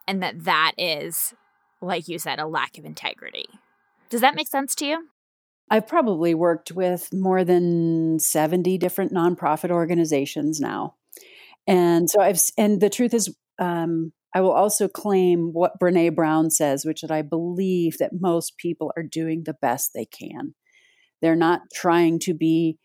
and 0.09 0.23
that 0.23 0.45
that 0.45 0.73
is, 0.79 1.35
like 1.83 2.09
you 2.09 2.19
said, 2.19 2.39
a 2.39 2.47
lack 2.47 2.79
of 2.79 2.85
integrity. 2.85 3.47
Does 4.09 4.21
that 4.21 4.35
make 4.35 4.49
sense 4.49 4.75
to 4.77 4.87
you? 4.87 5.09
I've 5.71 5.89
probably 5.89 6.35
worked 6.35 6.73
with 6.73 7.09
more 7.13 7.45
than 7.45 8.19
70 8.21 8.79
different 8.79 9.13
nonprofit 9.13 9.71
organizations 9.71 10.61
now. 10.61 10.95
And 11.67 12.09
so 12.09 12.21
I've, 12.21 12.39
and 12.57 12.81
the 12.81 12.91
truth 12.91 13.13
is, 13.13 13.35
um, 13.59 14.13
I 14.35 14.41
will 14.43 14.53
also 14.53 14.87
claim 14.87 15.51
what 15.53 15.81
Brene 15.81 16.15
Brown 16.15 16.51
says, 16.51 16.85
which 16.85 17.03
is 17.03 17.11
I 17.11 17.23
believe 17.23 17.99
that 17.99 18.13
most 18.13 18.59
people 18.59 18.93
are 18.97 19.03
doing 19.03 19.43
the 19.45 19.55
best 19.55 19.93
they 19.95 20.05
can. 20.05 20.55
They're 21.23 21.35
not 21.35 21.63
trying 21.75 22.19
to 22.21 22.35
be 22.35 22.79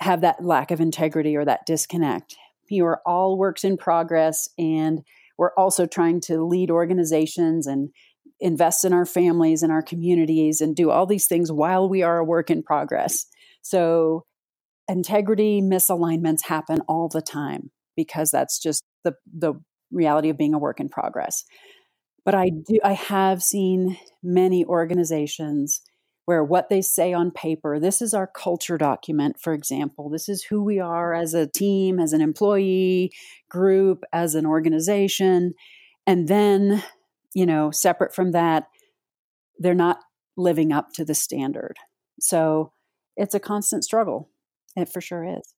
have 0.00 0.20
that 0.20 0.44
lack 0.44 0.70
of 0.70 0.80
integrity 0.80 1.34
or 1.34 1.44
that 1.44 1.66
disconnect. 1.66 2.36
You 2.68 2.84
are 2.86 3.00
all 3.06 3.38
works 3.38 3.64
in 3.64 3.76
progress, 3.76 4.48
and 4.58 5.00
we're 5.38 5.54
also 5.54 5.86
trying 5.86 6.20
to 6.22 6.44
lead 6.44 6.70
organizations 6.70 7.66
and 7.66 7.90
invest 8.40 8.84
in 8.84 8.92
our 8.92 9.06
families 9.06 9.62
and 9.62 9.72
our 9.72 9.82
communities 9.82 10.60
and 10.60 10.76
do 10.76 10.90
all 10.90 11.06
these 11.06 11.26
things 11.26 11.50
while 11.50 11.88
we 11.88 12.02
are 12.02 12.18
a 12.18 12.24
work 12.24 12.50
in 12.50 12.62
progress. 12.62 13.26
So, 13.62 14.24
integrity 14.88 15.60
misalignments 15.60 16.46
happen 16.46 16.80
all 16.88 17.08
the 17.08 17.20
time 17.22 17.70
because 17.96 18.30
that's 18.30 18.58
just 18.58 18.82
the 19.04 19.14
the 19.32 19.54
reality 19.90 20.28
of 20.28 20.38
being 20.38 20.54
a 20.54 20.58
work 20.58 20.80
in 20.80 20.88
progress. 20.88 21.44
But 22.24 22.34
I 22.34 22.50
do 22.50 22.78
I 22.84 22.92
have 22.92 23.42
seen 23.42 23.98
many 24.22 24.64
organizations 24.64 25.80
where 26.28 26.44
what 26.44 26.68
they 26.68 26.82
say 26.82 27.14
on 27.14 27.30
paper, 27.30 27.80
this 27.80 28.02
is 28.02 28.12
our 28.12 28.26
culture 28.26 28.76
document, 28.76 29.40
for 29.40 29.54
example, 29.54 30.10
this 30.10 30.28
is 30.28 30.44
who 30.44 30.62
we 30.62 30.78
are 30.78 31.14
as 31.14 31.32
a 31.32 31.46
team, 31.46 31.98
as 31.98 32.12
an 32.12 32.20
employee 32.20 33.10
group, 33.48 34.04
as 34.12 34.34
an 34.34 34.44
organization. 34.44 35.54
And 36.06 36.28
then, 36.28 36.82
you 37.34 37.46
know, 37.46 37.70
separate 37.70 38.14
from 38.14 38.32
that, 38.32 38.68
they're 39.58 39.74
not 39.74 40.00
living 40.36 40.72
up 40.72 40.92
to 40.94 41.04
the 41.04 41.14
standard. 41.14 41.76
So 42.20 42.72
it's 43.16 43.34
a 43.34 43.40
constant 43.40 43.84
struggle. 43.84 44.30
It 44.76 44.88
for 44.88 45.00
sure 45.00 45.24
is. 45.24 45.54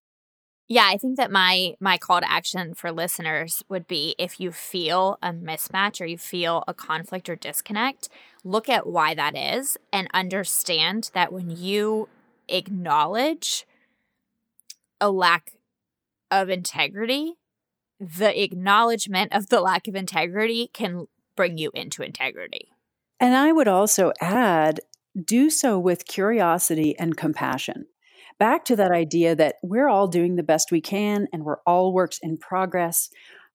Yeah, 0.69 0.87
I 0.87 0.99
think 0.99 1.17
that 1.17 1.33
my 1.33 1.75
my 1.81 1.99
call 1.99 2.21
to 2.21 2.31
action 2.31 2.75
for 2.75 2.93
listeners 2.93 3.65
would 3.69 3.89
be 3.89 4.15
if 4.19 4.39
you 4.39 4.53
feel 4.53 5.19
a 5.21 5.33
mismatch 5.33 6.01
or 6.01 6.05
you 6.05 6.17
feel 6.17 6.63
a 6.69 6.73
conflict 6.73 7.29
or 7.29 7.35
disconnect, 7.35 8.09
look 8.45 8.69
at 8.69 8.87
why 8.87 9.13
that 9.15 9.37
is 9.37 9.77
and 9.93 10.07
understand 10.15 11.11
that 11.13 11.33
when 11.33 11.51
you 11.51 12.09
acknowledge 12.49 13.67
a 15.01 15.11
lack 15.11 15.55
of 16.31 16.49
integrity, 16.49 17.35
the 17.99 18.41
acknowledgement 18.41 19.33
of 19.33 19.49
the 19.49 19.61
lack 19.61 19.89
of 19.89 19.97
integrity 19.97 20.71
can 20.73 21.09
bring 21.41 21.57
you 21.57 21.71
into 21.73 22.03
integrity. 22.03 22.69
And 23.19 23.35
I 23.35 23.51
would 23.51 23.67
also 23.67 24.13
add 24.21 24.81
do 25.25 25.49
so 25.49 25.79
with 25.79 26.05
curiosity 26.05 26.95
and 26.99 27.17
compassion 27.17 27.87
back 28.39 28.67
to 28.67 28.77
that 28.77 28.91
idea 28.91 29.35
that 29.35 29.55
we're 29.63 29.89
all 29.89 30.07
doing 30.07 30.37
the 30.37 30.43
best 30.43 30.71
we 30.71 30.83
can 30.83 31.27
and 31.33 31.43
we're 31.43 31.63
all 31.67 31.95
works 31.95 32.19
in 32.23 32.37
progress. 32.37 33.09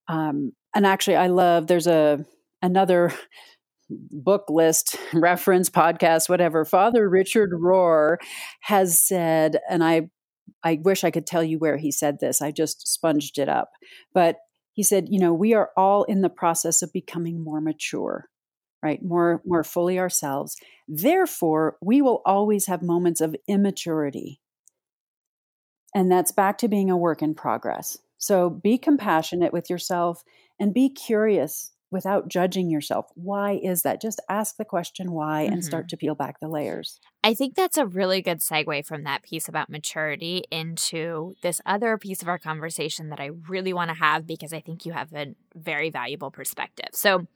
Um, 0.07 0.53
and 0.73 0.83
actually, 0.83 1.17
I 1.17 1.27
love 1.27 1.67
there's 1.67 1.85
a 1.85 2.25
another 2.63 3.13
book 3.89 4.45
list 4.49 4.95
reference 5.13 5.69
podcast 5.69 6.27
whatever 6.27 6.65
father 6.65 7.07
richard 7.07 7.51
rohr 7.51 8.17
has 8.61 8.99
said 8.99 9.59
and 9.69 9.83
i 9.83 10.09
i 10.63 10.79
wish 10.81 11.03
i 11.03 11.11
could 11.11 11.27
tell 11.27 11.43
you 11.43 11.59
where 11.59 11.77
he 11.77 11.91
said 11.91 12.19
this 12.19 12.41
i 12.41 12.49
just 12.49 12.87
sponged 12.87 13.37
it 13.37 13.47
up 13.47 13.69
but 14.11 14.37
he 14.75 14.83
said 14.83 15.07
you 15.09 15.19
know 15.19 15.33
we 15.33 15.55
are 15.55 15.71
all 15.75 16.03
in 16.03 16.21
the 16.21 16.29
process 16.29 16.83
of 16.83 16.93
becoming 16.93 17.43
more 17.43 17.59
mature 17.59 18.29
right? 18.85 19.03
More 19.03 19.41
more 19.45 19.63
fully 19.63 19.97
ourselves. 19.97 20.55
Therefore 20.87 21.77
we 21.81 22.03
will 22.03 22.21
always 22.23 22.67
have 22.67 22.83
moments 22.83 23.19
of 23.19 23.35
immaturity. 23.47 24.39
And 25.95 26.11
that's 26.11 26.31
back 26.31 26.59
to 26.59 26.67
being 26.67 26.91
a 26.91 26.97
work 26.97 27.23
in 27.23 27.33
progress. 27.33 27.97
So 28.19 28.49
be 28.49 28.77
compassionate 28.77 29.51
with 29.51 29.71
yourself 29.71 30.23
and 30.59 30.71
be 30.71 30.89
curious 30.89 31.71
without 31.95 32.27
judging 32.27 32.69
yourself. 32.69 33.07
Why 33.15 33.53
is 33.63 33.81
that? 33.83 34.01
Just 34.01 34.21
ask 34.29 34.57
the 34.57 34.65
question 34.65 35.13
why 35.13 35.45
mm-hmm. 35.45 35.53
and 35.53 35.65
start 35.65 35.85
mm-hmm. 35.85 35.89
to 35.89 35.97
peel 35.97 36.15
back 36.15 36.39
the 36.39 36.49
layers. 36.49 36.99
I 37.23 37.33
think 37.33 37.55
that's 37.55 37.77
a 37.77 37.85
really 37.85 38.21
good 38.21 38.39
segue 38.39 38.85
from 38.85 39.03
that 39.05 39.23
piece 39.23 39.47
about 39.47 39.69
maturity 39.69 40.43
into 40.51 41.35
this 41.41 41.61
other 41.65 41.97
piece 41.97 42.21
of 42.21 42.27
our 42.27 42.37
conversation 42.37 43.09
that 43.09 43.21
I 43.21 43.31
really 43.47 43.71
want 43.71 43.89
to 43.89 43.95
have 43.95 44.27
because 44.27 44.51
I 44.51 44.59
think 44.59 44.85
you 44.85 44.91
have 44.91 45.13
a 45.13 45.33
very 45.55 45.89
valuable 45.89 46.31
perspective. 46.31 46.89
So, 46.91 47.27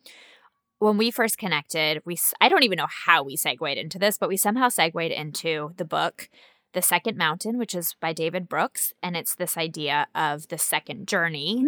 when 0.80 0.98
we 0.98 1.12
first 1.12 1.38
connected, 1.38 2.02
we 2.06 2.18
I 2.40 2.50
don't 2.50 2.64
even 2.64 2.78
know 2.78 2.88
how 3.06 3.24
we 3.24 3.36
segued 3.36 3.78
into 3.78 3.98
this, 3.98 4.18
but 4.18 4.30
we 4.30 4.38
somehow 4.38 4.70
segued 4.70 5.12
into 5.12 5.74
the 5.78 5.86
book 5.86 6.30
the 6.74 6.82
Second 6.82 7.18
Mountain, 7.18 7.58
which 7.58 7.74
is 7.74 7.96
by 8.00 8.14
David 8.14 8.48
Brooks, 8.48 8.94
and 9.02 9.18
it's 9.18 9.36
this 9.36 9.58
idea 9.58 10.08
of 10.14 10.48
the 10.50 10.58
second 10.58 11.08
journey. 11.08 11.66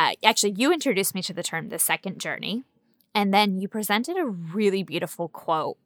Uh, 0.00 0.12
actually, 0.24 0.54
you 0.56 0.72
introduced 0.72 1.14
me 1.14 1.20
to 1.20 1.34
the 1.34 1.42
term 1.42 1.68
the 1.68 1.78
second 1.78 2.18
journey, 2.18 2.64
and 3.14 3.34
then 3.34 3.60
you 3.60 3.68
presented 3.68 4.16
a 4.16 4.24
really 4.24 4.82
beautiful 4.82 5.28
quote 5.28 5.76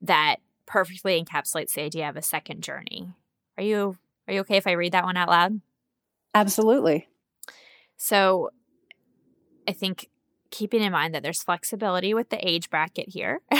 that 0.00 0.36
perfectly 0.66 1.20
encapsulates 1.20 1.72
the 1.72 1.82
idea 1.82 2.08
of 2.08 2.16
a 2.16 2.22
second 2.22 2.62
journey. 2.62 3.08
Are 3.58 3.64
you 3.64 3.98
are 4.28 4.34
you 4.34 4.40
okay 4.40 4.56
if 4.56 4.68
I 4.68 4.72
read 4.72 4.92
that 4.92 5.02
one 5.02 5.16
out 5.16 5.28
loud? 5.28 5.60
Absolutely. 6.32 7.08
So, 7.96 8.50
I 9.66 9.72
think 9.72 10.10
keeping 10.50 10.82
in 10.82 10.92
mind 10.92 11.12
that 11.16 11.24
there's 11.24 11.42
flexibility 11.42 12.14
with 12.14 12.30
the 12.30 12.48
age 12.48 12.70
bracket 12.70 13.08
here. 13.08 13.40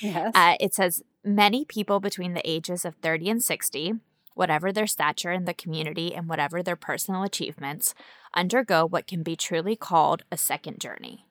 yes. 0.00 0.32
Uh, 0.34 0.54
it 0.58 0.72
says 0.72 1.02
many 1.22 1.66
people 1.66 2.00
between 2.00 2.32
the 2.32 2.50
ages 2.50 2.86
of 2.86 2.94
30 3.02 3.28
and 3.28 3.44
60, 3.44 3.92
whatever 4.40 4.72
their 4.72 4.86
stature 4.86 5.32
in 5.32 5.44
the 5.44 5.52
community 5.52 6.14
and 6.14 6.26
whatever 6.26 6.62
their 6.62 6.74
personal 6.74 7.22
achievements, 7.22 7.94
undergo 8.34 8.86
what 8.86 9.06
can 9.06 9.22
be 9.22 9.36
truly 9.36 9.76
called 9.76 10.22
a 10.32 10.36
second 10.38 10.80
journey. 10.80 11.26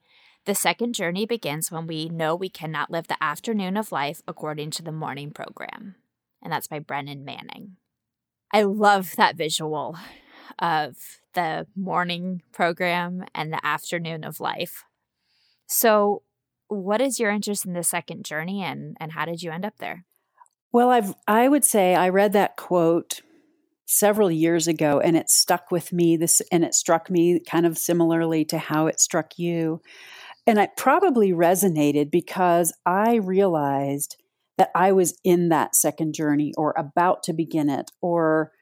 The 0.46 0.54
second 0.54 0.94
journey 0.94 1.26
begins 1.26 1.72
when 1.72 1.88
we 1.88 2.08
know 2.08 2.36
we 2.36 2.48
cannot 2.48 2.88
live 2.88 3.08
the 3.08 3.20
afternoon 3.20 3.76
of 3.76 3.90
life 3.90 4.22
according 4.28 4.70
to 4.70 4.84
the 4.84 4.92
morning 4.92 5.32
program. 5.32 5.96
And 6.40 6.52
that's 6.52 6.68
by 6.68 6.78
Brennan 6.78 7.24
Manning. 7.24 7.78
I 8.52 8.62
love 8.62 9.16
that 9.16 9.36
visual 9.36 9.98
of 10.60 10.94
the 11.34 11.66
morning 11.74 12.42
program 12.52 13.24
and 13.34 13.52
the 13.52 13.66
afternoon 13.66 14.22
of 14.22 14.38
life. 14.38 14.84
So, 15.66 16.22
what 16.68 17.00
is 17.00 17.18
your 17.18 17.32
interest 17.32 17.66
in 17.66 17.72
the 17.72 17.82
second 17.82 18.24
journey 18.24 18.62
and, 18.62 18.96
and 19.00 19.10
how 19.12 19.24
did 19.24 19.42
you 19.42 19.50
end 19.50 19.64
up 19.64 19.78
there? 19.78 20.04
Well, 20.72 20.90
I've 20.90 21.14
I 21.26 21.48
would 21.48 21.64
say 21.64 21.94
I 21.94 22.08
read 22.10 22.32
that 22.32 22.56
quote 22.56 23.20
several 23.86 24.30
years 24.30 24.68
ago 24.68 25.00
and 25.00 25.16
it 25.16 25.28
stuck 25.28 25.72
with 25.72 25.92
me 25.92 26.16
this 26.16 26.40
and 26.52 26.64
it 26.64 26.74
struck 26.74 27.10
me 27.10 27.40
kind 27.40 27.66
of 27.66 27.76
similarly 27.76 28.44
to 28.44 28.58
how 28.58 28.86
it 28.86 29.00
struck 29.00 29.36
you. 29.36 29.80
And 30.46 30.58
it 30.58 30.70
probably 30.76 31.32
resonated 31.32 32.10
because 32.10 32.72
I 32.86 33.16
realized 33.16 34.16
that 34.58 34.70
I 34.74 34.92
was 34.92 35.18
in 35.24 35.48
that 35.48 35.74
second 35.74 36.14
journey 36.14 36.52
or 36.56 36.72
about 36.76 37.24
to 37.24 37.32
begin 37.32 37.68
it 37.68 37.90
or 38.00 38.52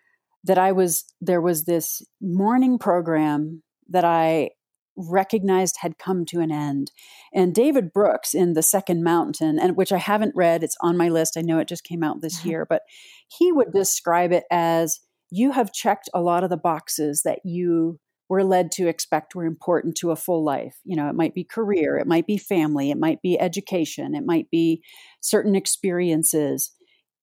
that 0.45 0.57
I 0.57 0.73
was 0.73 1.05
there 1.21 1.43
was 1.43 1.65
this 1.65 2.03
morning 2.23 2.79
program 2.79 3.63
that 3.91 4.05
I 4.05 4.51
recognized 4.99 5.77
had 5.81 5.99
come 5.99 6.25
to 6.27 6.41
an 6.41 6.51
end. 6.51 6.91
And 7.33 7.55
David 7.55 7.93
Brooks 7.93 8.35
in 8.35 8.55
The 8.55 8.63
Second 8.63 9.03
Mountain, 9.03 9.59
and 9.59 9.77
which 9.77 9.93
I 9.93 9.99
haven't 9.99 10.37
read, 10.37 10.63
it's 10.63 10.77
on 10.81 10.97
my 10.97 11.09
list. 11.09 11.37
I 11.37 11.43
know 11.43 11.59
it 11.59 11.69
just 11.69 11.85
came 11.85 12.03
out 12.03 12.21
this 12.21 12.45
year, 12.45 12.67
but 12.69 12.83
he 13.29 13.53
would 13.53 13.73
describe 13.73 14.33
it 14.33 14.45
as 14.51 15.01
you 15.31 15.53
have 15.53 15.73
checked 15.73 16.09
a 16.13 16.21
lot 16.21 16.45
of 16.45 16.51
the 16.51 16.57
boxes 16.57 17.23
that 17.23 17.41
you 17.45 18.01
were 18.29 18.45
led 18.45 18.71
to 18.73 18.89
expect 18.89 19.35
were 19.35 19.45
important 19.45 19.97
to 19.97 20.11
a 20.11 20.17
full 20.17 20.45
life. 20.45 20.79
You 20.85 20.97
know, 20.97 21.09
it 21.09 21.15
might 21.15 21.35
be 21.35 21.45
career, 21.45 21.97
it 21.97 22.07
might 22.07 22.27
be 22.27 22.37
family, 22.37 22.91
it 22.91 22.99
might 22.99 23.23
be 23.23 23.41
education, 23.41 24.15
it 24.15 24.25
might 24.27 24.51
be 24.51 24.83
certain 25.21 25.55
experiences. 25.55 26.73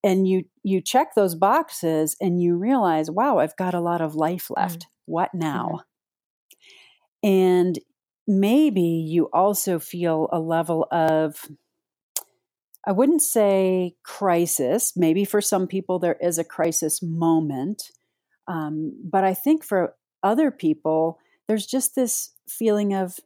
And 0.04 0.28
you 0.28 0.44
you 0.64 0.82
check 0.82 1.16
those 1.16 1.36
boxes 1.36 2.16
and 2.22 2.42
you 2.42 2.58
realize, 2.58 3.10
wow, 3.10 3.40
I've 3.40 3.56
got 3.56 3.74
a 3.74 3.82
lot 3.82 4.02
of 4.02 4.16
life 4.16 4.48
left. 4.56 4.80
Mm. 4.80 4.88
What 5.06 5.30
now? 5.34 5.82
And 7.24 7.80
maybe 8.28 8.82
you 8.82 9.30
also 9.34 9.80
feel 9.80 10.30
a 10.32 10.40
level 10.40 10.88
of 10.92 11.50
I 12.88 12.92
wouldn't 12.92 13.24
say 13.24 13.96
crisis. 14.04 14.94
Maybe 14.96 15.26
for 15.26 15.42
some 15.42 15.66
people 15.68 15.98
there 15.98 16.18
is 16.22 16.38
a 16.38 16.44
crisis 16.44 17.02
moment. 17.02 17.92
Um, 18.48 18.94
but 19.04 19.24
I 19.24 19.34
think 19.34 19.64
for 19.64 19.96
other 20.22 20.52
people, 20.52 21.18
there's 21.48 21.66
just 21.66 21.96
this 21.96 22.32
feeling 22.48 22.94
of 22.94 23.20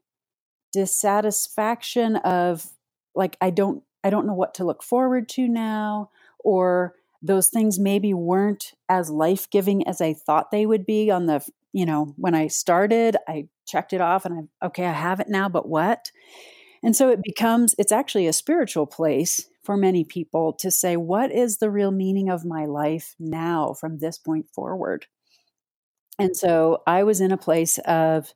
dissatisfaction 0.71 2.17
of 2.17 2.67
like 3.15 3.37
I 3.41 3.49
don't 3.49 3.83
I 4.03 4.09
don't 4.09 4.27
know 4.27 4.33
what 4.33 4.53
to 4.55 4.63
look 4.63 4.83
forward 4.83 5.27
to 5.29 5.47
now 5.47 6.09
or 6.39 6.93
those 7.21 7.49
things 7.49 7.79
maybe 7.79 8.13
weren't 8.13 8.73
as 8.87 9.09
life-giving 9.09 9.85
as 9.85 9.99
I 9.99 10.13
thought 10.13 10.51
they 10.51 10.65
would 10.65 10.85
be 10.85 11.11
on 11.11 11.25
the 11.25 11.45
you 11.73 11.85
know 11.85 12.13
when 12.17 12.35
I 12.35 12.47
started 12.47 13.17
I 13.27 13.47
checked 13.67 13.93
it 13.93 14.01
off 14.01 14.25
and 14.25 14.49
I 14.61 14.67
okay 14.67 14.85
I 14.85 14.93
have 14.93 15.19
it 15.19 15.29
now 15.29 15.49
but 15.49 15.67
what 15.67 16.11
and 16.81 16.95
so 16.95 17.09
it 17.09 17.21
becomes 17.23 17.75
it's 17.77 17.91
actually 17.91 18.27
a 18.27 18.33
spiritual 18.33 18.87
place 18.87 19.47
for 19.63 19.77
many 19.77 20.03
people 20.03 20.53
to 20.53 20.71
say 20.71 20.97
what 20.97 21.31
is 21.31 21.57
the 21.57 21.69
real 21.69 21.91
meaning 21.91 22.29
of 22.29 22.45
my 22.45 22.65
life 22.65 23.15
now 23.19 23.73
from 23.73 23.97
this 23.97 24.17
point 24.17 24.47
forward 24.53 25.05
and 26.19 26.35
so 26.35 26.83
I 26.85 27.03
was 27.03 27.21
in 27.21 27.31
a 27.31 27.37
place 27.37 27.77
of 27.79 28.33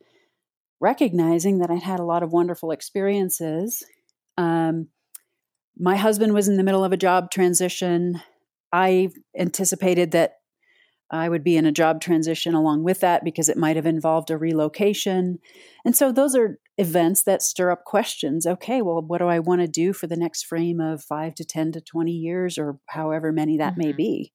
recognizing 0.80 1.60
that 1.60 1.70
I'd 1.70 1.84
had 1.84 2.00
a 2.00 2.06
lot 2.06 2.24
of 2.24 2.32
wonderful 2.32 2.72
experiences. 2.72 3.84
Um, 4.38 4.88
my 5.78 5.98
husband 5.98 6.34
was 6.34 6.48
in 6.48 6.58
the 6.58 6.64
middle 6.64 6.84
of 6.84 6.94
a 6.94 6.98
job 6.98 7.30
transition. 7.30 8.22
I 8.72 9.10
anticipated 9.38 10.12
that 10.12 10.36
I 11.14 11.30
would 11.30 11.44
be 11.44 11.58
in 11.58 11.68
a 11.68 11.72
job 11.72 12.02
transition 12.02 12.56
along 12.56 12.84
with 12.84 13.00
that 13.02 13.24
because 13.24 13.48
it 13.48 13.56
might 13.56 13.76
have 13.76 13.86
involved 13.86 14.32
a 14.32 14.38
relocation. 14.38 15.38
And 15.86 15.96
so 15.96 16.12
those 16.12 16.36
are 16.36 16.58
events 16.80 17.24
that 17.24 17.44
stir 17.44 17.70
up 17.70 17.84
questions. 17.86 18.48
Okay, 18.48 18.82
well, 18.82 19.00
what 19.00 19.20
do 19.20 19.28
I 19.28 19.38
want 19.38 19.62
to 19.62 19.68
do 19.68 19.94
for 19.94 20.08
the 20.08 20.16
next 20.16 20.48
frame 20.48 20.80
of 20.80 21.04
five 21.04 21.36
to 21.36 21.46
10 21.46 21.74
to 21.74 21.82
20 21.82 22.12
years 22.12 22.58
or 22.58 22.80
however 22.90 23.32
many 23.32 23.58
that 23.58 23.74
mm-hmm. 23.74 23.82
may 23.82 23.92
be? 23.92 24.34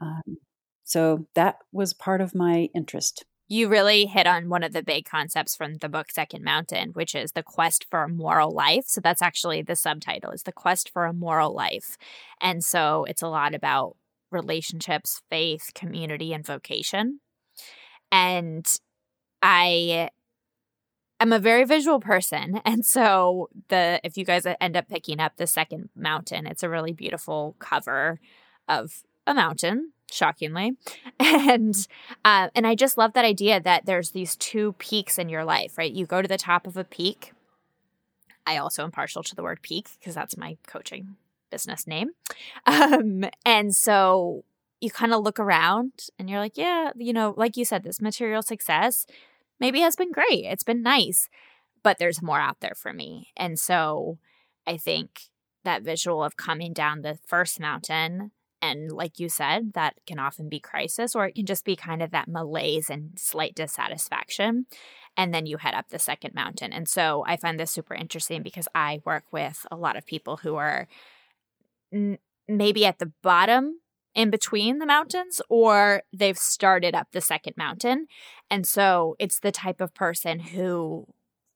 Um, 0.00 0.38
so 0.84 1.26
that 1.34 1.56
was 1.70 1.92
part 1.92 2.22
of 2.22 2.34
my 2.34 2.70
interest. 2.74 3.26
You 3.46 3.68
really 3.68 4.06
hit 4.06 4.26
on 4.26 4.48
one 4.48 4.62
of 4.62 4.72
the 4.72 4.82
big 4.82 5.04
concepts 5.04 5.54
from 5.54 5.74
the 5.78 5.88
book 5.88 6.10
Second 6.10 6.42
Mountain, 6.42 6.90
which 6.94 7.14
is 7.14 7.32
the 7.32 7.42
quest 7.42 7.84
for 7.90 8.04
a 8.04 8.08
moral 8.08 8.52
life. 8.52 8.84
So 8.86 9.02
that's 9.02 9.20
actually 9.20 9.60
the 9.60 9.76
subtitle 9.76 10.30
is 10.30 10.44
the 10.44 10.52
quest 10.52 10.88
for 10.88 11.04
a 11.04 11.12
moral 11.12 11.52
life. 11.52 11.98
And 12.40 12.64
so 12.64 13.04
it's 13.04 13.22
a 13.22 13.28
lot 13.28 13.54
about 13.54 13.96
relationships, 14.30 15.22
faith, 15.30 15.70
community, 15.74 16.32
and 16.32 16.44
vocation. 16.44 17.20
And 18.12 18.66
I 19.42 20.10
am 21.20 21.32
a 21.32 21.38
very 21.38 21.64
visual 21.64 22.00
person. 22.00 22.60
And 22.64 22.84
so 22.84 23.48
the 23.68 24.00
if 24.04 24.16
you 24.16 24.24
guys 24.24 24.46
end 24.60 24.76
up 24.76 24.88
picking 24.88 25.20
up 25.20 25.36
the 25.36 25.46
second 25.46 25.90
mountain, 25.94 26.46
it's 26.46 26.62
a 26.62 26.68
really 26.68 26.92
beautiful 26.92 27.56
cover 27.58 28.20
of 28.68 29.02
a 29.26 29.34
mountain 29.34 29.92
shockingly 30.12 30.72
and 31.20 31.86
uh, 32.24 32.48
and 32.54 32.66
i 32.66 32.74
just 32.74 32.98
love 32.98 33.12
that 33.12 33.24
idea 33.24 33.60
that 33.60 33.86
there's 33.86 34.10
these 34.10 34.36
two 34.36 34.72
peaks 34.74 35.18
in 35.18 35.28
your 35.28 35.44
life 35.44 35.78
right 35.78 35.92
you 35.92 36.04
go 36.06 36.20
to 36.20 36.28
the 36.28 36.36
top 36.36 36.66
of 36.66 36.76
a 36.76 36.84
peak 36.84 37.32
i 38.46 38.56
also 38.56 38.82
am 38.82 38.90
partial 38.90 39.22
to 39.22 39.34
the 39.34 39.42
word 39.42 39.62
peak 39.62 39.88
because 39.98 40.14
that's 40.14 40.36
my 40.36 40.56
coaching 40.66 41.16
business 41.50 41.86
name 41.86 42.10
um, 42.66 43.24
and 43.44 43.74
so 43.74 44.44
you 44.80 44.90
kind 44.90 45.12
of 45.12 45.22
look 45.22 45.38
around 45.38 45.92
and 46.18 46.30
you're 46.30 46.38
like 46.38 46.56
yeah 46.56 46.90
you 46.96 47.12
know 47.12 47.34
like 47.36 47.56
you 47.56 47.64
said 47.64 47.82
this 47.82 48.00
material 48.00 48.42
success 48.42 49.06
maybe 49.58 49.80
has 49.80 49.96
been 49.96 50.12
great 50.12 50.44
it's 50.44 50.64
been 50.64 50.82
nice 50.82 51.28
but 51.82 51.98
there's 51.98 52.22
more 52.22 52.40
out 52.40 52.60
there 52.60 52.74
for 52.74 52.92
me 52.92 53.28
and 53.36 53.58
so 53.58 54.18
i 54.66 54.76
think 54.76 55.30
that 55.64 55.82
visual 55.82 56.24
of 56.24 56.36
coming 56.36 56.72
down 56.72 57.02
the 57.02 57.18
first 57.26 57.60
mountain 57.60 58.30
and 58.62 58.92
like 58.92 59.18
you 59.18 59.28
said, 59.28 59.72
that 59.74 59.94
can 60.06 60.18
often 60.18 60.48
be 60.48 60.60
crisis, 60.60 61.14
or 61.14 61.26
it 61.26 61.34
can 61.34 61.46
just 61.46 61.64
be 61.64 61.76
kind 61.76 62.02
of 62.02 62.10
that 62.10 62.28
malaise 62.28 62.90
and 62.90 63.12
slight 63.16 63.54
dissatisfaction. 63.54 64.66
And 65.16 65.32
then 65.32 65.46
you 65.46 65.56
head 65.56 65.74
up 65.74 65.88
the 65.88 65.98
second 65.98 66.34
mountain. 66.34 66.72
And 66.72 66.88
so 66.88 67.24
I 67.26 67.36
find 67.36 67.58
this 67.58 67.70
super 67.70 67.94
interesting 67.94 68.42
because 68.42 68.68
I 68.74 69.00
work 69.04 69.24
with 69.32 69.66
a 69.70 69.76
lot 69.76 69.96
of 69.96 70.06
people 70.06 70.38
who 70.38 70.56
are 70.56 70.88
maybe 72.48 72.84
at 72.84 72.98
the 72.98 73.12
bottom 73.22 73.80
in 74.14 74.30
between 74.30 74.78
the 74.78 74.86
mountains 74.86 75.40
or 75.48 76.02
they've 76.12 76.38
started 76.38 76.94
up 76.94 77.08
the 77.12 77.20
second 77.20 77.56
mountain. 77.56 78.06
And 78.50 78.66
so 78.66 79.16
it's 79.18 79.38
the 79.38 79.52
type 79.52 79.80
of 79.80 79.94
person 79.94 80.40
who 80.40 81.06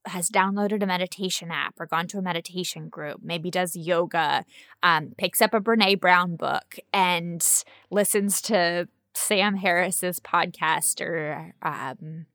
has 0.07 0.28
downloaded 0.28 0.82
a 0.82 0.87
meditation 0.87 1.51
app 1.51 1.74
or 1.80 1.87
gone 1.87 2.07
to 2.09 2.18
a 2.18 2.22
meditation 2.22 2.89
group, 2.89 3.20
maybe 3.22 3.51
does 3.51 3.74
yoga, 3.74 4.45
um, 4.82 5.14
picks 5.16 5.41
up 5.41 5.55
a 5.55 5.61
Brene 5.61 5.99
Brown 5.99 6.37
book 6.37 6.76
and 6.93 7.64
listens 7.91 8.43
to 8.43 8.87
Sam 9.14 9.57
Harris's 9.57 10.20
podcast 10.20 11.01
or 11.01 11.55
um, 11.62 12.26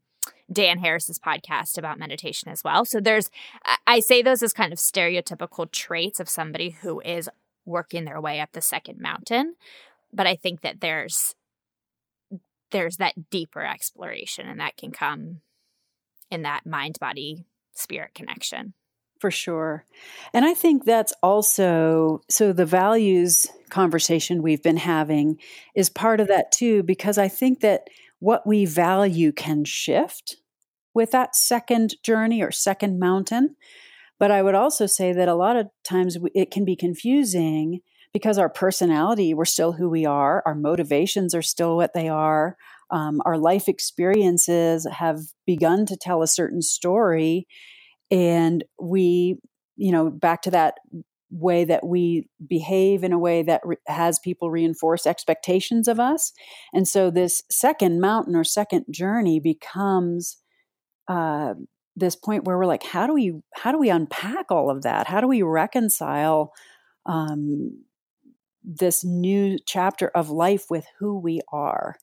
Dan 0.52 0.80
Harris's 0.80 1.20
podcast 1.20 1.78
about 1.78 2.00
meditation 2.00 2.50
as 2.50 2.64
well. 2.64 2.86
So 2.86 3.00
there's, 3.00 3.30
I 3.86 4.00
say 4.00 4.22
those 4.22 4.42
as 4.42 4.54
kind 4.54 4.74
of 4.74 4.80
stereotypical 4.80 5.72
traits 5.72 6.20
of 6.20 6.28
somebody 6.28 6.72
who 6.72 7.02
is 7.02 7.30
working 7.70 8.06
their 8.06 8.20
way 8.20 8.40
up 8.40 8.52
the 8.52 8.62
second 8.62 9.00
mountain. 9.00 9.56
But 10.12 10.28
I 10.28 10.36
think 10.36 10.62
that 10.62 10.82
there's, 10.82 11.36
there's 12.72 12.98
that 12.98 13.30
deeper 13.30 13.66
exploration 13.66 14.48
and 14.48 14.60
that 14.60 14.76
can 14.76 14.92
come 14.92 15.42
in 16.30 16.42
that 16.42 16.66
mind 16.66 16.98
body 17.00 17.46
spirit 17.74 18.14
connection. 18.14 18.74
For 19.20 19.32
sure. 19.32 19.86
And 20.34 20.46
I 20.46 20.54
think 20.54 20.86
that's 20.86 21.14
also 21.22 22.22
so 22.30 22.54
the 22.54 22.66
values 22.66 23.48
conversation 23.70 24.42
we've 24.42 24.64
been 24.64 24.78
having 24.78 25.38
is 25.76 25.90
part 25.90 26.22
of 26.22 26.30
that 26.30 26.52
too, 26.52 26.84
because 26.84 27.18
I 27.18 27.28
think 27.28 27.60
that 27.60 27.88
what 28.20 28.48
we 28.48 28.66
value 28.66 29.32
can 29.32 29.66
shift 29.66 30.38
with 30.94 31.12
that 31.12 31.36
second 31.36 31.96
journey 32.02 32.42
or 32.42 32.52
second 32.52 33.00
mountain. 33.00 33.56
But 34.20 34.32
I 34.32 34.42
would 34.42 34.56
also 34.56 34.86
say 34.86 35.14
that 35.14 35.28
a 35.30 35.36
lot 35.36 35.56
of 35.56 35.68
times 35.84 36.18
it 36.36 36.52
can 36.52 36.66
be 36.66 36.76
confusing 36.76 37.80
because 38.12 38.38
our 38.38 38.50
personality, 38.50 39.34
we're 39.34 39.46
still 39.46 39.74
who 39.74 39.90
we 39.90 40.06
are, 40.06 40.44
our 40.46 40.56
motivations 40.56 41.34
are 41.34 41.42
still 41.42 41.78
what 41.78 41.94
they 41.94 42.10
are, 42.10 42.58
um, 42.92 43.22
our 43.26 43.38
life 43.38 43.68
experiences 43.68 44.88
have 44.92 45.20
begun 45.46 45.86
to 45.86 45.96
tell 45.96 46.22
a 46.22 46.28
certain 46.28 46.62
story. 46.62 47.48
And 48.12 48.64
we 48.80 49.38
you 49.78 49.92
know 49.92 50.10
back 50.10 50.42
to 50.44 50.52
that 50.52 50.76
way 51.32 51.64
that 51.64 51.86
we 51.86 52.28
behave 52.48 53.04
in 53.04 53.14
a 53.14 53.20
way 53.20 53.44
that 53.44 53.62
re- 53.64 53.78
has 53.88 54.20
people 54.20 54.50
reinforce 54.50 55.06
expectations 55.06 55.88
of 55.88 56.00
us. 56.00 56.34
And 56.74 56.88
so 56.88 57.12
this 57.12 57.44
second 57.52 58.02
mountain 58.02 58.36
or 58.36 58.44
second 58.44 58.86
journey 58.90 59.40
becomes 59.40 60.38
uh, 61.08 61.54
this 62.00 62.16
point 62.16 62.46
where 62.46 62.58
we're 62.58 62.66
like 62.66 62.84
how 62.84 63.08
do 63.08 63.14
we 63.14 63.42
how 63.56 63.72
do 63.72 63.80
we 63.80 63.90
unpack 63.90 64.52
all 64.52 64.70
of 64.70 64.84
that? 64.84 65.08
How 65.08 65.22
do 65.22 65.28
we 65.28 65.42
reconcile 65.42 66.54
um, 67.06 67.84
this 68.64 69.04
new 69.04 69.58
chapter 69.66 70.10
of 70.10 70.30
life 70.30 70.66
with 70.70 70.86
who 71.00 71.18
we 71.20 71.42
are 71.52 71.98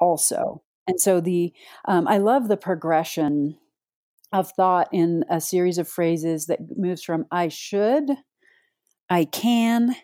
also? 0.00 0.62
And 0.86 1.00
so 1.00 1.20
the 1.20 1.52
um, 1.86 2.08
i 2.08 2.18
love 2.18 2.48
the 2.48 2.56
progression 2.56 3.56
of 4.32 4.50
thought 4.50 4.88
in 4.92 5.24
a 5.30 5.40
series 5.40 5.78
of 5.78 5.88
phrases 5.88 6.46
that 6.46 6.58
moves 6.76 7.02
from 7.02 7.26
i 7.30 7.48
should 7.48 8.10
i 9.08 9.24
can 9.24 9.94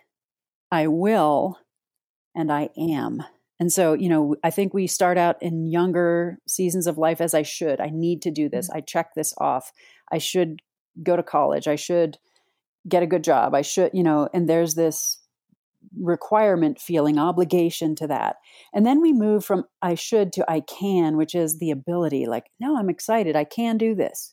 i 0.71 0.87
will 0.87 1.59
and 2.37 2.53
i 2.53 2.69
am 2.79 3.23
and 3.61 3.73
so 3.73 3.93
you 3.93 4.09
know 4.09 4.35
i 4.45 4.51
think 4.51 4.73
we 4.73 4.87
start 4.87 5.19
out 5.19 5.37
in 5.43 5.67
younger 5.67 6.39
seasons 6.47 6.87
of 6.87 6.99
life 6.99 7.21
as 7.21 7.35
i 7.35 7.43
should 7.43 7.81
i 7.81 7.91
need 7.93 8.23
to 8.23 8.31
do 8.31 8.49
this 8.49 8.69
mm-hmm. 8.69 8.79
i 8.79 8.81
check 8.81 9.15
this 9.15 9.35
off 9.39 9.73
i 10.13 10.19
should 10.19 10.61
go 11.03 11.17
to 11.17 11.23
college 11.23 11.69
i 11.69 11.77
should 11.77 12.19
get 12.89 13.03
a 13.03 13.07
good 13.07 13.25
job 13.25 13.55
i 13.55 13.63
should 13.63 13.91
you 13.93 14.03
know 14.03 14.29
and 14.33 14.49
there's 14.49 14.75
this 14.75 15.19
requirement 15.97 16.81
feeling, 16.81 17.19
obligation 17.19 17.95
to 17.97 18.07
that. 18.07 18.37
And 18.73 18.85
then 18.85 19.01
we 19.01 19.13
move 19.13 19.45
from 19.45 19.65
I 19.83 19.95
should 19.95 20.33
to 20.35 20.51
I 20.51 20.61
can, 20.61 21.17
which 21.17 21.35
is 21.35 21.59
the 21.59 21.71
ability 21.71 22.27
like, 22.27 22.47
no, 22.61 22.77
I'm 22.77 22.91
excited. 22.91 23.37
I 23.37 23.45
can 23.45 23.79
do 23.79 23.95
this. 23.95 24.33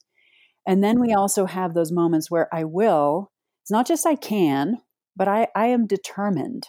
And 0.68 0.84
then 0.84 1.00
we 1.00 1.14
also 1.14 1.46
have 1.46 1.74
those 1.74 1.92
moments 1.92 2.32
where 2.32 2.54
I 2.54 2.64
will. 2.64 3.32
It's 3.64 3.72
not 3.72 3.88
just 3.88 4.06
I 4.06 4.16
can, 4.16 4.78
but 5.16 5.28
I, 5.28 5.48
I 5.56 5.68
am 5.68 5.88
determined. 5.88 6.68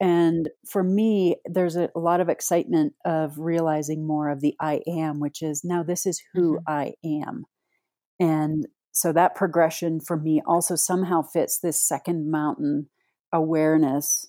And 0.00 0.48
for 0.66 0.82
me, 0.82 1.36
there's 1.44 1.76
a, 1.76 1.90
a 1.94 1.98
lot 1.98 2.20
of 2.20 2.28
excitement 2.28 2.94
of 3.04 3.38
realizing 3.38 4.06
more 4.06 4.30
of 4.30 4.40
the 4.40 4.54
I 4.60 4.80
am, 4.86 5.18
which 5.18 5.42
is 5.42 5.64
now 5.64 5.82
this 5.82 6.06
is 6.06 6.22
who 6.34 6.58
mm-hmm. 6.58 6.72
I 6.72 6.94
am. 7.04 7.46
And 8.20 8.66
so 8.92 9.12
that 9.12 9.34
progression 9.34 10.00
for 10.00 10.16
me 10.16 10.42
also 10.46 10.76
somehow 10.76 11.22
fits 11.22 11.58
this 11.58 11.80
second 11.80 12.30
mountain 12.30 12.88
awareness 13.32 14.26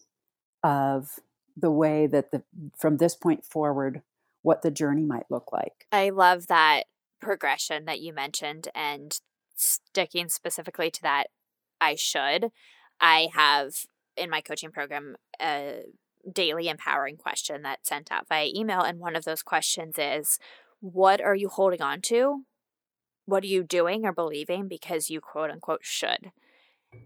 of 0.64 1.20
the 1.56 1.72
way 1.72 2.08
that 2.08 2.32
the 2.32 2.44
from 2.78 2.98
this 2.98 3.16
point 3.16 3.44
forward 3.44 4.02
what 4.42 4.62
the 4.62 4.72
journey 4.72 5.04
might 5.04 5.26
look 5.30 5.52
like. 5.52 5.86
I 5.92 6.10
love 6.10 6.48
that 6.48 6.84
progression 7.20 7.86
that 7.86 8.00
you 8.00 8.14
mentioned 8.14 8.70
and 8.74 9.20
sticking 9.56 10.30
specifically 10.30 10.90
to 10.90 11.02
that 11.02 11.28
I 11.82 11.96
should. 11.96 12.52
I 13.02 13.30
have 13.34 13.86
in 14.20 14.30
my 14.30 14.42
coaching 14.42 14.72
program 14.72 15.16
a 15.42 15.82
daily 16.32 16.68
empowering 16.68 17.18
question 17.18 17.62
that's 17.62 17.88
sent 17.88 18.12
out 18.12 18.28
via 18.28 18.50
email 18.54 18.82
and 18.82 19.00
one 19.00 19.16
of 19.16 19.24
those 19.24 19.42
questions 19.42 19.96
is 19.98 20.38
what 20.82 21.22
are 21.22 21.36
you 21.36 21.50
holding 21.50 21.82
on 21.82 22.02
to 22.02 22.44
what 23.30 23.44
are 23.44 23.48
you 23.48 23.64
doing 23.64 24.06
or 24.06 24.12
believing 24.12 24.68
because 24.68 25.10
you 25.10 25.22
quote 25.22 25.52
unquote 25.52 25.84
should? 25.84 26.32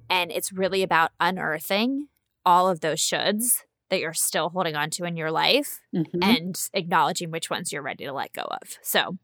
And 0.10 0.32
it's 0.32 0.54
really 0.54 0.82
about 0.82 1.12
unearthing 1.20 2.08
all 2.46 2.70
of 2.70 2.80
those 2.80 3.00
shoulds 3.00 3.64
that 3.90 4.00
you're 4.00 4.14
still 4.14 4.50
holding 4.50 4.76
on 4.76 4.90
to 4.92 5.04
in 5.04 5.18
your 5.18 5.32
life 5.32 5.82
mm-hmm. 5.94 6.24
and 6.24 6.70
acknowledging 6.74 7.30
which 7.30 7.50
ones 7.50 7.72
you're 7.72 7.82
ready 7.82 8.06
to 8.06 8.14
let 8.14 8.34
go 8.34 8.44
of. 8.44 8.78
So 8.82 9.18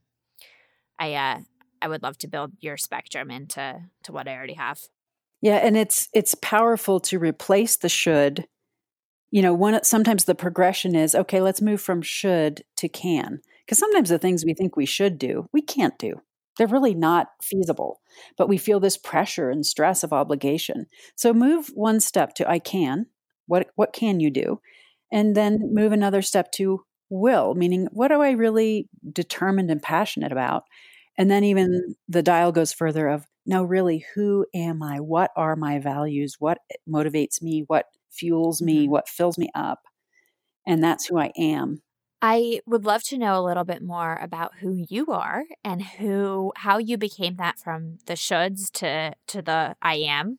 I 0.99 1.13
uh 1.13 1.39
I 1.81 1.87
would 1.87 2.03
love 2.03 2.17
to 2.19 2.27
build 2.27 2.51
your 2.59 2.75
spectrum 2.75 3.31
into 3.31 3.81
to 4.03 4.11
what 4.11 4.27
I 4.27 4.35
already 4.35 4.55
have. 4.55 4.81
Yeah, 5.41 5.57
and 5.57 5.77
it's 5.77 6.09
it's 6.13 6.35
powerful 6.35 6.99
to 7.01 7.19
replace 7.19 7.77
the 7.77 7.89
should. 7.89 8.45
You 9.31 9.41
know, 9.41 9.53
one 9.53 9.83
sometimes 9.83 10.25
the 10.25 10.35
progression 10.35 10.95
is 10.95 11.15
okay, 11.15 11.41
let's 11.41 11.61
move 11.61 11.81
from 11.81 12.01
should 12.01 12.63
to 12.77 12.89
can. 12.89 13.41
Because 13.65 13.79
sometimes 13.79 14.09
the 14.09 14.19
things 14.19 14.45
we 14.45 14.53
think 14.55 14.75
we 14.75 14.85
should 14.85 15.19
do, 15.19 15.47
we 15.53 15.61
can't 15.61 15.97
do. 15.99 16.21
They're 16.57 16.67
really 16.67 16.95
not 16.95 17.29
feasible, 17.41 18.01
but 18.37 18.49
we 18.49 18.57
feel 18.57 18.79
this 18.79 18.97
pressure 18.97 19.49
and 19.49 19.65
stress 19.65 20.03
of 20.03 20.13
obligation. 20.13 20.87
So 21.15 21.33
move 21.33 21.71
one 21.75 21.99
step 22.01 22.33
to 22.35 22.49
I 22.49 22.59
can. 22.59 23.07
What 23.47 23.69
what 23.75 23.93
can 23.93 24.19
you 24.19 24.31
do? 24.31 24.61
And 25.11 25.35
then 25.35 25.59
move 25.73 25.91
another 25.93 26.21
step 26.21 26.51
to 26.53 26.83
will, 27.09 27.55
meaning 27.55 27.87
what 27.91 28.11
am 28.11 28.21
I 28.21 28.31
really 28.31 28.89
determined 29.13 29.71
and 29.71 29.81
passionate 29.81 30.31
about? 30.31 30.63
And 31.17 31.29
then 31.31 31.43
even 31.43 31.95
the 32.07 32.23
dial 32.23 32.51
goes 32.51 32.73
further 32.73 33.07
of 33.09 33.25
now 33.49 33.63
really 33.63 34.05
who 34.13 34.45
am 34.53 34.83
I? 34.83 34.99
What 34.99 35.31
are 35.35 35.55
my 35.55 35.79
values? 35.79 36.35
What 36.37 36.59
motivates 36.87 37.41
me? 37.41 37.63
What 37.65 37.87
fuels 38.11 38.61
me? 38.61 38.83
Mm-hmm. 38.83 38.91
What 38.91 39.09
fills 39.09 39.39
me 39.39 39.49
up? 39.55 39.79
And 40.67 40.83
that's 40.83 41.07
who 41.07 41.17
I 41.17 41.31
am. 41.35 41.81
I 42.21 42.61
would 42.67 42.85
love 42.85 43.01
to 43.05 43.17
know 43.17 43.39
a 43.39 43.45
little 43.45 43.63
bit 43.63 43.81
more 43.81 44.19
about 44.21 44.51
who 44.59 44.85
you 44.87 45.07
are 45.07 45.45
and 45.63 45.81
who 45.81 46.53
how 46.57 46.77
you 46.77 46.95
became 46.97 47.37
that 47.37 47.57
from 47.57 47.97
the 48.05 48.13
shoulds 48.13 48.69
to 48.73 49.13
to 49.27 49.41
the 49.41 49.75
I 49.81 49.95
am. 49.95 50.37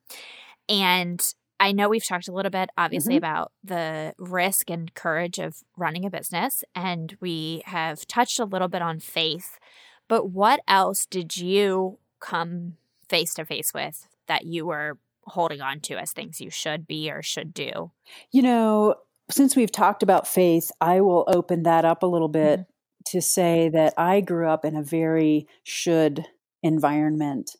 And 0.68 1.20
I 1.58 1.72
know 1.72 1.88
we've 1.88 2.06
talked 2.06 2.28
a 2.28 2.32
little 2.32 2.50
bit 2.50 2.70
obviously 2.78 3.14
mm-hmm. 3.14 3.24
about 3.24 3.50
the 3.64 4.14
risk 4.18 4.70
and 4.70 4.94
courage 4.94 5.38
of 5.38 5.56
running 5.76 6.04
a 6.04 6.10
business 6.10 6.62
and 6.76 7.16
we 7.20 7.62
have 7.64 8.06
touched 8.06 8.38
a 8.38 8.44
little 8.44 8.68
bit 8.68 8.82
on 8.82 9.00
faith. 9.00 9.58
But 10.06 10.30
what 10.30 10.60
else 10.68 11.06
did 11.06 11.36
you 11.36 11.98
come 12.20 12.76
face 13.10 13.34
to 13.34 13.44
face 13.44 13.74
with 13.74 14.06
that 14.28 14.46
you 14.46 14.64
were 14.64 14.98
holding 15.24 15.60
on 15.60 15.80
to 15.80 15.96
as 15.96 16.12
things 16.12 16.40
you 16.40 16.50
should 16.50 16.86
be 16.86 17.10
or 17.10 17.22
should 17.22 17.52
do? 17.52 17.90
You 18.32 18.42
know, 18.42 18.94
since 19.30 19.54
we've 19.54 19.72
talked 19.72 20.02
about 20.02 20.26
faith, 20.26 20.70
I 20.80 21.00
will 21.00 21.24
open 21.28 21.64
that 21.64 21.84
up 21.84 22.02
a 22.02 22.06
little 22.06 22.28
bit 22.28 22.60
mm-hmm. 22.60 22.70
to 23.06 23.20
say 23.20 23.68
that 23.68 23.92
I 23.98 24.20
grew 24.20 24.48
up 24.48 24.64
in 24.64 24.76
a 24.76 24.82
very 24.82 25.46
should 25.62 26.24
environment. 26.62 27.50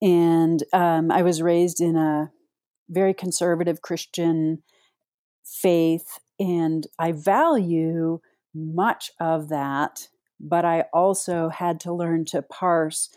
And 0.00 0.62
um, 0.72 1.10
I 1.10 1.22
was 1.22 1.42
raised 1.42 1.80
in 1.80 1.96
a 1.96 2.30
very 2.88 3.12
conservative 3.14 3.82
Christian 3.82 4.62
faith, 5.44 6.18
and 6.38 6.86
I 6.98 7.12
value 7.12 8.20
much 8.54 9.10
of 9.20 9.48
that, 9.48 10.08
but 10.40 10.64
I 10.64 10.84
also 10.92 11.48
had 11.48 11.80
to 11.80 11.92
learn 11.92 12.24
to 12.26 12.42
parse 12.42 13.10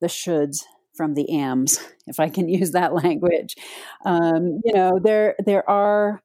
the 0.00 0.06
shoulds 0.08 0.64
from 0.96 1.14
the 1.14 1.30
ams, 1.30 1.78
if 2.06 2.18
I 2.20 2.28
can 2.28 2.48
use 2.48 2.72
that 2.72 2.94
language. 2.94 3.56
Um, 4.04 4.60
you 4.64 4.72
know, 4.72 4.98
there 5.02 5.36
there 5.44 5.68
are 5.68 6.22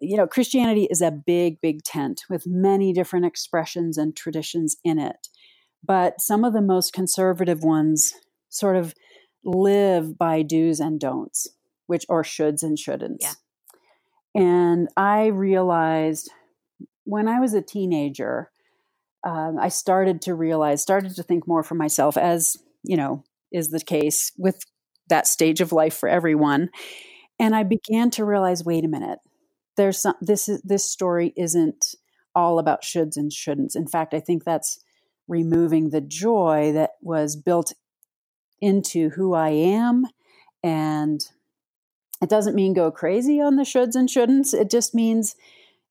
you 0.00 0.16
know, 0.16 0.26
Christianity 0.26 0.86
is 0.90 1.00
a 1.00 1.10
big, 1.10 1.60
big 1.60 1.82
tent 1.82 2.24
with 2.28 2.46
many 2.46 2.92
different 2.92 3.24
expressions 3.24 3.96
and 3.96 4.14
traditions 4.14 4.76
in 4.84 4.98
it. 4.98 5.28
But 5.82 6.20
some 6.20 6.44
of 6.44 6.52
the 6.52 6.62
most 6.62 6.92
conservative 6.92 7.62
ones 7.62 8.12
sort 8.48 8.76
of 8.76 8.94
live 9.44 10.16
by 10.16 10.42
do's 10.42 10.80
and 10.80 10.98
don'ts, 10.98 11.48
which 11.86 12.06
or 12.08 12.22
shoulds 12.22 12.62
and 12.62 12.78
shouldn'ts. 12.78 13.18
Yeah. 13.20 13.32
And 14.34 14.88
I 14.96 15.26
realized 15.26 16.30
when 17.04 17.28
I 17.28 17.40
was 17.40 17.54
a 17.54 17.62
teenager, 17.62 18.50
um, 19.24 19.58
I 19.60 19.68
started 19.68 20.22
to 20.22 20.34
realize, 20.34 20.82
started 20.82 21.14
to 21.16 21.22
think 21.22 21.46
more 21.46 21.62
for 21.62 21.74
myself, 21.74 22.16
as 22.16 22.56
you 22.82 22.96
know, 22.96 23.24
is 23.54 23.70
the 23.70 23.80
case 23.80 24.32
with 24.36 24.58
that 25.08 25.26
stage 25.26 25.60
of 25.60 25.72
life 25.72 25.94
for 25.94 26.08
everyone. 26.08 26.68
And 27.38 27.54
I 27.54 27.62
began 27.62 28.10
to 28.10 28.24
realize, 28.24 28.64
wait 28.64 28.84
a 28.84 28.88
minute, 28.88 29.20
there's 29.76 30.02
some 30.02 30.14
this 30.20 30.48
is 30.48 30.60
this 30.62 30.88
story 30.88 31.32
isn't 31.36 31.94
all 32.34 32.58
about 32.58 32.82
shoulds 32.82 33.16
and 33.16 33.30
shouldn'ts. 33.30 33.76
In 33.76 33.86
fact, 33.86 34.12
I 34.12 34.20
think 34.20 34.44
that's 34.44 34.80
removing 35.28 35.90
the 35.90 36.00
joy 36.00 36.72
that 36.74 36.90
was 37.00 37.36
built 37.36 37.72
into 38.60 39.10
who 39.10 39.34
I 39.34 39.50
am. 39.50 40.04
And 40.62 41.20
it 42.20 42.28
doesn't 42.28 42.56
mean 42.56 42.74
go 42.74 42.90
crazy 42.90 43.40
on 43.40 43.56
the 43.56 43.62
shoulds 43.62 43.94
and 43.94 44.08
shouldn'ts. 44.08 44.52
It 44.54 44.70
just 44.70 44.94
means 44.94 45.36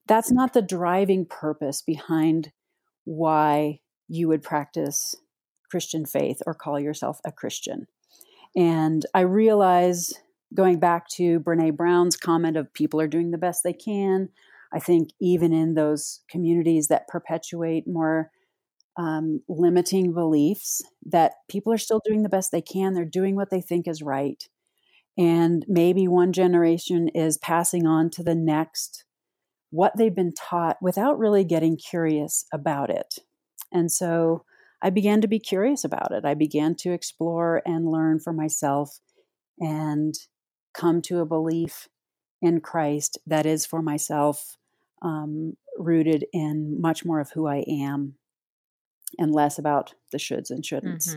that's 0.07 0.31
not 0.31 0.53
the 0.53 0.61
driving 0.61 1.25
purpose 1.25 1.81
behind 1.81 2.51
why 3.05 3.79
you 4.07 4.27
would 4.27 4.43
practice 4.43 5.15
Christian 5.73 6.05
faith 6.05 6.39
or 6.45 6.53
call 6.53 6.79
yourself 6.79 7.19
a 7.25 7.31
Christian. 7.31 7.87
And 8.55 9.03
I 9.15 9.21
realize 9.21 10.13
going 10.53 10.77
back 10.77 11.07
to 11.15 11.39
Brene 11.39 11.75
Brown's 11.75 12.15
comment 12.15 12.57
of 12.57 12.71
people 12.75 13.01
are 13.01 13.07
doing 13.07 13.31
the 13.31 13.39
best 13.39 13.63
they 13.63 13.73
can, 13.73 14.29
I 14.71 14.77
think 14.77 15.09
even 15.19 15.51
in 15.51 15.73
those 15.73 16.19
communities 16.29 16.89
that 16.89 17.07
perpetuate 17.07 17.87
more 17.87 18.29
um, 18.97 19.41
limiting 19.49 20.13
beliefs, 20.13 20.83
that 21.07 21.31
people 21.49 21.73
are 21.73 21.79
still 21.79 22.01
doing 22.05 22.21
the 22.21 22.29
best 22.29 22.51
they 22.51 22.61
can. 22.61 22.93
They're 22.93 23.03
doing 23.03 23.35
what 23.35 23.49
they 23.49 23.61
think 23.61 23.87
is 23.87 24.03
right. 24.03 24.47
And 25.17 25.65
maybe 25.67 26.07
one 26.07 26.33
generation 26.33 27.07
is 27.07 27.39
passing 27.39 27.87
on 27.87 28.11
to 28.11 28.21
the 28.21 28.35
next 28.35 29.05
what 29.71 29.97
they've 29.97 30.13
been 30.13 30.35
taught 30.35 30.77
without 30.83 31.17
really 31.17 31.43
getting 31.43 31.77
curious 31.77 32.45
about 32.53 32.91
it. 32.91 33.17
And 33.71 33.91
so 33.91 34.45
I 34.83 34.89
began 34.89 35.21
to 35.21 35.27
be 35.29 35.39
curious 35.39 35.85
about 35.85 36.11
it. 36.11 36.25
I 36.25 36.33
began 36.33 36.75
to 36.75 36.91
explore 36.91 37.61
and 37.65 37.89
learn 37.89 38.19
for 38.19 38.33
myself 38.33 38.99
and 39.57 40.13
come 40.73 41.01
to 41.03 41.19
a 41.19 41.25
belief 41.25 41.87
in 42.41 42.59
Christ 42.59 43.17
that 43.25 43.45
is 43.45 43.65
for 43.65 43.81
myself 43.81 44.57
um, 45.01 45.55
rooted 45.77 46.25
in 46.33 46.81
much 46.81 47.05
more 47.05 47.21
of 47.21 47.31
who 47.31 47.47
I 47.47 47.63
am 47.67 48.15
and 49.17 49.31
less 49.31 49.57
about 49.57 49.93
the 50.11 50.17
shoulds 50.17 50.49
and 50.49 50.63
shouldn'ts. 50.63 51.15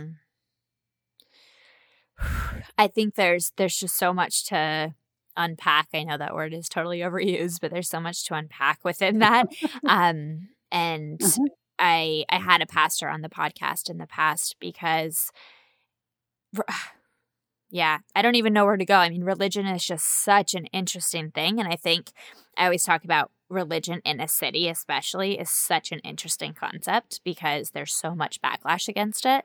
Mm-hmm. 2.20 2.60
I 2.78 2.86
think 2.86 3.16
there's 3.16 3.52
there's 3.56 3.76
just 3.76 3.98
so 3.98 4.14
much 4.14 4.46
to 4.46 4.94
unpack. 5.36 5.88
I 5.92 6.04
know 6.04 6.16
that 6.16 6.34
word 6.34 6.54
is 6.54 6.68
totally 6.68 7.00
overused, 7.00 7.58
but 7.60 7.72
there's 7.72 7.88
so 7.88 8.00
much 8.00 8.24
to 8.26 8.34
unpack 8.34 8.84
within 8.84 9.18
that. 9.18 9.48
um, 9.86 10.50
and 10.70 11.20
uh-huh. 11.22 11.46
I 11.78 12.24
I 12.28 12.38
had 12.38 12.62
a 12.62 12.66
pastor 12.66 13.08
on 13.08 13.22
the 13.22 13.28
podcast 13.28 13.90
in 13.90 13.98
the 13.98 14.06
past 14.06 14.56
because 14.60 15.30
yeah, 17.70 17.98
I 18.14 18.22
don't 18.22 18.36
even 18.36 18.52
know 18.52 18.64
where 18.64 18.76
to 18.76 18.84
go. 18.84 18.96
I 18.96 19.10
mean, 19.10 19.24
religion 19.24 19.66
is 19.66 19.84
just 19.84 20.06
such 20.24 20.54
an 20.54 20.66
interesting 20.66 21.30
thing. 21.30 21.58
And 21.58 21.68
I 21.68 21.76
think 21.76 22.12
I 22.56 22.64
always 22.64 22.84
talk 22.84 23.04
about 23.04 23.30
religion 23.48 24.00
in 24.04 24.20
a 24.20 24.28
city, 24.28 24.68
especially, 24.68 25.38
is 25.38 25.50
such 25.50 25.92
an 25.92 26.00
interesting 26.00 26.54
concept 26.54 27.20
because 27.24 27.70
there's 27.70 27.94
so 27.94 28.14
much 28.14 28.40
backlash 28.40 28.88
against 28.88 29.26
it. 29.26 29.44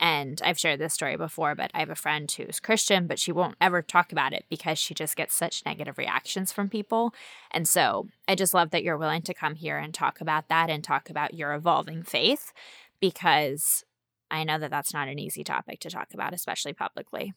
And 0.00 0.40
I've 0.44 0.58
shared 0.58 0.78
this 0.78 0.94
story 0.94 1.16
before, 1.16 1.54
but 1.54 1.70
I 1.74 1.80
have 1.80 1.90
a 1.90 1.96
friend 1.96 2.30
who's 2.30 2.60
Christian, 2.60 3.06
but 3.06 3.18
she 3.18 3.32
won't 3.32 3.56
ever 3.60 3.82
talk 3.82 4.12
about 4.12 4.32
it 4.32 4.44
because 4.48 4.78
she 4.78 4.94
just 4.94 5.16
gets 5.16 5.34
such 5.34 5.64
negative 5.66 5.98
reactions 5.98 6.52
from 6.52 6.68
people. 6.68 7.12
And 7.50 7.66
so 7.68 8.08
I 8.28 8.34
just 8.34 8.54
love 8.54 8.70
that 8.70 8.84
you're 8.84 8.96
willing 8.96 9.22
to 9.22 9.34
come 9.34 9.56
here 9.56 9.78
and 9.78 9.92
talk 9.92 10.20
about 10.20 10.48
that 10.48 10.70
and 10.70 10.84
talk 10.84 11.10
about 11.10 11.34
your 11.34 11.52
evolving 11.52 12.02
faith 12.04 12.52
because 13.00 13.84
I 14.30 14.44
know 14.44 14.58
that 14.58 14.70
that's 14.70 14.94
not 14.94 15.08
an 15.08 15.18
easy 15.18 15.42
topic 15.42 15.80
to 15.80 15.90
talk 15.90 16.14
about, 16.14 16.34
especially 16.34 16.74
publicly. 16.74 17.32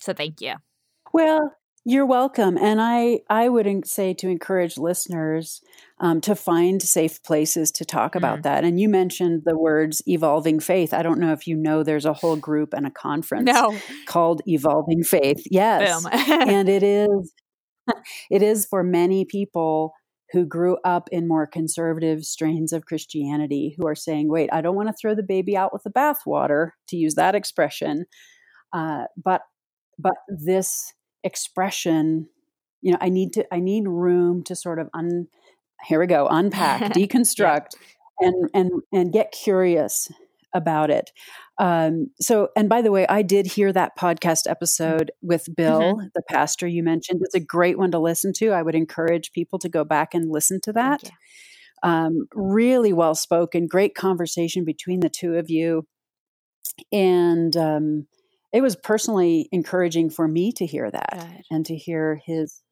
So 0.00 0.12
thank 0.12 0.40
you. 0.40 0.54
Well, 1.12 1.54
you're 1.84 2.06
welcome. 2.06 2.56
And 2.58 2.80
I, 2.80 3.20
I 3.28 3.48
would 3.48 3.86
say 3.86 4.14
to 4.14 4.28
encourage 4.28 4.76
listeners 4.76 5.62
um, 6.02 6.20
to 6.20 6.34
find 6.34 6.82
safe 6.82 7.22
places 7.22 7.70
to 7.70 7.84
talk 7.84 8.16
about 8.16 8.40
mm. 8.40 8.42
that. 8.42 8.64
And 8.64 8.78
you 8.78 8.88
mentioned 8.88 9.42
the 9.46 9.56
words 9.56 10.02
evolving 10.06 10.58
faith. 10.58 10.92
I 10.92 11.02
don't 11.02 11.20
know 11.20 11.32
if 11.32 11.46
you 11.46 11.56
know 11.56 11.84
there's 11.84 12.04
a 12.04 12.12
whole 12.12 12.36
group 12.36 12.74
and 12.74 12.86
a 12.86 12.90
conference 12.90 13.46
no. 13.46 13.78
called 14.06 14.42
Evolving 14.46 15.04
Faith. 15.04 15.46
Yes. 15.50 16.04
and 16.12 16.68
it 16.68 16.82
is 16.82 17.32
it 18.30 18.42
is 18.42 18.66
for 18.66 18.82
many 18.82 19.24
people 19.24 19.94
who 20.32 20.44
grew 20.44 20.78
up 20.84 21.08
in 21.12 21.28
more 21.28 21.46
conservative 21.46 22.24
strains 22.24 22.72
of 22.72 22.86
Christianity 22.86 23.76
who 23.78 23.86
are 23.86 23.94
saying, 23.94 24.28
wait, 24.28 24.50
I 24.52 24.60
don't 24.60 24.74
want 24.74 24.88
to 24.88 24.94
throw 25.00 25.14
the 25.14 25.22
baby 25.22 25.56
out 25.56 25.72
with 25.72 25.82
the 25.82 25.90
bathwater, 25.90 26.70
to 26.88 26.96
use 26.96 27.14
that 27.14 27.34
expression. 27.34 28.06
Uh, 28.72 29.04
but 29.22 29.42
but 29.98 30.14
this 30.28 30.94
expression 31.22 32.28
you 32.80 32.90
know 32.90 32.98
i 33.00 33.08
need 33.08 33.32
to 33.32 33.44
i 33.54 33.60
need 33.60 33.86
room 33.86 34.42
to 34.42 34.56
sort 34.56 34.80
of 34.80 34.88
un 34.92 35.28
here 35.84 36.00
we 36.00 36.06
go. 36.06 36.26
Unpack 36.28 36.80
deconstruct 36.94 37.68
yeah. 38.20 38.28
and 38.28 38.50
and 38.54 38.70
and 38.92 39.12
get 39.12 39.32
curious 39.32 40.08
about 40.54 40.90
it. 40.90 41.10
Um, 41.58 42.10
so 42.20 42.48
and 42.56 42.68
by 42.68 42.82
the 42.82 42.90
way 42.90 43.06
i 43.08 43.22
did 43.22 43.46
hear 43.46 43.72
that 43.72 43.96
podcast 43.96 44.48
episode 44.48 45.12
with 45.20 45.48
bill 45.54 45.80
mm-hmm. 45.80 46.06
the 46.14 46.22
pastor 46.28 46.66
you 46.66 46.82
mentioned. 46.82 47.20
It's 47.22 47.34
a 47.34 47.40
great 47.40 47.78
one 47.78 47.90
to 47.92 47.98
listen 47.98 48.32
to. 48.38 48.50
I 48.50 48.62
would 48.62 48.74
encourage 48.74 49.32
people 49.32 49.58
to 49.60 49.68
go 49.68 49.84
back 49.84 50.14
and 50.14 50.30
listen 50.30 50.60
to 50.62 50.72
that. 50.72 51.10
um, 51.82 52.26
really 52.34 52.92
well 52.92 53.14
spoken 53.14 53.66
great 53.66 53.94
conversation 53.94 54.64
between 54.64 55.00
the 55.00 55.10
two 55.10 55.34
of 55.36 55.50
you. 55.50 55.86
And 56.90 57.56
um, 57.56 58.06
it 58.52 58.60
was 58.60 58.76
personally 58.76 59.48
encouraging 59.52 60.10
for 60.10 60.28
me 60.28 60.52
to 60.52 60.66
hear 60.66 60.90
that 60.90 61.28
and 61.50 61.66
to 61.66 61.76
hear 61.76 62.20
his 62.24 62.62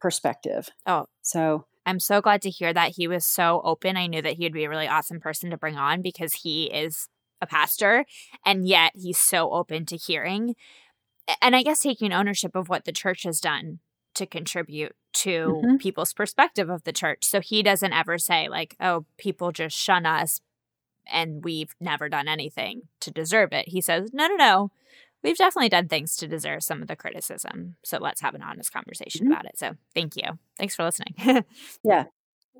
perspective. 0.00 0.68
Oh, 0.86 1.06
so 1.22 1.66
I'm 1.88 2.00
so 2.00 2.20
glad 2.20 2.42
to 2.42 2.50
hear 2.50 2.72
that 2.74 2.96
he 2.96 3.08
was 3.08 3.24
so 3.24 3.62
open. 3.64 3.96
I 3.96 4.06
knew 4.06 4.20
that 4.20 4.34
he 4.34 4.44
would 4.44 4.52
be 4.52 4.64
a 4.64 4.68
really 4.68 4.86
awesome 4.86 5.20
person 5.20 5.50
to 5.50 5.56
bring 5.56 5.76
on 5.76 6.02
because 6.02 6.34
he 6.34 6.64
is 6.64 7.08
a 7.40 7.46
pastor 7.46 8.04
and 8.44 8.66
yet 8.66 8.92
he's 8.94 9.18
so 9.18 9.52
open 9.52 9.86
to 9.86 9.96
hearing 9.96 10.54
and 11.40 11.54
I 11.54 11.62
guess 11.62 11.80
taking 11.80 12.12
ownership 12.12 12.54
of 12.54 12.68
what 12.68 12.84
the 12.84 12.92
church 12.92 13.22
has 13.22 13.40
done 13.40 13.78
to 14.14 14.26
contribute 14.26 14.94
to 15.14 15.60
mm-hmm. 15.62 15.76
people's 15.76 16.12
perspective 16.12 16.68
of 16.68 16.84
the 16.84 16.92
church. 16.92 17.24
So 17.24 17.40
he 17.40 17.62
doesn't 17.62 17.92
ever 17.92 18.18
say 18.18 18.48
like, 18.48 18.76
"Oh, 18.80 19.04
people 19.18 19.52
just 19.52 19.76
shun 19.76 20.06
us 20.06 20.40
and 21.06 21.44
we've 21.44 21.74
never 21.80 22.08
done 22.08 22.28
anything 22.28 22.82
to 23.00 23.10
deserve 23.10 23.52
it." 23.52 23.68
He 23.68 23.80
says, 23.80 24.10
"No, 24.12 24.26
no, 24.26 24.36
no 24.36 24.70
we've 25.22 25.36
definitely 25.36 25.68
done 25.68 25.88
things 25.88 26.16
to 26.16 26.28
deserve 26.28 26.62
some 26.62 26.82
of 26.82 26.88
the 26.88 26.96
criticism. 26.96 27.76
So 27.84 27.98
let's 27.98 28.20
have 28.20 28.34
an 28.34 28.42
honest 28.42 28.72
conversation 28.72 29.24
mm-hmm. 29.24 29.32
about 29.32 29.46
it. 29.46 29.58
So 29.58 29.74
thank 29.94 30.16
you. 30.16 30.38
Thanks 30.58 30.74
for 30.74 30.84
listening. 30.84 31.14
yeah. 31.84 32.04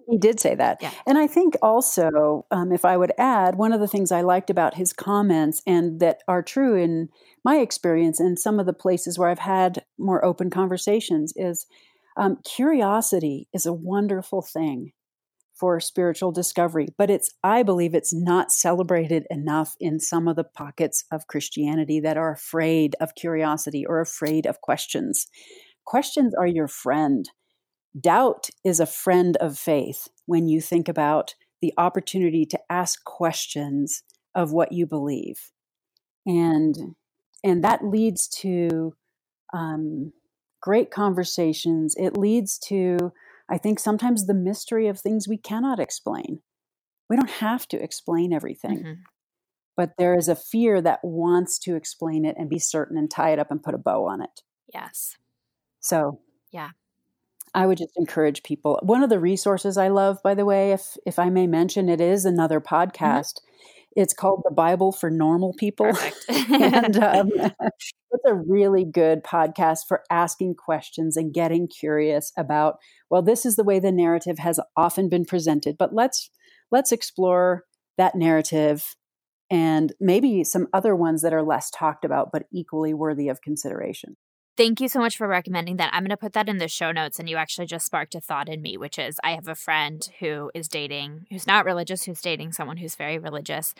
He 0.08 0.16
did 0.16 0.40
say 0.40 0.54
that. 0.54 0.78
Yeah. 0.80 0.92
And 1.06 1.18
I 1.18 1.26
think 1.26 1.54
also, 1.60 2.46
um, 2.50 2.72
if 2.72 2.86
I 2.86 2.96
would 2.96 3.12
add, 3.18 3.56
one 3.56 3.72
of 3.72 3.80
the 3.80 3.88
things 3.88 4.10
I 4.10 4.22
liked 4.22 4.48
about 4.48 4.74
his 4.74 4.94
comments 4.94 5.62
and 5.66 6.00
that 6.00 6.22
are 6.26 6.42
true 6.42 6.76
in 6.76 7.10
my 7.44 7.58
experience 7.58 8.18
in 8.18 8.38
some 8.38 8.58
of 8.58 8.64
the 8.64 8.72
places 8.72 9.18
where 9.18 9.28
I've 9.28 9.38
had 9.38 9.84
more 9.98 10.24
open 10.24 10.48
conversations 10.48 11.34
is 11.36 11.66
um, 12.16 12.38
curiosity 12.44 13.48
is 13.52 13.66
a 13.66 13.72
wonderful 13.72 14.40
thing 14.40 14.92
for 15.58 15.80
spiritual 15.80 16.32
discovery, 16.32 16.88
but 16.96 17.10
it's, 17.10 17.30
I 17.42 17.62
believe, 17.62 17.94
it's 17.94 18.14
not 18.14 18.52
celebrated 18.52 19.26
enough 19.30 19.74
in 19.80 19.98
some 19.98 20.28
of 20.28 20.36
the 20.36 20.44
pockets 20.44 21.04
of 21.10 21.26
Christianity 21.26 22.00
that 22.00 22.16
are 22.16 22.32
afraid 22.32 22.94
of 23.00 23.14
curiosity 23.14 23.84
or 23.84 24.00
afraid 24.00 24.46
of 24.46 24.60
questions. 24.60 25.26
Questions 25.84 26.34
are 26.34 26.46
your 26.46 26.68
friend. 26.68 27.30
Doubt 27.98 28.50
is 28.64 28.78
a 28.78 28.86
friend 28.86 29.36
of 29.38 29.58
faith 29.58 30.08
when 30.26 30.46
you 30.46 30.60
think 30.60 30.88
about 30.88 31.34
the 31.60 31.72
opportunity 31.76 32.44
to 32.46 32.58
ask 32.70 33.02
questions 33.04 34.02
of 34.34 34.52
what 34.52 34.70
you 34.72 34.86
believe. 34.86 35.50
And, 36.26 36.94
and 37.42 37.64
that 37.64 37.84
leads 37.84 38.28
to 38.42 38.94
um, 39.52 40.12
great 40.60 40.90
conversations. 40.90 41.94
It 41.96 42.16
leads 42.16 42.58
to 42.68 43.12
I 43.48 43.58
think 43.58 43.78
sometimes 43.78 44.26
the 44.26 44.34
mystery 44.34 44.88
of 44.88 45.00
things 45.00 45.26
we 45.26 45.38
cannot 45.38 45.80
explain. 45.80 46.40
We 47.08 47.16
don't 47.16 47.30
have 47.30 47.66
to 47.68 47.82
explain 47.82 48.32
everything. 48.32 48.78
Mm-hmm. 48.78 48.92
But 49.76 49.92
there 49.96 50.14
is 50.14 50.28
a 50.28 50.34
fear 50.34 50.80
that 50.82 51.00
wants 51.04 51.58
to 51.60 51.76
explain 51.76 52.24
it 52.24 52.36
and 52.36 52.50
be 52.50 52.58
certain 52.58 52.98
and 52.98 53.10
tie 53.10 53.30
it 53.30 53.38
up 53.38 53.50
and 53.50 53.62
put 53.62 53.74
a 53.74 53.78
bow 53.78 54.06
on 54.06 54.20
it. 54.20 54.42
Yes. 54.74 55.16
So, 55.80 56.20
yeah. 56.50 56.70
I 57.54 57.66
would 57.66 57.78
just 57.78 57.96
encourage 57.96 58.42
people. 58.42 58.78
One 58.82 59.02
of 59.02 59.08
the 59.08 59.20
resources 59.20 59.78
I 59.78 59.88
love, 59.88 60.22
by 60.22 60.34
the 60.34 60.44
way, 60.44 60.72
if 60.72 60.96
if 61.06 61.18
I 61.18 61.30
may 61.30 61.46
mention, 61.46 61.88
it 61.88 62.00
is 62.00 62.24
another 62.24 62.60
mm-hmm. 62.60 62.74
podcast. 62.74 63.40
Mm-hmm. 63.40 63.44
It's 63.96 64.14
called 64.14 64.42
the 64.44 64.54
Bible 64.54 64.92
for 64.92 65.10
Normal 65.10 65.54
People, 65.54 65.86
and 66.28 66.96
um, 66.98 67.30
it's 67.34 68.24
a 68.26 68.34
really 68.34 68.84
good 68.84 69.24
podcast 69.24 69.80
for 69.88 70.02
asking 70.10 70.54
questions 70.54 71.16
and 71.16 71.32
getting 71.34 71.68
curious 71.68 72.32
about. 72.36 72.76
Well, 73.10 73.22
this 73.22 73.44
is 73.44 73.56
the 73.56 73.64
way 73.64 73.80
the 73.80 73.92
narrative 73.92 74.38
has 74.38 74.60
often 74.76 75.08
been 75.08 75.24
presented, 75.24 75.76
but 75.78 75.94
let's 75.94 76.30
let's 76.70 76.92
explore 76.92 77.64
that 77.96 78.14
narrative 78.14 78.94
and 79.50 79.92
maybe 79.98 80.44
some 80.44 80.68
other 80.72 80.94
ones 80.94 81.22
that 81.22 81.32
are 81.32 81.42
less 81.42 81.70
talked 81.70 82.04
about 82.04 82.30
but 82.32 82.44
equally 82.52 82.94
worthy 82.94 83.28
of 83.28 83.40
consideration. 83.40 84.16
Thank 84.58 84.80
you 84.80 84.88
so 84.88 84.98
much 84.98 85.16
for 85.16 85.28
recommending 85.28 85.76
that. 85.76 85.94
I'm 85.94 86.02
going 86.02 86.10
to 86.10 86.16
put 86.16 86.32
that 86.32 86.48
in 86.48 86.58
the 86.58 86.66
show 86.66 86.90
notes. 86.90 87.20
And 87.20 87.30
you 87.30 87.36
actually 87.36 87.68
just 87.68 87.86
sparked 87.86 88.16
a 88.16 88.20
thought 88.20 88.48
in 88.48 88.60
me, 88.60 88.76
which 88.76 88.98
is 88.98 89.20
I 89.22 89.30
have 89.36 89.46
a 89.46 89.54
friend 89.54 90.04
who 90.18 90.50
is 90.52 90.66
dating, 90.66 91.26
who's 91.30 91.46
not 91.46 91.64
religious, 91.64 92.02
who's 92.02 92.20
dating 92.20 92.50
someone 92.50 92.78
who's 92.78 92.96
very 92.96 93.20
religious. 93.20 93.72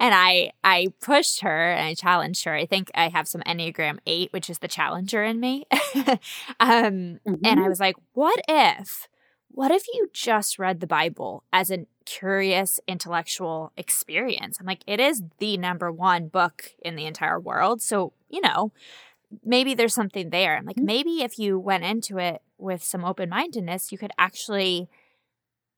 And 0.00 0.12
I, 0.12 0.50
I 0.64 0.88
pushed 1.00 1.42
her 1.42 1.70
and 1.70 1.86
I 1.86 1.94
challenged 1.94 2.44
her. 2.46 2.52
I 2.52 2.66
think 2.66 2.90
I 2.96 3.10
have 3.10 3.28
some 3.28 3.42
Enneagram 3.42 3.98
8, 4.08 4.32
which 4.32 4.50
is 4.50 4.58
the 4.58 4.66
challenger 4.66 5.22
in 5.22 5.38
me. 5.38 5.66
um, 5.94 6.10
mm-hmm. 6.58 7.34
And 7.34 7.46
I 7.46 7.54
mm-hmm. 7.54 7.68
was 7.68 7.78
like, 7.78 7.94
what 8.14 8.40
if, 8.48 9.06
what 9.52 9.70
if 9.70 9.86
you 9.86 10.10
just 10.12 10.58
read 10.58 10.80
the 10.80 10.88
Bible 10.88 11.44
as 11.52 11.70
a 11.70 11.86
curious 12.06 12.80
intellectual 12.88 13.70
experience? 13.76 14.58
I'm 14.58 14.66
like, 14.66 14.82
it 14.84 14.98
is 14.98 15.22
the 15.38 15.56
number 15.58 15.92
one 15.92 16.26
book 16.26 16.72
in 16.84 16.96
the 16.96 17.06
entire 17.06 17.38
world. 17.38 17.80
So, 17.80 18.14
you 18.28 18.40
know, 18.40 18.72
maybe 19.44 19.74
there's 19.74 19.94
something 19.94 20.30
there. 20.30 20.60
Like, 20.64 20.76
mm-hmm. 20.76 20.86
maybe 20.86 21.22
if 21.22 21.38
you 21.38 21.58
went 21.58 21.84
into 21.84 22.18
it 22.18 22.42
with 22.58 22.82
some 22.82 23.04
open 23.04 23.28
mindedness, 23.28 23.92
you 23.92 23.98
could 23.98 24.12
actually 24.18 24.88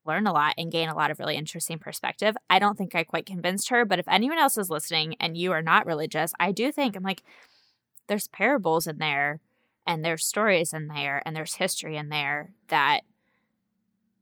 learn 0.05 0.25
a 0.25 0.33
lot 0.33 0.53
and 0.57 0.71
gain 0.71 0.89
a 0.89 0.95
lot 0.95 1.11
of 1.11 1.19
really 1.19 1.35
interesting 1.35 1.77
perspective. 1.77 2.35
I 2.49 2.59
don't 2.59 2.77
think 2.77 2.95
I 2.95 3.03
quite 3.03 3.25
convinced 3.25 3.69
her, 3.69 3.85
but 3.85 3.99
if 3.99 4.07
anyone 4.07 4.37
else 4.37 4.57
is 4.57 4.69
listening 4.69 5.15
and 5.19 5.37
you 5.37 5.51
are 5.51 5.61
not 5.61 5.85
religious, 5.85 6.31
I 6.39 6.51
do 6.51 6.71
think 6.71 6.95
I'm 6.95 7.03
like, 7.03 7.23
there's 8.07 8.27
parables 8.29 8.87
in 8.87 8.97
there 8.99 9.41
and 9.85 10.03
there's 10.03 10.25
stories 10.25 10.73
in 10.73 10.87
there 10.87 11.21
and 11.25 11.35
there's 11.35 11.55
history 11.55 11.97
in 11.97 12.09
there 12.09 12.53
that 12.69 13.01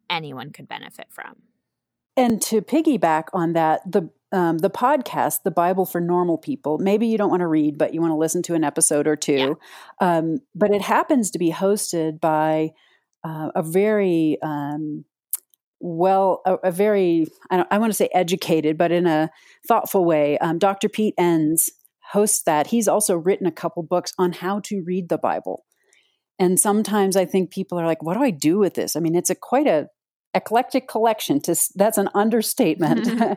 anyone 0.10 0.52
could 0.52 0.68
benefit 0.68 1.08
from. 1.10 1.36
And 2.18 2.42
to 2.44 2.62
piggyback 2.62 3.26
on 3.34 3.54
that, 3.54 3.82
the 3.90 4.10
um, 4.32 4.58
the 4.58 4.70
podcast, 4.70 5.44
The 5.44 5.52
Bible 5.52 5.86
for 5.86 6.02
Normal 6.02 6.38
People. 6.38 6.78
Maybe 6.78 7.08
you 7.08 7.18
don't 7.18 7.30
want 7.30 7.40
to 7.40 7.48
read, 7.48 7.78
but 7.78 7.94
you 7.94 8.02
want 8.02 8.12
to 8.12 8.18
listen 8.18 8.42
to 8.44 8.54
an 8.54 8.66
episode 8.66 9.08
or 9.08 9.16
two. 9.16 9.58
Yeah. 10.02 10.18
Um, 10.18 10.40
but 10.54 10.72
it 10.72 10.82
happens 10.82 11.32
to 11.32 11.40
be 11.40 11.52
hosted 11.52 12.20
by 12.20 12.72
uh, 13.24 13.52
a 13.56 13.64
very 13.64 14.38
um, 14.44 15.06
well, 15.80 16.42
a, 16.46 16.56
a 16.56 16.72
very, 16.72 17.28
I, 17.52 17.66
I, 17.70 17.78
want 17.78 17.92
to 17.92 17.96
say 17.96 18.10
educated, 18.14 18.78
but 18.78 18.92
in 18.92 19.06
a 19.06 19.30
thoughtful 19.68 20.04
way. 20.04 20.38
Um, 20.40 20.58
Dr. 20.58 20.90
Pete 20.90 21.14
Enns 21.18 21.70
hosts 22.12 22.44
that. 22.44 22.68
He's 22.68 22.88
also 22.88 23.16
written 23.16 23.46
a 23.46 23.52
couple 23.52 23.84
books 23.84 24.14
on 24.18 24.34
how 24.34 24.60
to 24.62 24.82
read 24.84 25.10
the 25.10 25.18
Bible. 25.18 25.66
And 26.40 26.60
sometimes 26.60 27.16
I 27.16 27.26
think 27.26 27.52
people 27.52 27.80
are 27.80 27.86
like, 27.86 28.04
what 28.04 28.16
do 28.16 28.24
I 28.24 28.32
do 28.32 28.58
with 28.58 28.74
this? 28.74 28.96
I 28.96 29.00
mean, 29.00 29.16
it's 29.16 29.30
a 29.30 29.36
quite 29.36 29.68
a 29.68 29.90
eclectic 30.36 30.88
collection 30.88 31.40
to 31.42 31.56
that's 31.76 31.98
an 31.98 32.10
understatement 32.14 33.06
mm-hmm. 33.06 33.34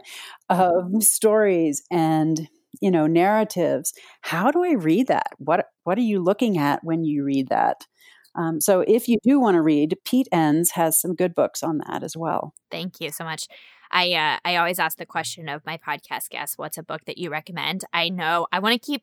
of 0.51 1.03
stories 1.03 1.83
and 1.91 2.49
you 2.81 2.91
know 2.91 3.07
narratives 3.07 3.95
how 4.23 4.51
do 4.51 4.65
i 4.65 4.73
read 4.73 5.07
that 5.07 5.29
what 5.39 5.67
what 5.85 5.97
are 5.97 6.03
you 6.03 6.23
looking 6.23 6.59
at 6.59 6.83
when 6.83 7.05
you 7.05 7.25
read 7.25 7.49
that 7.49 7.87
um, 8.35 8.61
so 8.61 8.81
if 8.87 9.09
you 9.09 9.19
do 9.23 9.41
want 9.41 9.55
to 9.55 9.63
read 9.63 9.97
pete 10.05 10.29
enns 10.33 10.73
has 10.73 11.01
some 11.01 11.15
good 11.15 11.35
books 11.35 11.63
on 11.63 11.81
that 11.87 12.03
as 12.03 12.17
well 12.17 12.53
thank 12.71 13.01
you 13.01 13.11
so 13.11 13.25
much 13.25 13.47
I 13.91 14.13
uh, 14.13 14.39
I 14.45 14.57
always 14.57 14.79
ask 14.79 14.99
the 14.99 15.07
question 15.07 15.49
of 15.49 15.65
my 15.65 15.79
podcast 15.79 16.29
guests, 16.29 16.59
"What's 16.59 16.77
a 16.77 16.83
book 16.83 17.07
that 17.07 17.17
you 17.17 17.31
recommend?" 17.31 17.85
I 17.91 18.11
know 18.11 18.47
I 18.53 18.59
want 18.59 18.75
to 18.75 18.87
keep 18.87 19.03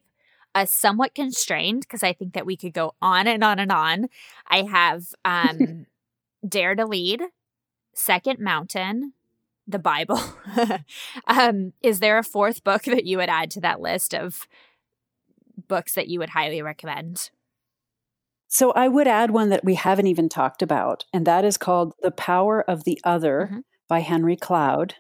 us 0.54 0.72
somewhat 0.72 1.14
constrained 1.14 1.82
because 1.82 2.02
I 2.02 2.14
think 2.14 2.34
that 2.34 2.46
we 2.46 2.56
could 2.56 2.74
go 2.74 2.96
on 3.02 3.28
and 3.28 3.43
on 3.43 3.60
and 3.60 3.72
on. 3.72 4.08
I 4.48 4.64
have 4.64 5.04
um, 5.26 5.86
Dare 6.48 6.76
to 6.76 6.86
Lead, 6.86 7.22
Second 7.96 8.39
Mountain, 8.39 9.14
the 9.68 9.80
Bible. 9.80 10.20
um, 11.28 11.74
is 11.82 12.00
there 12.00 12.18
a 12.18 12.24
fourth 12.24 12.64
book 12.64 12.84
that 12.84 13.06
you 13.06 13.18
would 13.18 13.30
add 13.30 13.50
to 13.52 13.62
that 13.62 13.82
list 13.82 14.14
of 14.14 14.48
books 15.68 15.93
that 15.93 16.08
you 16.08 16.20
would 16.20 16.30
highly 16.30 16.62
recommend? 16.62 17.32
So 18.48 18.72
I 18.72 18.88
would 18.88 19.08
add 19.08 19.32
one 19.32 19.50
that 19.50 19.66
we 19.66 19.76
haven't 19.76 20.08
even 20.08 20.30
talked 20.30 20.62
about, 20.62 21.06
and 21.12 21.26
that 21.26 21.46
is 21.46 21.58
called 21.58 21.93
The 22.02 22.12
Power 22.12 22.62
of 22.70 22.84
the 22.84 23.00
Other 23.04 23.50
mm-hmm. 23.52 23.60
by 23.88 24.02
Henry 24.02 24.36
Cloud. 24.36 24.96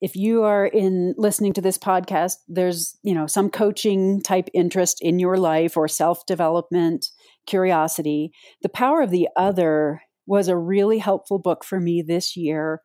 If 0.00 0.16
you 0.16 0.42
are 0.42 0.66
in 0.66 1.14
listening 1.16 1.52
to 1.54 1.62
this 1.62 1.78
podcast, 1.78 2.34
there's, 2.48 2.98
you 3.02 3.14
know, 3.14 3.26
some 3.26 3.50
coaching 3.50 4.20
type 4.20 4.48
interest 4.52 4.98
in 5.00 5.18
your 5.18 5.38
life 5.38 5.76
or 5.76 5.88
self-development, 5.88 7.06
curiosity. 7.46 8.32
The 8.62 8.68
Power 8.68 9.00
of 9.00 9.10
the 9.10 9.28
Other 9.36 10.02
was 10.26 10.48
a 10.48 10.56
really 10.56 10.98
helpful 10.98 11.38
book 11.38 11.64
for 11.64 11.80
me 11.80 12.02
this 12.02 12.36
year 12.36 12.82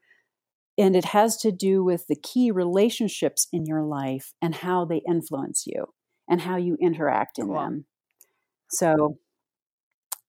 and 0.78 0.96
it 0.96 1.06
has 1.06 1.38
to 1.38 1.52
do 1.52 1.84
with 1.84 2.08
the 2.08 2.16
key 2.16 2.52
relationships 2.52 3.48
in 3.52 3.66
your 3.66 3.84
life 3.84 4.34
and 4.42 4.56
how 4.56 4.86
they 4.86 5.02
influence 5.08 5.66
you 5.68 5.86
and 6.30 6.42
how 6.42 6.58
you 6.58 6.78
interact 6.82 7.38
in 7.38 7.48
cool. 7.48 7.56
them. 7.56 7.86
So, 8.70 9.18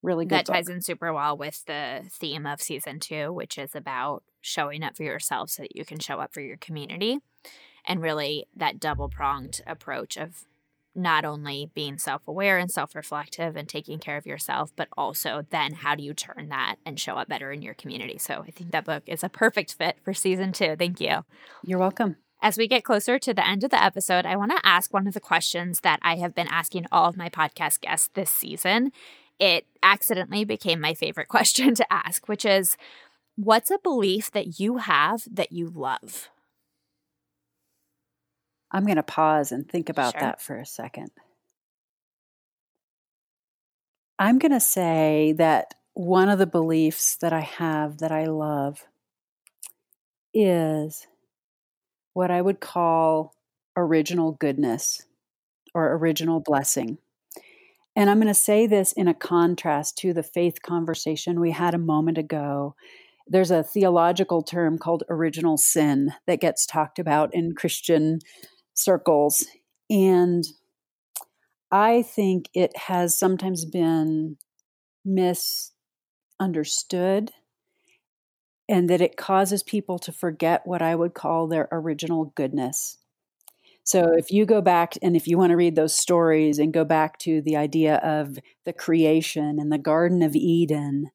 really 0.02 0.24
good. 0.24 0.38
That 0.38 0.46
book. 0.46 0.56
ties 0.56 0.68
in 0.68 0.82
super 0.82 1.12
well 1.12 1.36
with 1.36 1.64
the 1.66 2.02
theme 2.10 2.44
of 2.44 2.60
season 2.60 2.98
two, 2.98 3.32
which 3.32 3.56
is 3.56 3.74
about 3.74 4.24
showing 4.40 4.82
up 4.82 4.96
for 4.96 5.04
yourself 5.04 5.50
so 5.50 5.62
that 5.62 5.76
you 5.76 5.84
can 5.84 6.00
show 6.00 6.18
up 6.18 6.34
for 6.34 6.40
your 6.40 6.56
community. 6.56 7.18
And 7.86 8.02
really, 8.02 8.46
that 8.56 8.80
double 8.80 9.08
pronged 9.08 9.60
approach 9.66 10.16
of 10.16 10.44
not 10.94 11.24
only 11.24 11.70
being 11.74 11.98
self 11.98 12.22
aware 12.26 12.58
and 12.58 12.70
self 12.70 12.94
reflective 12.94 13.56
and 13.56 13.68
taking 13.68 13.98
care 13.98 14.16
of 14.16 14.26
yourself, 14.26 14.72
but 14.76 14.88
also 14.96 15.46
then 15.50 15.72
how 15.72 15.94
do 15.94 16.02
you 16.02 16.14
turn 16.14 16.48
that 16.50 16.76
and 16.84 16.98
show 16.98 17.16
up 17.16 17.28
better 17.28 17.52
in 17.52 17.62
your 17.62 17.74
community? 17.74 18.18
So 18.18 18.44
I 18.46 18.50
think 18.50 18.70
that 18.72 18.84
book 18.84 19.04
is 19.06 19.24
a 19.24 19.28
perfect 19.28 19.74
fit 19.74 19.96
for 20.04 20.14
season 20.14 20.52
two. 20.52 20.76
Thank 20.76 21.00
you. 21.00 21.24
You're 21.64 21.78
welcome. 21.78 22.16
As 22.44 22.58
we 22.58 22.66
get 22.66 22.84
closer 22.84 23.20
to 23.20 23.32
the 23.32 23.46
end 23.46 23.62
of 23.62 23.70
the 23.70 23.82
episode, 23.82 24.26
I 24.26 24.36
want 24.36 24.50
to 24.50 24.66
ask 24.66 24.92
one 24.92 25.06
of 25.06 25.14
the 25.14 25.20
questions 25.20 25.80
that 25.80 26.00
I 26.02 26.16
have 26.16 26.34
been 26.34 26.48
asking 26.48 26.86
all 26.90 27.08
of 27.08 27.16
my 27.16 27.28
podcast 27.28 27.80
guests 27.80 28.10
this 28.14 28.30
season. 28.30 28.90
It 29.38 29.66
accidentally 29.80 30.44
became 30.44 30.80
my 30.80 30.92
favorite 30.92 31.28
question 31.28 31.74
to 31.76 31.92
ask, 31.92 32.28
which 32.28 32.44
is 32.44 32.76
what's 33.36 33.70
a 33.70 33.78
belief 33.78 34.30
that 34.32 34.58
you 34.58 34.78
have 34.78 35.22
that 35.30 35.52
you 35.52 35.70
love? 35.72 36.30
I'm 38.72 38.84
going 38.84 38.96
to 38.96 39.02
pause 39.02 39.52
and 39.52 39.68
think 39.68 39.88
about 39.88 40.14
sure. 40.14 40.20
that 40.22 40.40
for 40.40 40.56
a 40.56 40.66
second. 40.66 41.10
I'm 44.18 44.38
going 44.38 44.52
to 44.52 44.60
say 44.60 45.34
that 45.36 45.74
one 45.94 46.28
of 46.28 46.38
the 46.38 46.46
beliefs 46.46 47.16
that 47.16 47.32
I 47.32 47.40
have 47.40 47.98
that 47.98 48.10
I 48.10 48.26
love 48.26 48.86
is 50.32 51.06
what 52.14 52.30
I 52.30 52.40
would 52.40 52.60
call 52.60 53.34
original 53.76 54.32
goodness 54.32 55.06
or 55.74 55.94
original 55.96 56.40
blessing. 56.40 56.98
And 57.94 58.08
I'm 58.08 58.18
going 58.18 58.28
to 58.28 58.34
say 58.34 58.66
this 58.66 58.92
in 58.92 59.08
a 59.08 59.14
contrast 59.14 59.98
to 59.98 60.14
the 60.14 60.22
faith 60.22 60.62
conversation 60.62 61.40
we 61.40 61.50
had 61.50 61.74
a 61.74 61.78
moment 61.78 62.16
ago. 62.16 62.74
There's 63.26 63.50
a 63.50 63.62
theological 63.62 64.42
term 64.42 64.78
called 64.78 65.04
original 65.10 65.58
sin 65.58 66.12
that 66.26 66.40
gets 66.40 66.64
talked 66.64 66.98
about 66.98 67.34
in 67.34 67.54
Christian 67.54 68.20
circles. 68.74 69.46
And 69.90 70.44
I 71.70 72.02
think 72.02 72.48
it 72.54 72.76
has 72.76 73.18
sometimes 73.18 73.64
been 73.64 74.36
misunderstood 75.04 77.32
and 78.68 78.88
that 78.88 79.00
it 79.00 79.16
causes 79.16 79.62
people 79.62 79.98
to 79.98 80.12
forget 80.12 80.66
what 80.66 80.82
I 80.82 80.94
would 80.94 81.14
call 81.14 81.46
their 81.46 81.68
original 81.72 82.32
goodness. 82.36 82.98
So, 83.84 84.12
if 84.16 84.30
you 84.30 84.46
go 84.46 84.60
back 84.60 84.94
and 85.02 85.16
if 85.16 85.26
you 85.26 85.36
want 85.36 85.50
to 85.50 85.56
read 85.56 85.74
those 85.74 85.96
stories 85.96 86.60
and 86.60 86.72
go 86.72 86.84
back 86.84 87.18
to 87.20 87.42
the 87.42 87.56
idea 87.56 87.96
of 87.96 88.38
the 88.64 88.72
creation 88.72 89.58
and 89.58 89.72
the 89.72 89.78
Garden 89.78 90.22
of 90.22 90.36
Eden, 90.36 91.10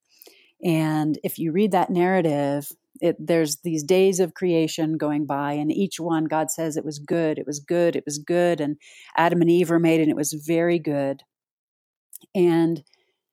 and 0.63 1.17
if 1.23 1.39
you 1.39 1.51
read 1.51 1.71
that 1.71 1.89
narrative, 1.89 2.71
it, 3.01 3.15
there's 3.19 3.57
these 3.63 3.83
days 3.83 4.19
of 4.19 4.33
creation 4.33 4.97
going 4.97 5.25
by, 5.25 5.53
and 5.53 5.71
each 5.71 5.99
one 5.99 6.25
God 6.25 6.51
says 6.51 6.77
it 6.77 6.85
was 6.85 6.99
good, 6.99 7.37
it 7.37 7.45
was 7.47 7.59
good, 7.59 7.95
it 7.95 8.03
was 8.05 8.17
good, 8.17 8.61
and 8.61 8.77
Adam 9.15 9.41
and 9.41 9.49
Eve 9.49 9.69
were 9.69 9.79
made, 9.79 10.01
and 10.01 10.09
it 10.09 10.15
was 10.15 10.33
very 10.45 10.79
good. 10.79 11.21
And 12.33 12.83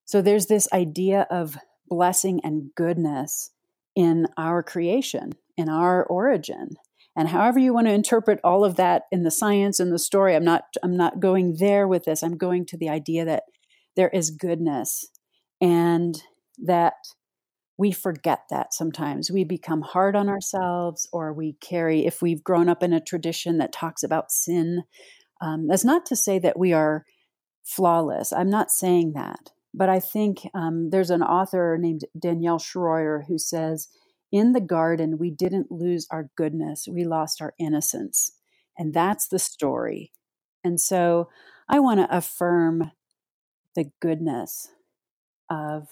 so 0.05 0.21
there's 0.21 0.47
this 0.47 0.69
idea 0.73 1.27
of 1.31 1.57
blessing 1.87 2.41
and 2.45 2.71
goodness 2.75 3.51
in 3.97 4.27
our 4.37 4.63
creation, 4.63 5.33
in 5.57 5.69
our 5.69 6.05
origin. 6.05 6.71
And 7.17 7.29
however 7.29 7.59
you 7.59 7.73
want 7.73 7.87
to 7.87 7.93
interpret 7.93 8.41
all 8.43 8.65
of 8.65 8.77
that 8.77 9.03
in 9.13 9.23
the 9.23 9.31
science 9.31 9.79
and 9.79 9.93
the 9.93 9.99
story, 9.99 10.35
I'm 10.35 10.45
not 10.45 10.65
I'm 10.83 10.97
not 10.97 11.21
going 11.21 11.57
there 11.59 11.87
with 11.87 12.05
this. 12.05 12.23
I'm 12.23 12.37
going 12.37 12.67
to 12.67 12.77
the 12.77 12.89
idea 12.89 13.25
that 13.25 13.45
there 13.95 14.09
is 14.09 14.31
goodness 14.31 15.07
and 15.61 16.21
that 16.59 16.95
we 17.77 17.91
forget 17.91 18.43
that 18.51 18.73
sometimes. 18.73 19.31
We 19.31 19.45
become 19.45 19.83
hard 19.83 20.15
on 20.15 20.29
ourselves, 20.29 21.09
or 21.13 21.33
we 21.33 21.55
carry, 21.61 22.07
if 22.07 22.23
we've 22.23 22.45
grown 22.45 22.69
up 22.69 22.83
in 22.83 22.93
a 22.93 23.01
tradition 23.01 23.59
that 23.59 23.73
talks 23.73 24.03
about 24.03 24.31
sin. 24.31 24.85
Um, 25.41 25.67
that's 25.67 25.85
not 25.85 26.07
to 26.07 26.17
say 26.17 26.39
that 26.39 26.59
we 26.59 26.73
are 26.73 27.05
flawless. 27.65 28.33
I'm 28.33 28.51
not 28.51 28.71
saying 28.71 29.13
that. 29.15 29.51
But 29.77 29.89
I 29.89 29.99
think 29.99 30.49
um, 30.55 30.91
there's 30.91 31.11
an 31.11 31.23
author 31.23 31.77
named 31.81 32.03
Danielle 32.17 32.61
Shroyer 32.61 33.27
who 33.27 33.39
says, 33.39 33.89
In 34.31 34.53
the 34.53 34.61
garden, 34.61 35.19
we 35.19 35.33
didn't 35.33 35.73
lose 35.73 36.07
our 36.13 36.31
goodness, 36.37 36.87
we 36.89 37.05
lost 37.05 37.43
our 37.43 37.55
innocence. 37.59 38.33
And 38.79 38.95
that's 38.95 39.27
the 39.27 39.39
story. 39.39 40.13
And 40.63 40.81
so 40.81 41.29
I 41.69 41.81
want 41.81 42.01
to 42.01 42.17
affirm 42.17 42.93
the 43.75 43.91
goodness 44.01 44.69
of 45.51 45.89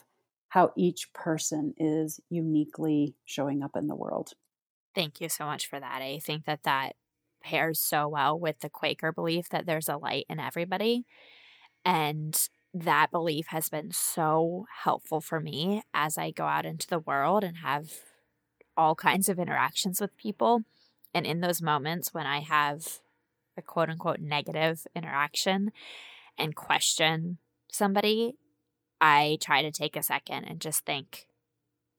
how 0.53 0.71
each 0.77 1.11
person 1.15 1.73
is 1.79 2.21
uniquely 2.29 3.15
showing 3.25 3.63
up 3.63 3.75
in 3.75 3.87
the 3.87 3.95
world. 3.95 4.33
Thank 4.95 5.19
you 5.19 5.31
so 5.31 5.47
much 5.47 5.67
for 5.67 5.81
that. 5.81 6.03
I 6.03 6.19
think 6.19 6.45
that 6.45 6.65
that 6.65 6.97
pairs 7.43 7.81
so 7.81 8.07
well 8.07 8.39
with 8.39 8.61
the 8.61 8.69
Quaker 8.69 9.13
belief 9.13 9.49
that 9.49 9.65
there's 9.65 9.89
a 9.89 9.97
light 9.97 10.27
in 10.29 10.39
everybody. 10.39 11.07
And 11.87 12.39
that 12.75 13.11
belief 13.11 13.47
has 13.49 13.71
been 13.71 13.93
so 13.93 14.67
helpful 14.85 15.23
for 15.23 15.41
me 15.41 15.85
as 15.95 16.19
I 16.19 16.31
go 16.31 16.45
out 16.45 16.67
into 16.67 16.87
the 16.87 16.99
world 16.99 17.45
and 17.45 17.57
have 17.57 17.91
all 18.77 18.95
kinds 18.95 19.31
of 19.31 19.39
interactions 19.39 20.03
with 20.03 20.15
people. 20.19 20.65
And 21.15 21.25
in 21.25 21.41
those 21.41 21.63
moments 21.63 22.13
when 22.13 22.27
I 22.27 22.41
have 22.41 22.99
a 23.57 23.63
quote 23.63 23.89
unquote 23.89 24.21
negative 24.21 24.87
interaction 24.95 25.73
and 26.37 26.55
question 26.55 27.39
somebody, 27.71 28.35
I 29.03 29.37
try 29.41 29.63
to 29.63 29.73
take 29.73 29.97
a 29.97 30.03
second 30.03 30.45
and 30.45 30.61
just 30.61 30.87
think 30.87 31.27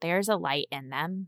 there's 0.02 0.30
a 0.30 0.38
light 0.38 0.68
in 0.72 0.90
them. 0.90 1.28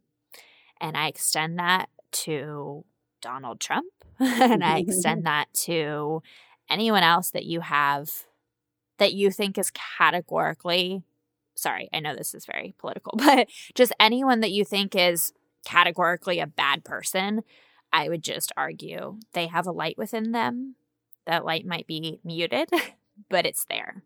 And 0.79 0.95
I 0.97 1.07
extend 1.07 1.59
that 1.59 1.89
to 2.11 2.85
Donald 3.21 3.59
Trump 3.59 3.91
and 4.19 4.63
I 4.63 4.77
extend 4.87 5.25
that 5.25 5.53
to 5.65 6.23
anyone 6.69 7.03
else 7.03 7.29
that 7.31 7.45
you 7.45 7.59
have 7.59 8.09
that 8.97 9.13
you 9.13 9.29
think 9.29 9.57
is 9.57 9.71
categorically 9.71 11.03
sorry, 11.55 11.89
I 11.93 11.99
know 12.01 12.15
this 12.15 12.33
is 12.33 12.45
very 12.45 12.75
political, 12.77 13.13
but 13.17 13.47
just 13.73 13.93
anyone 13.99 14.41
that 14.41 14.51
you 14.51 14.63
think 14.65 14.95
is 14.95 15.33
categorically 15.65 16.39
a 16.39 16.47
bad 16.47 16.83
person, 16.83 17.43
I 17.91 18.09
would 18.09 18.23
just 18.23 18.51
argue 18.55 19.17
they 19.33 19.47
have 19.47 19.65
a 19.65 19.71
light 19.71 19.97
within 19.97 20.31
them. 20.31 20.75
That 21.25 21.45
light 21.45 21.65
might 21.65 21.87
be 21.87 22.19
muted, 22.23 22.69
but 23.29 23.45
it's 23.45 23.65
there. 23.65 24.03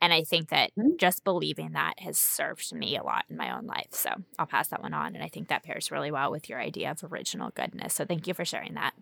And 0.00 0.12
I 0.12 0.22
think 0.22 0.50
that 0.50 0.70
mm-hmm. 0.78 0.96
just 0.98 1.24
believing 1.24 1.72
that 1.72 2.00
has 2.00 2.18
served 2.18 2.74
me 2.74 2.96
a 2.96 3.02
lot 3.02 3.24
in 3.30 3.36
my 3.36 3.56
own 3.56 3.66
life. 3.66 3.88
So 3.90 4.10
I'll 4.38 4.46
pass 4.46 4.68
that 4.68 4.82
one 4.82 4.92
on. 4.92 5.14
And 5.14 5.24
I 5.24 5.28
think 5.28 5.48
that 5.48 5.62
pairs 5.62 5.90
really 5.90 6.10
well 6.10 6.30
with 6.30 6.48
your 6.48 6.60
idea 6.60 6.90
of 6.90 7.04
original 7.12 7.50
goodness. 7.50 7.94
So 7.94 8.04
thank 8.04 8.26
you 8.26 8.34
for 8.34 8.44
sharing 8.44 8.74
that. 8.74 8.92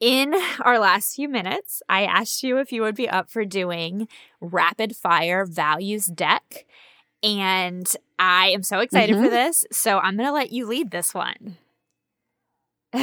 In 0.00 0.34
our 0.62 0.78
last 0.78 1.14
few 1.14 1.28
minutes, 1.28 1.82
I 1.88 2.04
asked 2.04 2.42
you 2.42 2.58
if 2.58 2.72
you 2.72 2.82
would 2.82 2.94
be 2.94 3.08
up 3.08 3.30
for 3.30 3.44
doing 3.44 4.08
rapid 4.40 4.96
fire 4.96 5.44
values 5.44 6.06
deck. 6.06 6.64
And 7.22 7.94
I 8.18 8.48
am 8.48 8.62
so 8.62 8.80
excited 8.80 9.14
mm-hmm. 9.14 9.24
for 9.24 9.30
this. 9.30 9.66
So 9.72 9.98
I'm 9.98 10.16
going 10.16 10.26
to 10.26 10.32
let 10.32 10.52
you 10.52 10.66
lead 10.66 10.90
this 10.90 11.12
one. 11.12 11.58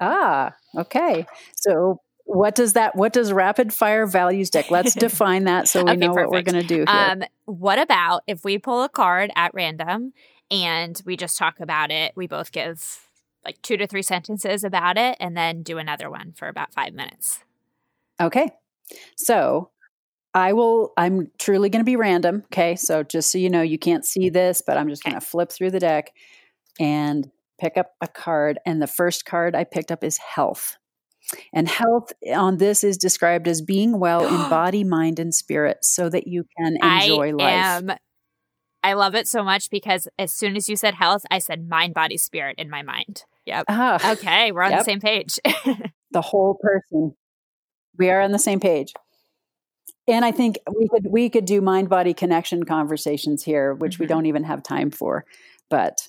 ah, 0.00 0.52
okay. 0.76 1.26
So 1.56 2.00
what 2.32 2.54
does 2.54 2.74
that 2.74 2.94
what 2.96 3.12
does 3.12 3.32
rapid 3.32 3.72
fire 3.72 4.06
values 4.06 4.50
deck 4.50 4.70
let's 4.70 4.94
define 5.06 5.44
that 5.44 5.68
so 5.68 5.84
we 5.84 5.90
okay, 5.90 6.00
know 6.00 6.14
perfect. 6.14 6.30
what 6.30 6.32
we're 6.32 6.52
going 6.52 6.62
to 6.62 6.68
do 6.68 6.78
here. 6.78 6.86
Um, 6.88 7.22
what 7.44 7.78
about 7.78 8.22
if 8.26 8.44
we 8.44 8.58
pull 8.58 8.82
a 8.82 8.88
card 8.88 9.30
at 9.36 9.52
random 9.54 10.12
and 10.50 11.00
we 11.04 11.16
just 11.16 11.36
talk 11.36 11.60
about 11.60 11.90
it 11.90 12.12
we 12.16 12.26
both 12.26 12.52
give 12.52 13.00
like 13.44 13.60
two 13.62 13.76
to 13.76 13.86
three 13.86 14.02
sentences 14.02 14.64
about 14.64 14.98
it 14.98 15.16
and 15.20 15.36
then 15.36 15.62
do 15.62 15.78
another 15.78 16.10
one 16.10 16.32
for 16.36 16.48
about 16.48 16.72
five 16.72 16.92
minutes. 16.92 17.40
Okay. 18.20 18.50
So 19.16 19.70
I 20.34 20.52
will, 20.52 20.92
I'm 20.96 21.30
truly 21.38 21.70
going 21.70 21.80
to 21.80 21.90
be 21.90 21.96
random. 21.96 22.44
Okay. 22.46 22.76
So 22.76 23.02
just 23.02 23.32
so 23.32 23.38
you 23.38 23.50
know, 23.50 23.62
you 23.62 23.78
can't 23.78 24.04
see 24.04 24.28
this, 24.28 24.62
but 24.64 24.76
I'm 24.76 24.88
just 24.88 25.02
going 25.02 25.14
to 25.14 25.20
flip 25.20 25.50
through 25.50 25.70
the 25.70 25.80
deck 25.80 26.12
and 26.78 27.30
pick 27.58 27.76
up 27.76 27.92
a 28.00 28.08
card. 28.08 28.58
And 28.66 28.80
the 28.80 28.86
first 28.86 29.24
card 29.24 29.54
I 29.54 29.64
picked 29.64 29.90
up 29.90 30.04
is 30.04 30.18
health. 30.18 30.76
And 31.52 31.68
health 31.68 32.12
on 32.34 32.56
this 32.58 32.82
is 32.84 32.96
described 32.96 33.46
as 33.48 33.60
being 33.62 33.98
well 34.00 34.26
in 34.26 34.48
body, 34.50 34.84
mind, 34.84 35.18
and 35.18 35.34
spirit 35.34 35.78
so 35.82 36.08
that 36.08 36.26
you 36.26 36.44
can 36.58 36.76
enjoy 36.82 37.28
I 37.28 37.32
life. 37.32 37.64
Am, 37.90 37.92
I 38.82 38.92
love 38.94 39.14
it 39.14 39.28
so 39.28 39.42
much 39.44 39.70
because 39.70 40.08
as 40.18 40.32
soon 40.32 40.56
as 40.56 40.68
you 40.68 40.76
said 40.76 40.94
health, 40.94 41.22
I 41.30 41.38
said 41.38 41.68
mind, 41.68 41.94
body, 41.94 42.16
spirit 42.16 42.56
in 42.58 42.70
my 42.70 42.82
mind. 42.82 43.24
Yep. 43.46 43.66
Ah, 43.68 44.12
Okay, 44.12 44.52
we're 44.52 44.62
on 44.62 44.70
Yep. 44.70 44.80
the 44.80 44.84
same 44.84 45.00
page. 45.00 45.38
the 46.10 46.20
whole 46.20 46.58
person. 46.60 47.14
We 47.98 48.08
are 48.10 48.20
on 48.20 48.32
the 48.32 48.38
same 48.38 48.60
page. 48.60 48.92
And 50.08 50.24
I 50.24 50.32
think 50.32 50.58
we 50.76 50.88
could 50.88 51.06
we 51.10 51.28
could 51.28 51.44
do 51.44 51.60
mind 51.60 51.88
body 51.88 52.14
connection 52.14 52.64
conversations 52.64 53.44
here, 53.44 53.74
which 53.74 53.98
we 53.98 54.06
Mhm. 54.06 54.08
don't 54.08 54.26
even 54.26 54.44
have 54.44 54.62
time 54.62 54.90
for. 54.90 55.24
But 55.68 56.08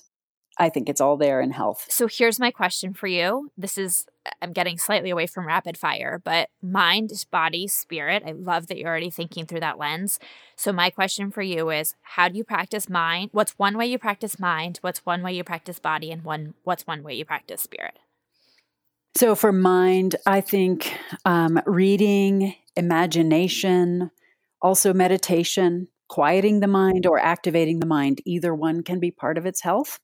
I 0.58 0.68
think 0.68 0.88
it's 0.88 1.00
all 1.00 1.16
there 1.16 1.40
in 1.40 1.50
health. 1.50 1.86
so 1.88 2.06
here's 2.06 2.38
my 2.38 2.50
question 2.50 2.92
for 2.92 3.06
you. 3.06 3.50
This 3.56 3.78
is 3.78 4.06
I'm 4.40 4.52
getting 4.52 4.78
slightly 4.78 5.10
away 5.10 5.26
from 5.26 5.46
rapid 5.46 5.76
fire, 5.76 6.20
but 6.22 6.48
mind, 6.62 7.10
body, 7.30 7.66
spirit. 7.66 8.22
I 8.24 8.32
love 8.32 8.68
that 8.68 8.78
you're 8.78 8.88
already 8.88 9.10
thinking 9.10 9.46
through 9.46 9.60
that 9.60 9.78
lens. 9.78 10.20
So 10.56 10.72
my 10.72 10.90
question 10.90 11.30
for 11.30 11.42
you 11.42 11.70
is 11.70 11.96
how 12.02 12.28
do 12.28 12.36
you 12.36 12.44
practice 12.44 12.88
mind? 12.88 13.30
What's 13.32 13.52
one 13.52 13.76
way 13.76 13.86
you 13.86 13.98
practice 13.98 14.38
mind? 14.38 14.78
What's 14.82 15.04
one 15.04 15.22
way 15.22 15.32
you 15.32 15.42
practice 15.42 15.78
body 15.78 16.12
and 16.12 16.22
one 16.22 16.54
what's 16.64 16.86
one 16.86 17.02
way 17.02 17.14
you 17.14 17.24
practice 17.24 17.62
spirit? 17.62 17.98
So 19.16 19.34
for 19.34 19.52
mind, 19.52 20.16
I 20.26 20.40
think 20.40 20.96
um, 21.24 21.60
reading, 21.66 22.54
imagination, 22.76 24.10
also 24.62 24.94
meditation, 24.94 25.88
quieting 26.08 26.60
the 26.60 26.66
mind 26.66 27.06
or 27.06 27.18
activating 27.18 27.80
the 27.80 27.86
mind, 27.86 28.20
either 28.24 28.54
one 28.54 28.82
can 28.82 29.00
be 29.00 29.10
part 29.10 29.36
of 29.36 29.44
its 29.44 29.62
health. 29.62 29.98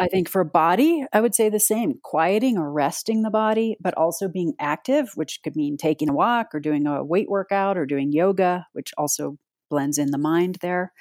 I 0.00 0.06
think 0.06 0.30
for 0.30 0.44
body, 0.44 1.04
I 1.12 1.20
would 1.20 1.34
say 1.34 1.50
the 1.50 1.60
same 1.60 2.00
quieting 2.02 2.56
or 2.56 2.72
resting 2.72 3.20
the 3.20 3.30
body, 3.30 3.76
but 3.80 3.92
also 3.98 4.28
being 4.28 4.54
active, 4.58 5.10
which 5.14 5.40
could 5.44 5.54
mean 5.54 5.76
taking 5.76 6.08
a 6.08 6.14
walk 6.14 6.54
or 6.54 6.60
doing 6.60 6.86
a 6.86 7.04
weight 7.04 7.28
workout 7.28 7.76
or 7.76 7.84
doing 7.84 8.10
yoga, 8.10 8.66
which 8.72 8.92
also 8.96 9.36
blends 9.68 9.98
in 9.98 10.10
the 10.10 10.18
mind 10.18 10.56
there, 10.62 10.94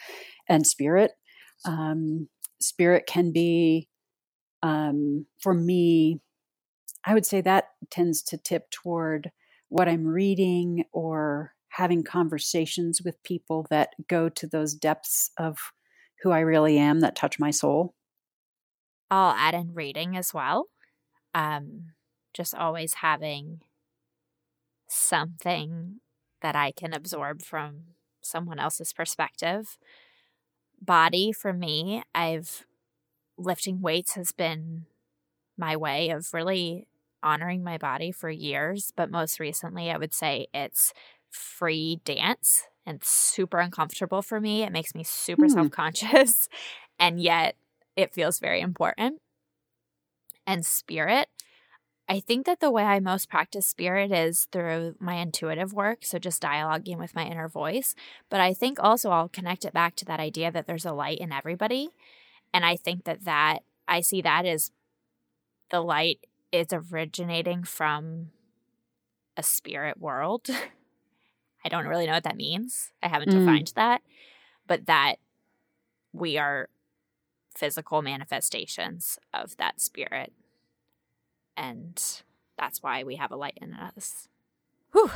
and 0.49 0.67
spirit. 0.67 1.11
Um, 1.63 2.27
spirit 2.59 3.05
can 3.07 3.31
be, 3.31 3.87
um, 4.63 5.25
for 5.41 5.53
me, 5.53 6.19
I 7.05 7.13
would 7.13 7.25
say 7.25 7.39
that 7.39 7.69
tends 7.89 8.21
to 8.23 8.37
tip 8.37 8.69
toward 8.69 9.31
what 9.69 9.87
I'm 9.87 10.05
reading 10.05 10.83
or 10.91 11.53
having 11.69 12.03
conversations 12.03 13.01
with 13.01 13.23
people 13.23 13.65
that 13.69 13.91
go 14.09 14.27
to 14.27 14.45
those 14.45 14.73
depths 14.73 15.31
of 15.37 15.57
who 16.21 16.31
I 16.31 16.39
really 16.39 16.77
am 16.77 16.99
that 16.99 17.15
touch 17.15 17.39
my 17.39 17.51
soul. 17.51 17.93
I'll 19.12 19.34
add 19.36 19.53
in 19.55 19.74
reading 19.74 20.16
as 20.18 20.34
well. 20.34 20.68
Um, 21.36 21.93
just 22.34 22.55
always 22.55 22.95
having 22.95 23.62
something 24.88 25.99
that 26.41 26.55
I 26.55 26.72
can 26.72 26.93
absorb 26.93 27.41
from 27.41 27.84
someone 28.22 28.60
else's 28.60 28.93
perspective. 28.93 29.78
Body 30.82 31.32
for 31.32 31.51
me, 31.53 32.03
I've 32.16 32.66
lifting 33.38 33.82
weights 33.82 34.14
has 34.16 34.32
been 34.34 34.86
my 35.57 35.78
way 35.78 36.10
of 36.12 36.34
really 36.34 36.88
honoring 37.24 37.64
my 37.64 37.78
body 37.78 38.12
for 38.12 38.30
years, 38.30 38.91
but 38.95 39.12
most 39.12 39.39
recently 39.39 39.91
I 39.91 39.97
would 39.97 40.14
say 40.14 40.47
it's 40.53 40.93
free 41.32 42.01
dance 42.05 42.68
and 42.86 43.03
super 43.03 43.60
uncomfortable 43.60 44.22
for 44.22 44.41
me. 44.41 44.64
It 44.64 44.72
makes 44.74 44.95
me 44.95 45.03
super 45.03 45.47
Hmm. 45.47 45.49
self-conscious 45.49 46.49
and 46.99 47.22
yet 47.22 47.55
it 47.95 48.13
feels 48.13 48.39
very 48.39 48.61
important. 48.61 49.21
And 50.45 50.65
spirit, 50.65 51.29
I 52.07 52.19
think 52.19 52.47
that 52.47 52.59
the 52.59 52.71
way 52.71 52.83
I 52.83 52.99
most 52.99 53.29
practice 53.29 53.67
spirit 53.67 54.11
is 54.11 54.47
through 54.51 54.95
my 54.99 55.15
intuitive 55.15 55.73
work. 55.73 55.99
So 56.01 56.17
just 56.17 56.41
dialoguing 56.41 56.97
with 56.97 57.13
my 57.13 57.25
inner 57.25 57.47
voice. 57.47 57.93
But 58.29 58.39
I 58.41 58.53
think 58.53 58.79
also 58.79 59.11
I'll 59.11 59.29
connect 59.29 59.63
it 59.63 59.73
back 59.73 59.95
to 59.97 60.05
that 60.05 60.19
idea 60.19 60.51
that 60.51 60.65
there's 60.65 60.85
a 60.85 60.91
light 60.91 61.19
in 61.19 61.31
everybody. 61.31 61.89
And 62.51 62.65
I 62.65 62.77
think 62.77 63.03
that 63.03 63.25
that, 63.25 63.59
I 63.87 64.01
see 64.01 64.21
that 64.21 64.45
as 64.45 64.71
the 65.69 65.81
light 65.81 66.25
is 66.51 66.67
originating 66.71 67.63
from 67.63 68.31
a 69.37 69.43
spirit 69.43 69.99
world. 69.99 70.47
I 71.63 71.69
don't 71.69 71.87
really 71.87 72.07
know 72.07 72.13
what 72.13 72.23
that 72.23 72.37
means. 72.37 72.91
I 73.03 73.07
haven't 73.07 73.29
Mm. 73.29 73.39
defined 73.39 73.71
that. 73.75 74.01
But 74.65 74.87
that 74.87 75.15
we 76.11 76.37
are 76.37 76.69
physical 77.55 78.01
manifestations 78.01 79.17
of 79.33 79.57
that 79.57 79.79
spirit. 79.81 80.31
And 81.57 82.01
that's 82.57 82.81
why 82.81 83.03
we 83.03 83.15
have 83.17 83.31
a 83.31 83.35
light 83.35 83.57
in 83.61 83.73
us. 83.73 84.27
Whew. 84.93 85.11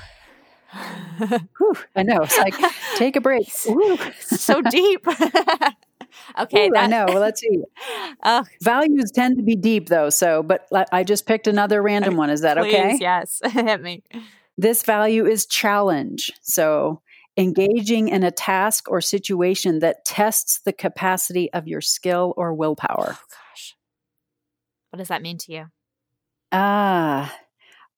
Whew, 1.57 1.75
I 1.95 2.03
know. 2.03 2.21
It's 2.23 2.37
like, 2.37 2.55
take 2.97 3.15
a 3.15 3.21
break. 3.21 3.47
So 4.19 4.61
deep. 4.61 5.05
okay, 6.39 6.67
Ooh, 6.69 6.75
I 6.75 6.87
know. 6.87 7.05
Well, 7.07 7.19
let's 7.19 7.39
see. 7.41 7.63
Oh, 8.23 8.43
Values 8.61 9.11
tend 9.11 9.37
to 9.37 9.43
be 9.43 9.55
deep, 9.55 9.87
though. 9.89 10.09
So, 10.09 10.41
but 10.43 10.67
I- 10.73 10.85
I 10.91 11.03
just 11.03 11.25
picked 11.27 11.47
another 11.47 11.81
random 11.81 12.17
one. 12.17 12.29
Is 12.29 12.41
that 12.41 12.57
please, 12.57 12.75
okay? 12.75 12.97
yes. 12.99 13.39
Hit 13.45 13.81
me. 13.81 14.03
This 14.57 14.83
value 14.83 15.25
is 15.25 15.45
challenge. 15.45 16.31
So, 16.41 17.01
engaging 17.37 18.09
in 18.09 18.23
a 18.23 18.31
task 18.31 18.89
or 18.89 19.01
situation 19.01 19.79
that 19.79 20.05
tests 20.05 20.59
the 20.65 20.73
capacity 20.73 21.51
of 21.53 21.67
your 21.67 21.81
skill 21.81 22.33
or 22.37 22.53
willpower. 22.53 23.17
Oh 23.17 23.25
gosh. 23.31 23.75
What 24.91 24.97
does 24.97 25.07
that 25.07 25.21
mean 25.23 25.37
to 25.39 25.51
you? 25.51 25.65
Ah, 26.51 27.35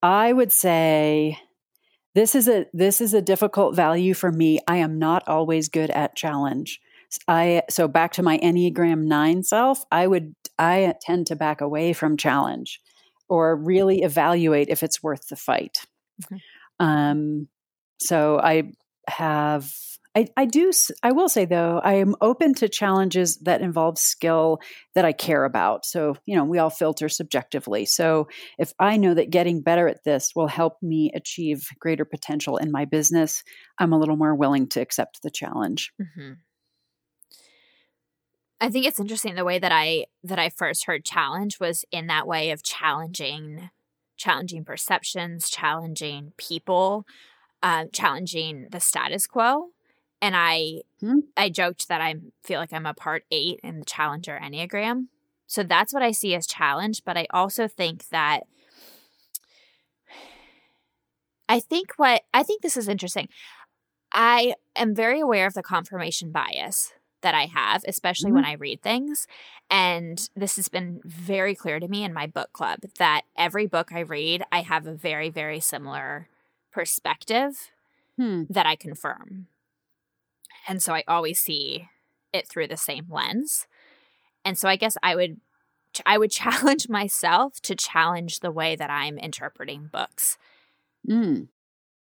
I 0.01 0.31
would 0.31 0.51
say 0.51 1.37
this 2.13 2.35
is 2.35 2.47
a 2.47 2.65
this 2.73 3.01
is 3.01 3.13
a 3.13 3.21
difficult 3.21 3.75
value 3.75 4.13
for 4.13 4.31
me. 4.31 4.59
I 4.67 4.77
am 4.77 4.97
not 4.97 5.27
always 5.27 5.67
good 5.67 5.89
at 5.91 6.15
challenge. 6.15 6.79
I 7.27 7.63
so 7.69 7.87
back 7.87 8.13
to 8.13 8.23
my 8.23 8.37
Enneagram 8.39 9.03
9 9.03 9.43
self, 9.43 9.83
I 9.91 10.07
would 10.07 10.33
I 10.57 10.93
tend 11.01 11.27
to 11.27 11.35
back 11.35 11.59
away 11.59 11.91
from 11.93 12.15
challenge 12.17 12.79
or 13.27 13.55
really 13.55 14.01
evaluate 14.01 14.69
if 14.69 14.83
it's 14.83 15.03
worth 15.03 15.27
the 15.27 15.35
fight. 15.35 15.79
Mhm. 16.23 16.39
Um 16.79 17.47
so 17.99 18.39
I 18.39 18.71
have 19.07 19.71
I, 20.17 20.27
I 20.37 20.45
do 20.45 20.71
i 21.03 21.11
will 21.11 21.27
say 21.27 21.43
though 21.43 21.79
I 21.83 21.95
am 21.95 22.15
open 22.21 22.53
to 22.55 22.69
challenges 22.69 23.37
that 23.39 23.61
involve 23.61 23.97
skill 23.97 24.59
that 24.93 25.03
I 25.03 25.11
care 25.11 25.43
about. 25.43 25.85
So, 25.85 26.15
you 26.25 26.35
know, 26.37 26.45
we 26.45 26.57
all 26.57 26.69
filter 26.69 27.09
subjectively. 27.09 27.85
So, 27.85 28.29
if 28.57 28.71
I 28.79 28.95
know 28.95 29.13
that 29.13 29.29
getting 29.29 29.61
better 29.61 29.89
at 29.89 30.05
this 30.05 30.31
will 30.33 30.47
help 30.47 30.81
me 30.81 31.11
achieve 31.13 31.67
greater 31.79 32.05
potential 32.05 32.55
in 32.57 32.71
my 32.71 32.85
business, 32.85 33.43
I'm 33.77 33.91
a 33.91 33.99
little 33.99 34.15
more 34.15 34.33
willing 34.33 34.67
to 34.69 34.79
accept 34.79 35.21
the 35.21 35.29
challenge. 35.29 35.91
hmm 36.15 36.33
I 38.61 38.69
think 38.69 38.85
it's 38.85 39.01
interesting 39.01 39.35
the 39.35 39.43
way 39.43 39.59
that 39.59 39.73
I 39.73 40.05
that 40.23 40.39
I 40.39 40.49
first 40.49 40.85
heard 40.85 41.03
challenge 41.03 41.59
was 41.59 41.83
in 41.91 42.07
that 42.07 42.25
way 42.25 42.51
of 42.51 42.63
challenging 42.63 43.69
challenging 44.17 44.63
perceptions, 44.63 45.49
challenging 45.49 46.31
people, 46.37 47.05
uh, 47.63 47.85
challenging 47.91 48.67
the 48.71 48.79
status 48.79 49.27
quo. 49.27 49.69
And 50.21 50.35
I 50.35 50.81
Hmm. 51.05 51.19
I 51.37 51.49
joked 51.49 51.87
that 51.87 52.01
I 52.01 52.15
feel 52.43 52.59
like 52.59 52.73
I'm 52.73 52.85
a 52.85 52.93
part 52.93 53.25
eight 53.29 53.59
in 53.63 53.79
the 53.79 53.85
Challenger 53.85 54.39
Enneagram. 54.41 55.07
So 55.45 55.61
that's 55.61 55.93
what 55.93 56.01
I 56.01 56.11
see 56.11 56.33
as 56.33 56.47
challenge. 56.47 57.03
But 57.05 57.17
I 57.17 57.27
also 57.29 57.67
think 57.67 58.09
that 58.09 58.41
I 61.47 61.59
think 61.59 61.93
what 61.97 62.23
I 62.33 62.41
think 62.41 62.61
this 62.61 62.77
is 62.77 62.87
interesting. 62.87 63.29
I 64.11 64.55
am 64.75 64.95
very 64.95 65.19
aware 65.19 65.45
of 65.45 65.53
the 65.53 65.61
confirmation 65.61 66.31
bias 66.31 66.93
that 67.21 67.35
I 67.35 67.45
have, 67.45 67.83
especially 67.87 68.31
when 68.31 68.45
I 68.45 68.53
read 68.53 68.81
things. 68.81 69.27
And 69.69 70.29
this 70.35 70.55
has 70.55 70.69
been 70.69 71.01
very 71.03 71.55
clear 71.55 71.79
to 71.79 71.87
me 71.87 72.03
in 72.03 72.13
my 72.13 72.27
book 72.27 72.53
club 72.53 72.79
that 72.97 73.23
every 73.37 73.65
book 73.65 73.91
I 73.91 74.01
read, 74.01 74.43
I 74.51 74.61
have 74.61 74.87
a 74.87 74.93
very, 74.93 75.29
very 75.29 75.59
similar 75.59 76.29
perspective 76.75 77.71
Hmm. 78.17 78.43
that 78.49 78.65
I 78.65 78.75
confirm. 78.75 79.47
And 80.67 80.83
so 80.83 80.93
I 80.93 81.03
always 81.07 81.39
see 81.39 81.87
it 82.33 82.47
through 82.47 82.67
the 82.67 82.77
same 82.77 83.05
lens. 83.09 83.65
And 84.43 84.57
so 84.57 84.67
I 84.67 84.75
guess 84.75 84.97
I 85.01 85.15
would 85.15 85.39
I 86.05 86.17
would 86.17 86.31
challenge 86.43 86.89
myself 86.89 87.61
to 87.61 87.75
challenge 87.75 88.41
the 88.41 88.51
way 88.51 88.75
that 88.75 88.89
I'm 88.89 89.17
interpreting 89.17 89.89
books. 89.91 90.37
Mm. 91.09 91.47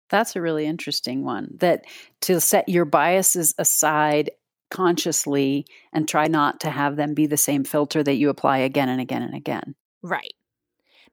That's 0.09 0.35
a 0.35 0.41
really 0.41 0.65
interesting 0.67 1.23
one. 1.23 1.55
That 1.59 1.85
to 2.21 2.39
set 2.39 2.69
your 2.69 2.85
biases 2.85 3.55
aside 3.57 4.29
consciously 4.69 5.65
and 5.93 6.07
try 6.07 6.27
not 6.27 6.59
to 6.59 6.69
have 6.69 6.95
them 6.95 7.15
be 7.15 7.25
the 7.25 7.37
same 7.37 7.63
filter 7.63 8.03
that 8.03 8.15
you 8.15 8.29
apply 8.29 8.59
again 8.59 8.89
and 8.89 9.01
again 9.01 9.23
and 9.23 9.35
again. 9.35 9.73
Right. 10.03 10.33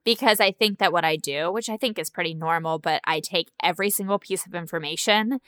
Because 0.07 0.39
I 0.39 0.53
think 0.53 0.79
that 0.79 0.93
what 0.93 1.03
I 1.03 1.17
do, 1.17 1.51
which 1.51 1.67
I 1.67 1.75
think 1.75 1.99
is 1.99 2.09
pretty 2.09 2.33
normal, 2.33 2.79
but 2.79 3.01
I 3.03 3.19
take 3.19 3.51
every 3.61 3.89
single 3.89 4.17
piece 4.17 4.45
of 4.45 4.55
information 4.55 5.41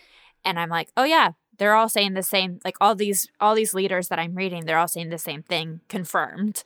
and 0.43 0.59
I'm 0.59 0.67
like, 0.67 0.89
oh 0.97 1.05
yeah, 1.05 1.29
they're 1.57 1.75
all 1.75 1.87
saying 1.87 2.13
the 2.13 2.23
same 2.23 2.59
like 2.65 2.75
all 2.81 2.93
these 2.93 3.29
all 3.39 3.55
these 3.55 3.73
leaders 3.73 4.09
that 4.09 4.19
I'm 4.19 4.35
reading, 4.35 4.65
they're 4.65 4.77
all 4.77 4.89
saying 4.89 5.11
the 5.11 5.17
same 5.17 5.43
thing 5.43 5.79
confirmed. 5.87 6.63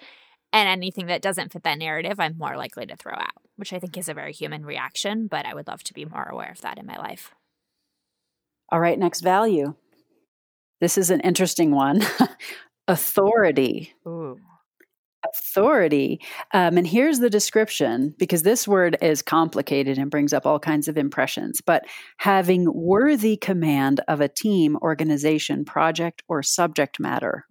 And 0.52 0.68
anything 0.68 1.06
that 1.06 1.22
doesn't 1.22 1.54
fit 1.54 1.62
that 1.62 1.78
narrative, 1.78 2.20
I'm 2.20 2.36
more 2.36 2.58
likely 2.58 2.88
to 2.88 2.96
throw 2.96 3.14
out, 3.14 3.44
which 3.58 3.72
I 3.72 3.78
think 3.78 3.96
is 3.96 4.10
a 4.10 4.16
very 4.16 4.34
human 4.34 4.66
reaction, 4.66 5.28
but 5.28 5.46
I 5.46 5.54
would 5.54 5.68
love 5.68 5.84
to 5.84 5.94
be 5.94 6.04
more 6.04 6.28
aware 6.28 6.52
of 6.52 6.62
that 6.62 6.80
in 6.80 6.88
my 6.88 6.98
life. 6.98 7.36
All 8.70 8.80
right, 8.80 8.98
next 8.98 9.22
value. 9.22 9.76
This 10.82 10.98
is 10.98 11.12
an 11.12 11.20
interesting 11.20 11.70
one 11.70 12.02
authority. 12.88 13.94
Ooh. 14.08 14.40
Authority. 15.36 16.22
Um, 16.54 16.78
and 16.78 16.86
here's 16.86 17.20
the 17.20 17.30
description 17.30 18.14
because 18.18 18.44
this 18.44 18.68
word 18.68 18.98
is 19.02 19.22
complicated 19.22 19.98
and 19.98 20.12
brings 20.12 20.34
up 20.34 20.46
all 20.46 20.60
kinds 20.60 20.88
of 20.88 20.98
impressions. 20.98 21.62
But 21.62 21.86
having 22.18 22.72
worthy 22.74 23.38
command 23.38 24.02
of 24.08 24.22
a 24.22 24.28
team, 24.28 24.78
organization, 24.82 25.66
project, 25.66 26.24
or 26.28 26.44
subject 26.44 27.00
matter. 27.00 27.46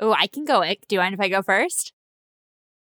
Oh, 0.00 0.12
I 0.12 0.26
can 0.26 0.44
go. 0.44 0.62
Do 0.62 0.94
you 0.94 0.98
mind 0.98 1.14
if 1.14 1.20
I 1.20 1.28
go 1.28 1.42
first? 1.42 1.92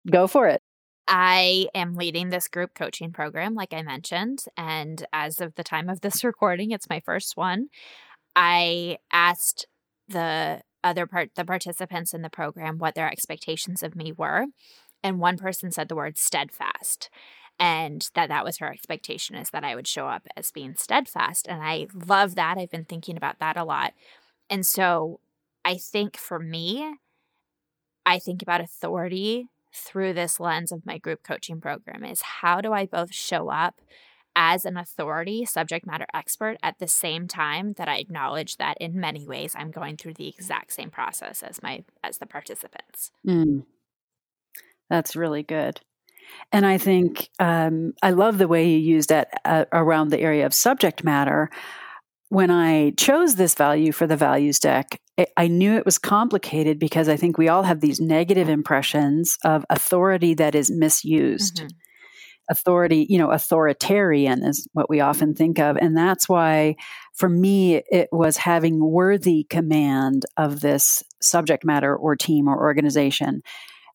Go 0.09 0.27
for 0.27 0.47
it. 0.47 0.61
I 1.07 1.67
am 1.75 1.95
leading 1.95 2.29
this 2.29 2.47
group 2.47 2.73
coaching 2.73 3.11
program, 3.11 3.53
like 3.53 3.73
I 3.73 3.81
mentioned. 3.81 4.45
And 4.57 5.05
as 5.11 5.41
of 5.41 5.55
the 5.55 5.63
time 5.63 5.89
of 5.89 6.01
this 6.01 6.23
recording, 6.23 6.71
it's 6.71 6.89
my 6.89 7.01
first 7.01 7.35
one. 7.35 7.67
I 8.35 8.97
asked 9.11 9.67
the 10.07 10.61
other 10.83 11.05
part, 11.05 11.31
the 11.35 11.45
participants 11.45 12.13
in 12.13 12.21
the 12.21 12.29
program, 12.29 12.77
what 12.77 12.95
their 12.95 13.11
expectations 13.11 13.83
of 13.83 13.95
me 13.95 14.11
were. 14.11 14.47
And 15.03 15.19
one 15.19 15.37
person 15.37 15.71
said 15.71 15.89
the 15.89 15.95
word 15.95 16.17
steadfast 16.17 17.09
and 17.59 18.09
that 18.15 18.29
that 18.29 18.43
was 18.43 18.57
her 18.57 18.71
expectation 18.71 19.35
is 19.35 19.51
that 19.51 19.63
I 19.63 19.75
would 19.75 19.87
show 19.87 20.07
up 20.07 20.27
as 20.35 20.51
being 20.51 20.75
steadfast. 20.75 21.47
And 21.47 21.61
I 21.61 21.87
love 21.93 22.33
that. 22.33 22.57
I've 22.57 22.71
been 22.71 22.85
thinking 22.85 23.17
about 23.17 23.37
that 23.39 23.55
a 23.55 23.63
lot. 23.63 23.93
And 24.49 24.65
so 24.65 25.19
I 25.63 25.75
think 25.75 26.17
for 26.17 26.39
me, 26.39 26.95
I 28.03 28.17
think 28.17 28.41
about 28.41 28.61
authority 28.61 29.47
through 29.73 30.13
this 30.13 30.39
lens 30.39 30.71
of 30.71 30.87
my 30.87 30.97
group 30.97 31.21
coaching 31.23 31.61
program 31.61 32.03
is 32.03 32.21
how 32.21 32.61
do 32.61 32.73
I 32.73 32.87
both 32.87 33.13
show 33.13 33.49
up 33.49 33.79
as 34.35 34.65
an 34.65 34.77
authority 34.77 35.45
subject 35.45 35.85
matter 35.85 36.05
expert 36.13 36.57
at 36.63 36.79
the 36.79 36.87
same 36.87 37.27
time 37.27 37.73
that 37.73 37.87
I 37.87 37.97
acknowledge 37.97 38.57
that 38.57 38.77
in 38.79 38.99
many 38.99 39.25
ways 39.27 39.55
I'm 39.57 39.71
going 39.71 39.97
through 39.97 40.15
the 40.15 40.27
exact 40.27 40.73
same 40.73 40.89
process 40.89 41.43
as 41.43 41.61
my 41.61 41.83
as 42.03 42.17
the 42.17 42.25
participants. 42.25 43.11
Mm. 43.27 43.65
That's 44.89 45.15
really 45.15 45.43
good. 45.43 45.81
And 46.51 46.65
I 46.65 46.77
think 46.77 47.29
um, 47.39 47.93
I 48.01 48.11
love 48.11 48.37
the 48.37 48.47
way 48.47 48.69
you 48.69 48.77
used 48.77 49.09
that 49.09 49.41
uh, 49.43 49.65
around 49.73 50.09
the 50.09 50.19
area 50.19 50.45
of 50.45 50.53
subject 50.53 51.03
matter 51.03 51.49
when 52.31 52.49
I 52.49 52.91
chose 52.91 53.35
this 53.35 53.55
value 53.55 53.91
for 53.91 54.07
the 54.07 54.15
values 54.15 54.57
deck, 54.57 55.01
it, 55.17 55.33
I 55.35 55.49
knew 55.49 55.75
it 55.75 55.83
was 55.83 55.97
complicated 55.97 56.79
because 56.79 57.09
I 57.09 57.17
think 57.17 57.37
we 57.37 57.49
all 57.49 57.63
have 57.63 57.81
these 57.81 57.99
negative 57.99 58.47
impressions 58.47 59.37
of 59.43 59.65
authority 59.69 60.33
that 60.35 60.55
is 60.55 60.71
misused. 60.71 61.57
Mm-hmm. 61.57 61.67
Authority, 62.51 63.07
you 63.09 63.17
know, 63.17 63.31
authoritarian 63.31 64.43
is 64.43 64.67
what 64.73 64.89
we 64.89 64.99
often 64.99 65.33
think 65.33 65.57
of. 65.57 65.77
And 65.77 65.95
that's 65.95 66.27
why, 66.27 66.75
for 67.13 67.29
me, 67.29 67.81
it 67.89 68.09
was 68.11 68.35
having 68.37 68.79
worthy 68.83 69.45
command 69.49 70.25
of 70.35 70.59
this 70.59 71.01
subject 71.21 71.63
matter 71.63 71.95
or 71.95 72.15
team 72.15 72.47
or 72.47 72.59
organization. 72.59 73.41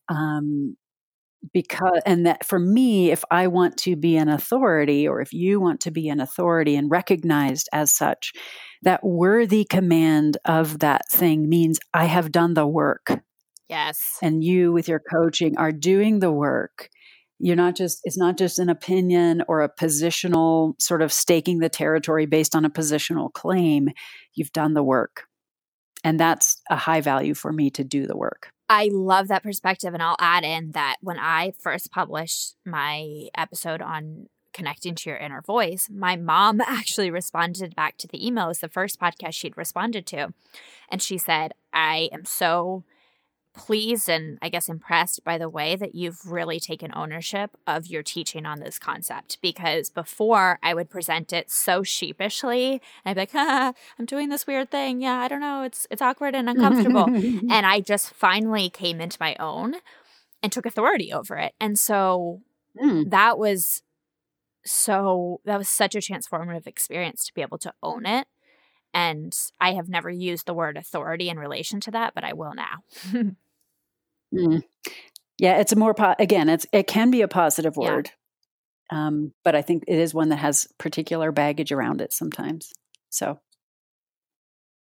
Um, 0.09 0.77
because 1.53 2.01
and 2.07 2.27
that 2.27 2.45
for 2.45 2.59
me 2.59 3.11
if 3.11 3.25
i 3.31 3.47
want 3.47 3.77
to 3.77 3.97
be 3.97 4.17
an 4.17 4.29
authority 4.29 5.07
or 5.07 5.21
if 5.21 5.33
you 5.33 5.61
want 5.61 5.81
to 5.81 5.91
be 5.91 6.09
an 6.09 6.21
authority 6.21 6.77
and 6.77 6.91
recognized 6.91 7.69
as 7.73 7.93
such 7.93 8.33
that 8.83 9.05
worthy 9.05 9.65
command 9.65 10.37
of 10.45 10.79
that 10.81 11.03
thing 11.11 11.49
means 11.49 11.79
i 11.95 12.05
have 12.05 12.33
done 12.33 12.55
the 12.55 12.67
work 12.67 13.21
yes 13.69 14.19
and 14.23 14.43
you 14.43 14.73
with 14.73 14.89
your 14.89 15.01
coaching 15.01 15.57
are 15.57 15.73
doing 15.73 16.19
the 16.19 16.33
work 16.33 16.89
you're 17.39 17.57
not 17.57 17.77
just 17.77 18.01
it's 18.05 18.19
not 18.19 18.39
just 18.39 18.59
an 18.59 18.69
opinion 18.69 19.43
or 19.49 19.63
a 19.63 19.69
positional 19.69 20.81
sort 20.81 21.03
of 21.03 21.13
staking 21.13 21.59
the 21.59 21.69
territory 21.69 22.27
based 22.27 22.55
on 22.55 22.65
a 22.65 22.71
positional 22.71 23.33
claim 23.33 23.89
you've 24.35 24.53
done 24.53 24.75
the 24.75 24.83
work 24.83 25.25
and 26.05 26.19
that's 26.21 26.61
a 26.71 26.77
high 26.77 27.01
value 27.01 27.35
for 27.35 27.53
me 27.53 27.71
to 27.71 27.85
do 27.85 28.07
the 28.07 28.17
work 28.17 28.51
I 28.69 28.91
love 28.93 29.29
that 29.29 29.43
perspective. 29.43 29.95
And 29.95 30.03
I'll 30.03 30.17
add 30.19 30.45
in 30.45 30.73
that 30.73 30.97
when 31.01 31.19
I 31.19 31.53
first 31.61 31.93
published 31.93 32.57
my 32.65 33.29
episode 33.37 33.81
on 33.81 34.27
connecting 34.53 34.95
to 34.95 35.11
your 35.11 35.19
inner 35.19 35.43
voice, 35.43 35.89
my 35.93 36.17
mom 36.17 36.61
actually 36.67 37.11
responded 37.11 37.77
back 37.77 37.97
to 37.99 38.09
the 38.09 38.27
email. 38.27 38.47
It 38.47 38.49
was 38.49 38.59
the 38.61 38.69
first 38.69 38.99
podcast 38.99 39.35
she'd 39.35 39.57
responded 39.57 40.07
to. 40.07 40.33
And 40.91 41.01
she 41.01 41.19
said, 41.19 41.53
I 41.73 42.09
am 42.13 42.25
so 42.25 42.85
pleased 43.57 44.09
and 44.09 44.39
I 44.41 44.49
guess 44.49 44.69
impressed 44.69 45.25
by 45.25 45.39
the 45.39 45.49
way 45.49 45.75
that 45.77 45.95
you've 45.95 46.31
really 46.31 46.61
taken 46.61 46.93
ownership 46.95 47.57
of 47.67 47.87
your 47.87 48.03
teaching 48.03 48.47
on 48.47 48.61
this 48.61 48.79
concept. 48.79 49.39
Because 49.41 49.91
before 49.91 50.59
I 50.63 50.75
would 50.75 50.91
present 50.91 51.33
it 51.33 51.51
so 51.51 51.83
sheepishly, 51.83 52.73
and 52.73 52.81
I'd 53.05 53.15
be 53.15 53.21
like, 53.23 53.31
ah, 53.35 53.73
I'm 53.99 54.05
doing 54.05 54.29
this 54.29 54.47
weird 54.47 54.71
thing. 54.71 55.01
Yeah, 55.01 55.19
I 55.19 55.29
don't 55.29 55.41
know. 55.41 55.63
It's 55.63 55.87
it's 55.91 56.03
awkward 56.03 56.35
and 56.35 56.49
uncomfortable. 56.49 57.05
and 57.15 57.67
I 57.67 57.81
just 57.81 58.13
finally 58.13 58.71
came 58.71 59.01
into 59.01 59.17
my 59.19 59.35
own 59.41 59.77
and 60.43 60.53
took 60.53 60.67
authority 60.67 61.13
over 61.13 61.37
it. 61.37 61.55
And 61.61 61.79
so 61.79 62.43
mm. 62.81 63.11
that 63.11 63.39
was 63.39 63.83
so 64.65 65.41
that 65.45 65.59
was 65.59 65.69
such 65.69 65.95
a 65.95 65.99
transformative 65.99 66.67
experience 66.67 67.27
to 67.27 67.35
be 67.35 67.43
able 67.43 67.59
to 67.59 67.73
own 67.83 68.07
it. 68.07 68.29
And 68.93 69.37
I 69.61 69.75
have 69.75 69.89
never 69.89 70.09
used 70.09 70.47
the 70.47 70.55
word 70.55 70.77
authority 70.77 71.29
in 71.29 71.39
relation 71.39 71.81
to 71.81 71.91
that, 71.91 72.15
but 72.15 72.25
I 72.25 72.33
will 72.33 72.55
now. 72.55 72.83
Mm. 74.35 74.63
Yeah, 75.39 75.59
it's 75.59 75.73
a 75.73 75.77
more 75.77 75.95
po- 75.95 76.15
again, 76.19 76.49
it's 76.49 76.67
it 76.73 76.87
can 76.87 77.11
be 77.11 77.23
a 77.23 77.29
positive 77.29 77.77
word, 77.77 78.11
yeah. 78.91 79.07
um, 79.07 79.33
but 79.45 79.55
I 79.55 79.63
think 79.63 79.85
it 79.87 79.99
is 79.99 80.15
one 80.15 80.31
that 80.31 80.37
has 80.37 80.67
particular 80.79 81.31
baggage 81.31 81.73
around 81.73 82.01
it 82.01 82.13
sometimes. 82.13 82.73
So, 83.11 83.39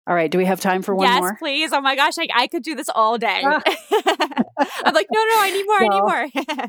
all 0.06 0.14
right, 0.14 0.30
do 0.30 0.38
we 0.38 0.46
have 0.46 0.60
time 0.60 0.80
for 0.80 0.94
one 0.94 1.08
yes, 1.08 1.20
more? 1.20 1.30
Yes, 1.30 1.38
please. 1.38 1.72
Oh 1.74 1.82
my 1.82 1.94
gosh, 1.94 2.14
I, 2.18 2.28
I 2.34 2.46
could 2.46 2.62
do 2.62 2.74
this 2.74 2.88
all 2.88 3.18
day. 3.18 3.42
Ah. 3.44 3.60
I'm 4.84 4.94
like, 4.94 5.08
no, 5.12 5.20
no, 5.22 5.34
I 5.40 5.50
need 5.50 5.66
more. 5.66 5.88
Well, 5.88 6.08
I 6.08 6.30
need 6.34 6.62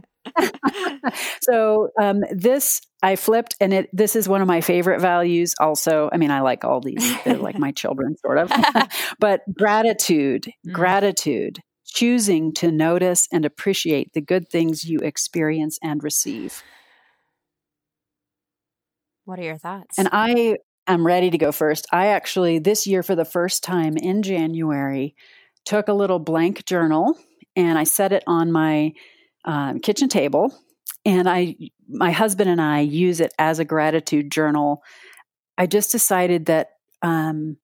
more. 0.97 1.01
so 1.41 1.89
um, 1.99 2.23
this 2.31 2.81
I 3.01 3.15
flipped, 3.15 3.55
and 3.61 3.73
it 3.73 3.89
this 3.93 4.17
is 4.17 4.27
one 4.27 4.41
of 4.41 4.47
my 4.49 4.59
favorite 4.59 4.99
values. 4.99 5.53
Also, 5.61 6.09
I 6.11 6.17
mean, 6.17 6.31
I 6.31 6.41
like 6.41 6.65
all 6.65 6.81
these; 6.81 7.23
they're 7.23 7.37
like 7.37 7.57
my 7.57 7.71
children, 7.71 8.17
sort 8.17 8.37
of. 8.37 8.51
but 9.19 9.41
gratitude, 9.53 10.51
mm. 10.67 10.73
gratitude 10.73 11.59
choosing 11.97 12.53
to 12.53 12.71
notice 12.71 13.27
and 13.31 13.43
appreciate 13.43 14.13
the 14.13 14.21
good 14.21 14.47
things 14.49 14.83
you 14.83 14.99
experience 14.99 15.79
and 15.81 16.03
receive. 16.03 16.61
What 19.25 19.39
are 19.39 19.43
your 19.43 19.57
thoughts? 19.57 19.97
And 19.97 20.07
I 20.11 20.57
am 20.85 21.05
ready 21.05 21.31
to 21.31 21.39
go 21.39 21.51
first. 21.51 21.87
I 21.91 22.07
actually, 22.07 22.59
this 22.59 22.85
year, 22.85 23.01
for 23.01 23.15
the 23.15 23.25
first 23.25 23.63
time 23.63 23.97
in 23.97 24.21
January, 24.21 25.15
took 25.65 25.87
a 25.87 25.93
little 25.93 26.19
blank 26.19 26.65
journal 26.65 27.17
and 27.55 27.79
I 27.79 27.83
set 27.83 28.11
it 28.11 28.23
on 28.27 28.51
my 28.51 28.93
um, 29.43 29.79
kitchen 29.79 30.07
table. 30.07 30.53
And 31.03 31.27
I, 31.27 31.55
my 31.89 32.11
husband 32.11 32.47
and 32.47 32.61
I 32.61 32.81
use 32.81 33.21
it 33.21 33.33
as 33.39 33.57
a 33.57 33.65
gratitude 33.65 34.31
journal. 34.31 34.83
I 35.57 35.65
just 35.65 35.91
decided 35.91 36.45
that 36.45 36.69
um, 37.01 37.57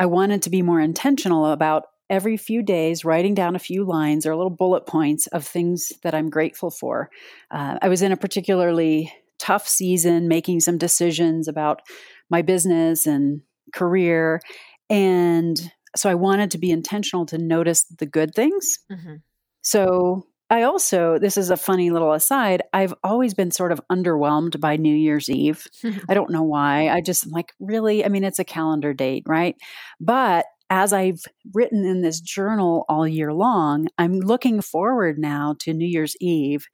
I 0.00 0.06
wanted 0.06 0.42
to 0.42 0.50
be 0.50 0.62
more 0.62 0.80
intentional 0.80 1.46
about 1.46 1.84
every 2.12 2.36
few 2.36 2.62
days 2.62 3.06
writing 3.06 3.34
down 3.34 3.56
a 3.56 3.58
few 3.58 3.84
lines 3.84 4.26
or 4.26 4.36
little 4.36 4.50
bullet 4.50 4.86
points 4.86 5.26
of 5.28 5.46
things 5.46 5.90
that 6.02 6.14
I'm 6.14 6.28
grateful 6.28 6.70
for. 6.70 7.08
Uh, 7.50 7.78
I 7.80 7.88
was 7.88 8.02
in 8.02 8.12
a 8.12 8.18
particularly 8.18 9.10
tough 9.38 9.66
season, 9.66 10.28
making 10.28 10.60
some 10.60 10.76
decisions 10.76 11.48
about 11.48 11.80
my 12.28 12.42
business 12.42 13.06
and 13.06 13.40
career. 13.74 14.42
And 14.90 15.58
so 15.96 16.10
I 16.10 16.14
wanted 16.14 16.50
to 16.50 16.58
be 16.58 16.70
intentional 16.70 17.24
to 17.26 17.38
notice 17.38 17.84
the 17.84 18.06
good 18.06 18.34
things. 18.34 18.78
Mm-hmm. 18.92 19.16
So 19.62 20.26
I 20.50 20.64
also, 20.64 21.18
this 21.18 21.38
is 21.38 21.48
a 21.48 21.56
funny 21.56 21.90
little 21.90 22.12
aside, 22.12 22.62
I've 22.74 22.92
always 23.02 23.32
been 23.32 23.50
sort 23.50 23.72
of 23.72 23.80
underwhelmed 23.90 24.60
by 24.60 24.76
New 24.76 24.94
Year's 24.94 25.30
Eve. 25.30 25.66
I 26.10 26.12
don't 26.12 26.30
know 26.30 26.42
why. 26.42 26.88
I 26.90 27.00
just 27.00 27.26
like, 27.26 27.54
really? 27.58 28.04
I 28.04 28.08
mean, 28.08 28.22
it's 28.22 28.38
a 28.38 28.44
calendar 28.44 28.92
date, 28.92 29.22
right? 29.26 29.56
But 29.98 30.44
as 30.72 30.94
I've 30.94 31.20
written 31.52 31.84
in 31.84 32.00
this 32.00 32.18
journal 32.18 32.86
all 32.88 33.06
year 33.06 33.34
long, 33.34 33.88
I'm 33.98 34.20
looking 34.20 34.62
forward 34.62 35.18
now 35.18 35.54
to 35.60 35.74
New 35.74 35.86
Year's 35.86 36.16
Eve 36.18 36.64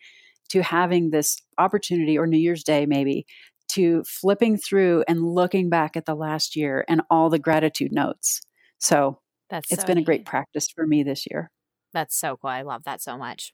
to 0.50 0.62
having 0.62 1.10
this 1.10 1.42
opportunity, 1.58 2.16
or 2.16 2.28
New 2.28 2.38
Year's 2.38 2.62
Day 2.62 2.86
maybe, 2.86 3.26
to 3.72 4.04
flipping 4.04 4.56
through 4.56 5.02
and 5.08 5.24
looking 5.24 5.68
back 5.68 5.96
at 5.96 6.06
the 6.06 6.14
last 6.14 6.54
year 6.54 6.84
and 6.88 7.02
all 7.10 7.28
the 7.28 7.40
gratitude 7.40 7.90
notes. 7.90 8.40
So 8.78 9.18
that's 9.50 9.72
it's 9.72 9.82
so 9.82 9.86
been 9.88 9.96
neat. 9.96 10.02
a 10.02 10.06
great 10.06 10.24
practice 10.24 10.68
for 10.68 10.86
me 10.86 11.02
this 11.02 11.26
year. 11.28 11.50
That's 11.92 12.16
so 12.16 12.36
cool. 12.36 12.50
I 12.50 12.62
love 12.62 12.84
that 12.84 13.02
so 13.02 13.18
much. 13.18 13.52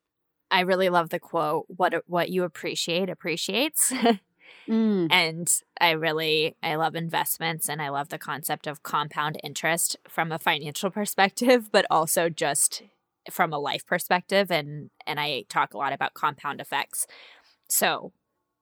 I 0.50 0.60
really 0.60 0.90
love 0.90 1.08
the 1.08 1.20
quote 1.20 1.64
what 1.68 1.94
what 2.06 2.28
you 2.28 2.44
appreciate 2.44 3.08
appreciates. 3.08 3.94
mm. 4.68 5.08
And 5.10 5.52
I 5.80 5.90
really 5.92 6.56
I 6.62 6.76
love 6.76 6.94
investments 6.94 7.68
and 7.68 7.80
I 7.80 7.88
love 7.88 8.08
the 8.08 8.18
concept 8.18 8.66
of 8.66 8.82
compound 8.82 9.38
interest 9.42 9.96
from 10.08 10.32
a 10.32 10.38
financial 10.38 10.90
perspective, 11.00 11.70
but 11.72 11.86
also 11.90 12.28
just 12.28 12.82
from 13.30 13.52
a 13.52 13.58
life 13.58 13.86
perspective 13.86 14.50
and 14.50 14.90
and 15.06 15.18
I 15.18 15.44
talk 15.48 15.74
a 15.74 15.78
lot 15.78 15.92
about 15.92 16.14
compound 16.14 16.60
effects. 16.60 17.06
So, 17.68 18.12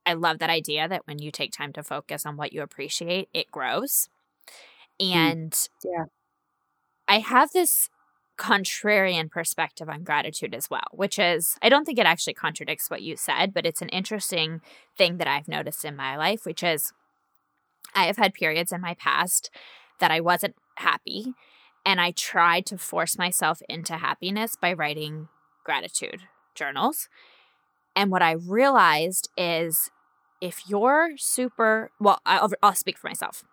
I 0.07 0.15
love 0.15 0.39
that 0.39 0.51
idea 0.51 0.89
that 0.89 1.07
when 1.07 1.19
you 1.19 1.31
take 1.31 1.53
time 1.53 1.73
to 1.75 1.83
focus 1.83 2.25
on 2.27 2.37
what 2.37 2.53
you 2.53 2.63
appreciate, 2.63 3.29
it 3.33 3.51
grows. 3.51 4.09
Mm. 5.01 5.15
And 5.15 5.53
mm. 5.53 5.69
yeah. 5.85 6.05
I 7.09 7.19
have 7.19 7.53
this 7.53 7.89
contrarian 8.43 9.31
perspective 9.31 9.89
on 9.89 10.03
gratitude 10.03 10.53
as 10.53 10.69
well, 10.69 10.89
which 10.91 11.17
is 11.17 11.57
I 11.63 11.69
don't 11.69 11.85
think 11.85 12.01
it 12.01 12.07
actually 12.07 12.35
contradicts 12.35 12.91
what 12.91 13.01
you 13.01 13.17
said, 13.17 13.55
but 13.55 13.65
it's 13.65 13.81
an 13.81 13.89
interesting 13.91 14.61
thing 14.99 15.19
that 15.19 15.29
I've 15.29 15.47
noticed 15.47 15.85
in 15.85 15.95
my 15.95 16.17
life, 16.17 16.45
which 16.45 16.65
is 16.65 16.93
I 17.95 18.07
have 18.07 18.17
had 18.17 18.35
periods 18.35 18.73
in 18.73 18.81
my 18.81 18.95
past 18.95 19.49
that 20.01 20.11
I 20.11 20.21
wasn't 20.21 20.57
happy 20.79 21.35
and 21.87 22.01
I 22.01 22.11
tried 22.11 22.67
to 22.67 22.79
force 22.79 23.17
myself 23.17 23.63
into 23.69 23.97
happiness 23.97 24.57
by 24.61 24.73
writing 24.73 25.29
gratitude 25.63 26.23
journals. 26.57 27.09
And 27.95 28.11
what 28.11 28.23
I 28.23 28.33
realized 28.33 29.29
is 29.37 29.91
if 30.41 30.69
you're 30.69 31.11
super, 31.17 31.93
well, 32.01 32.21
I'll, 32.27 32.51
I'll 32.61 32.75
speak 32.75 32.99
for 32.99 33.07
myself. 33.07 33.45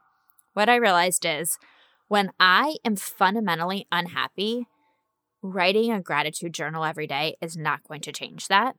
What 0.54 0.68
I 0.68 0.78
realized 0.78 1.26
is 1.28 1.60
when 2.08 2.32
I 2.40 2.78
am 2.84 2.96
fundamentally 2.96 3.86
unhappy, 3.92 4.66
writing 5.42 5.92
a 5.92 6.02
gratitude 6.02 6.54
journal 6.54 6.84
every 6.84 7.08
day 7.08 7.36
is 7.42 7.56
not 7.56 7.84
going 7.88 8.02
to 8.02 8.12
change 8.12 8.48
that. 8.48 8.76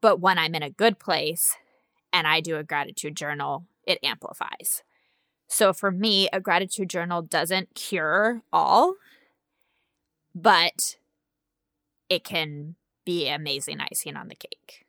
But 0.00 0.20
when 0.20 0.38
I'm 0.38 0.54
in 0.54 0.62
a 0.62 0.70
good 0.70 0.98
place 0.98 1.56
and 2.12 2.26
I 2.26 2.40
do 2.40 2.56
a 2.56 2.64
gratitude 2.64 3.16
journal, 3.16 3.64
it 3.86 3.98
amplifies. 4.02 4.82
So 5.48 5.72
for 5.72 5.90
me, 5.90 6.28
a 6.32 6.40
gratitude 6.40 6.90
journal 6.90 7.22
doesn't 7.22 7.74
cure 7.74 8.42
all, 8.52 8.94
but 10.34 10.96
it 12.08 12.24
can 12.24 12.76
be 13.04 13.28
amazing 13.28 13.80
icing 13.80 14.16
on 14.16 14.28
the 14.28 14.34
cake. 14.34 14.84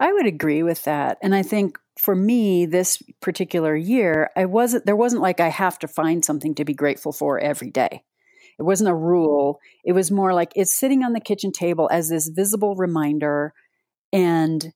I 0.00 0.12
would 0.12 0.26
agree 0.26 0.62
with 0.62 0.82
that. 0.84 1.18
And 1.22 1.34
I 1.34 1.42
think 1.42 1.78
for 1.96 2.16
me 2.16 2.66
this 2.66 3.00
particular 3.20 3.76
year, 3.76 4.30
I 4.36 4.46
wasn't 4.46 4.84
there 4.86 4.96
wasn't 4.96 5.22
like 5.22 5.38
I 5.38 5.48
have 5.48 5.78
to 5.80 5.88
find 5.88 6.24
something 6.24 6.54
to 6.56 6.64
be 6.64 6.74
grateful 6.74 7.12
for 7.12 7.38
every 7.38 7.70
day. 7.70 8.02
It 8.58 8.62
wasn't 8.62 8.90
a 8.90 8.94
rule. 8.94 9.58
It 9.84 9.92
was 9.92 10.10
more 10.10 10.34
like 10.34 10.52
it's 10.54 10.72
sitting 10.72 11.02
on 11.02 11.12
the 11.12 11.20
kitchen 11.20 11.52
table 11.52 11.88
as 11.92 12.08
this 12.08 12.28
visible 12.28 12.76
reminder 12.76 13.52
and 14.12 14.72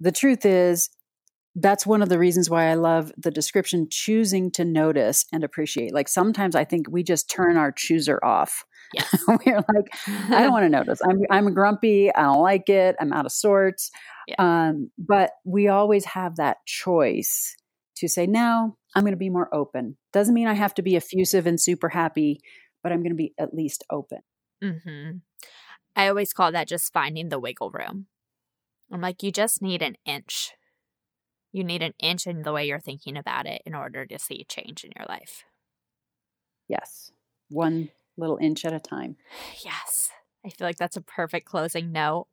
the 0.00 0.12
truth 0.12 0.46
is 0.46 0.90
that's 1.54 1.86
one 1.86 2.02
of 2.02 2.08
the 2.08 2.18
reasons 2.18 2.48
why 2.48 2.66
I 2.70 2.74
love 2.74 3.12
the 3.16 3.30
description 3.30 3.88
choosing 3.90 4.50
to 4.52 4.64
notice 4.64 5.24
and 5.32 5.42
appreciate. 5.42 5.92
Like 5.92 6.08
sometimes 6.08 6.54
I 6.54 6.64
think 6.64 6.86
we 6.88 7.02
just 7.02 7.28
turn 7.28 7.56
our 7.56 7.72
chooser 7.72 8.24
off. 8.24 8.64
Yes. 8.94 9.22
We're 9.28 9.56
like, 9.56 9.88
I 10.06 10.42
don't 10.42 10.52
want 10.52 10.64
to 10.64 10.68
notice. 10.68 11.00
I'm 11.02 11.20
I'm 11.30 11.52
grumpy. 11.54 12.14
I 12.14 12.22
don't 12.22 12.42
like 12.42 12.68
it. 12.68 12.96
I'm 13.00 13.12
out 13.12 13.26
of 13.26 13.32
sorts. 13.32 13.90
Yeah. 14.28 14.36
Um, 14.38 14.90
but 14.98 15.32
we 15.44 15.68
always 15.68 16.04
have 16.04 16.36
that 16.36 16.58
choice 16.64 17.56
to 17.96 18.08
say, 18.08 18.26
no, 18.26 18.76
I'm 18.94 19.02
going 19.02 19.12
to 19.12 19.18
be 19.18 19.30
more 19.30 19.52
open. 19.52 19.96
Doesn't 20.12 20.34
mean 20.34 20.46
I 20.46 20.54
have 20.54 20.74
to 20.74 20.82
be 20.82 20.96
effusive 20.96 21.46
and 21.46 21.60
super 21.60 21.88
happy, 21.88 22.40
but 22.82 22.92
I'm 22.92 23.00
going 23.00 23.10
to 23.10 23.16
be 23.16 23.34
at 23.38 23.54
least 23.54 23.84
open. 23.90 24.20
Mm-hmm. 24.62 25.18
I 25.96 26.08
always 26.08 26.32
call 26.32 26.52
that 26.52 26.68
just 26.68 26.92
finding 26.92 27.28
the 27.28 27.38
wiggle 27.38 27.70
room. 27.70 28.06
I'm 28.92 29.00
like, 29.00 29.22
you 29.22 29.30
just 29.30 29.60
need 29.60 29.82
an 29.82 29.96
inch 30.04 30.52
you 31.52 31.64
need 31.64 31.82
an 31.82 31.94
inch 31.98 32.26
in 32.26 32.42
the 32.42 32.52
way 32.52 32.66
you're 32.66 32.78
thinking 32.78 33.16
about 33.16 33.46
it 33.46 33.62
in 33.64 33.74
order 33.74 34.04
to 34.06 34.18
see 34.18 34.44
change 34.48 34.84
in 34.84 34.92
your 34.96 35.06
life. 35.08 35.44
Yes. 36.68 37.10
One 37.48 37.90
little 38.16 38.38
inch 38.40 38.64
at 38.64 38.72
a 38.72 38.80
time. 38.80 39.16
Yes. 39.64 40.10
I 40.46 40.50
feel 40.50 40.68
like 40.68 40.76
that's 40.76 40.96
a 40.96 41.02
perfect 41.02 41.46
closing 41.46 41.90
note. 41.90 42.28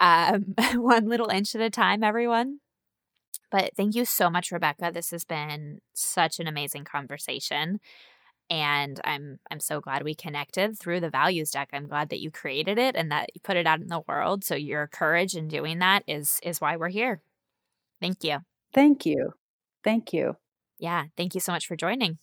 Um, 0.00 0.54
one 0.74 1.08
little 1.08 1.28
inch 1.28 1.54
at 1.54 1.60
a 1.60 1.70
time, 1.70 2.02
everyone. 2.02 2.58
But 3.50 3.76
thank 3.76 3.94
you 3.94 4.04
so 4.04 4.28
much, 4.28 4.50
Rebecca. 4.50 4.90
This 4.92 5.12
has 5.12 5.24
been 5.24 5.78
such 5.94 6.40
an 6.40 6.48
amazing 6.48 6.84
conversation. 6.84 7.78
And 8.52 9.00
I'm 9.02 9.38
I'm 9.50 9.60
so 9.60 9.80
glad 9.80 10.04
we 10.04 10.14
connected 10.14 10.78
through 10.78 11.00
the 11.00 11.08
values 11.08 11.52
deck. 11.52 11.70
I'm 11.72 11.88
glad 11.88 12.10
that 12.10 12.20
you 12.20 12.30
created 12.30 12.76
it 12.78 12.94
and 12.96 13.10
that 13.10 13.30
you 13.34 13.40
put 13.42 13.56
it 13.56 13.66
out 13.66 13.80
in 13.80 13.86
the 13.86 14.02
world. 14.06 14.44
So 14.44 14.54
your 14.54 14.88
courage 14.88 15.34
in 15.34 15.48
doing 15.48 15.78
that 15.78 16.04
is 16.06 16.38
is 16.42 16.60
why 16.60 16.76
we're 16.76 16.90
here. 16.90 17.22
Thank 17.98 18.22
you. 18.22 18.40
Thank 18.74 19.06
you. 19.06 19.32
Thank 19.82 20.12
you. 20.12 20.36
Yeah. 20.78 21.04
Thank 21.16 21.34
you 21.34 21.40
so 21.40 21.50
much 21.50 21.66
for 21.66 21.76
joining. 21.76 22.18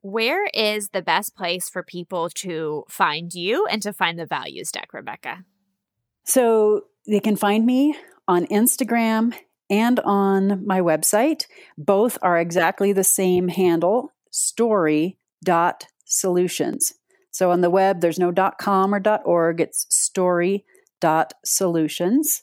Where 0.00 0.44
is 0.46 0.88
the 0.88 1.02
best 1.02 1.36
place 1.36 1.68
for 1.68 1.84
people 1.84 2.30
to 2.30 2.82
find 2.88 3.32
you 3.32 3.64
and 3.66 3.80
to 3.82 3.92
find 3.92 4.18
the 4.18 4.26
values 4.26 4.72
deck, 4.72 4.92
Rebecca? 4.92 5.44
So 6.24 6.86
they 7.06 7.20
can 7.20 7.36
find 7.36 7.64
me 7.64 7.94
on 8.26 8.46
Instagram 8.46 9.34
and 9.70 10.00
on 10.00 10.66
my 10.66 10.80
website. 10.80 11.46
Both 11.78 12.18
are 12.22 12.40
exactly 12.40 12.92
the 12.92 13.04
same 13.04 13.46
handle, 13.46 14.12
story.solutions. 15.44 16.94
So 17.30 17.50
on 17.50 17.60
the 17.60 17.70
web, 17.70 18.00
there's 18.00 18.18
no 18.18 18.30
dot 18.30 18.58
.com 18.58 18.94
or 18.94 19.00
dot 19.00 19.22
.org, 19.24 19.60
it's 19.60 19.86
story 19.88 20.64
dot 21.00 21.34
solutions. 21.44 22.42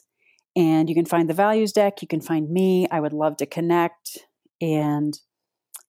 and 0.54 0.88
you 0.88 0.94
can 0.94 1.06
find 1.06 1.30
the 1.30 1.34
values 1.34 1.72
deck. 1.72 2.02
You 2.02 2.08
can 2.08 2.20
find 2.20 2.50
me. 2.50 2.86
I 2.90 3.00
would 3.00 3.14
love 3.14 3.38
to 3.38 3.46
connect 3.46 4.18
and 4.60 5.18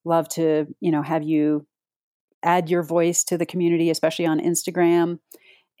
love 0.06 0.28
to 0.28 0.66
you 0.80 0.90
know 0.90 1.02
have 1.02 1.22
you 1.22 1.66
add 2.42 2.70
your 2.70 2.82
voice 2.82 3.24
to 3.24 3.38
the 3.38 3.46
community 3.46 3.88
especially 3.88 4.26
on 4.26 4.38
instagram 4.38 5.18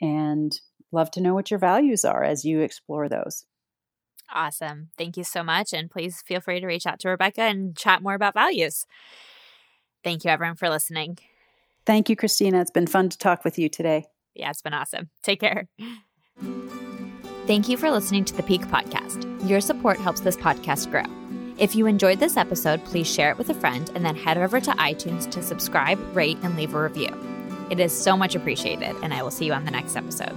and 0.00 0.60
love 0.92 1.10
to 1.10 1.20
know 1.20 1.34
what 1.34 1.50
your 1.50 1.58
values 1.58 2.04
are 2.04 2.22
as 2.24 2.44
you 2.44 2.60
explore 2.60 3.08
those. 3.08 3.44
Awesome. 4.32 4.88
Thank 4.96 5.16
you 5.16 5.24
so 5.24 5.42
much 5.42 5.72
and 5.72 5.90
please 5.90 6.22
feel 6.26 6.40
free 6.40 6.60
to 6.60 6.66
reach 6.66 6.86
out 6.86 7.00
to 7.00 7.08
rebecca 7.08 7.42
and 7.42 7.76
chat 7.76 8.02
more 8.02 8.14
about 8.14 8.34
values 8.34 8.86
thank 10.04 10.24
you 10.24 10.30
everyone 10.30 10.56
for 10.56 10.68
listening 10.68 11.18
thank 11.86 12.08
you 12.08 12.14
christina 12.16 12.60
it's 12.60 12.70
been 12.70 12.86
fun 12.86 13.08
to 13.08 13.18
talk 13.18 13.44
with 13.44 13.58
you 13.58 13.68
today 13.68 14.04
yeah 14.34 14.50
it's 14.50 14.62
been 14.62 14.74
awesome 14.74 15.10
take 15.22 15.40
care 15.40 15.68
Thank 17.46 17.68
you 17.68 17.76
for 17.76 17.90
listening 17.90 18.24
to 18.24 18.34
the 18.34 18.42
Pique 18.42 18.66
Podcast. 18.68 19.46
Your 19.46 19.60
support 19.60 19.98
helps 19.98 20.20
this 20.20 20.34
podcast 20.34 20.90
grow. 20.90 21.04
If 21.58 21.76
you 21.76 21.86
enjoyed 21.86 22.18
this 22.18 22.38
episode, 22.38 22.82
please 22.86 23.06
share 23.06 23.30
it 23.30 23.36
with 23.36 23.50
a 23.50 23.54
friend 23.54 23.90
and 23.94 24.02
then 24.02 24.16
head 24.16 24.38
over 24.38 24.62
to 24.62 24.70
iTunes 24.72 25.30
to 25.30 25.42
subscribe, 25.42 25.98
rate, 26.16 26.38
and 26.42 26.56
leave 26.56 26.74
a 26.74 26.82
review. 26.82 27.14
It 27.68 27.80
is 27.80 27.92
so 27.92 28.16
much 28.16 28.34
appreciated, 28.34 28.96
and 29.02 29.12
I 29.12 29.22
will 29.22 29.30
see 29.30 29.44
you 29.44 29.52
on 29.52 29.66
the 29.66 29.70
next 29.70 29.94
episode. 29.94 30.34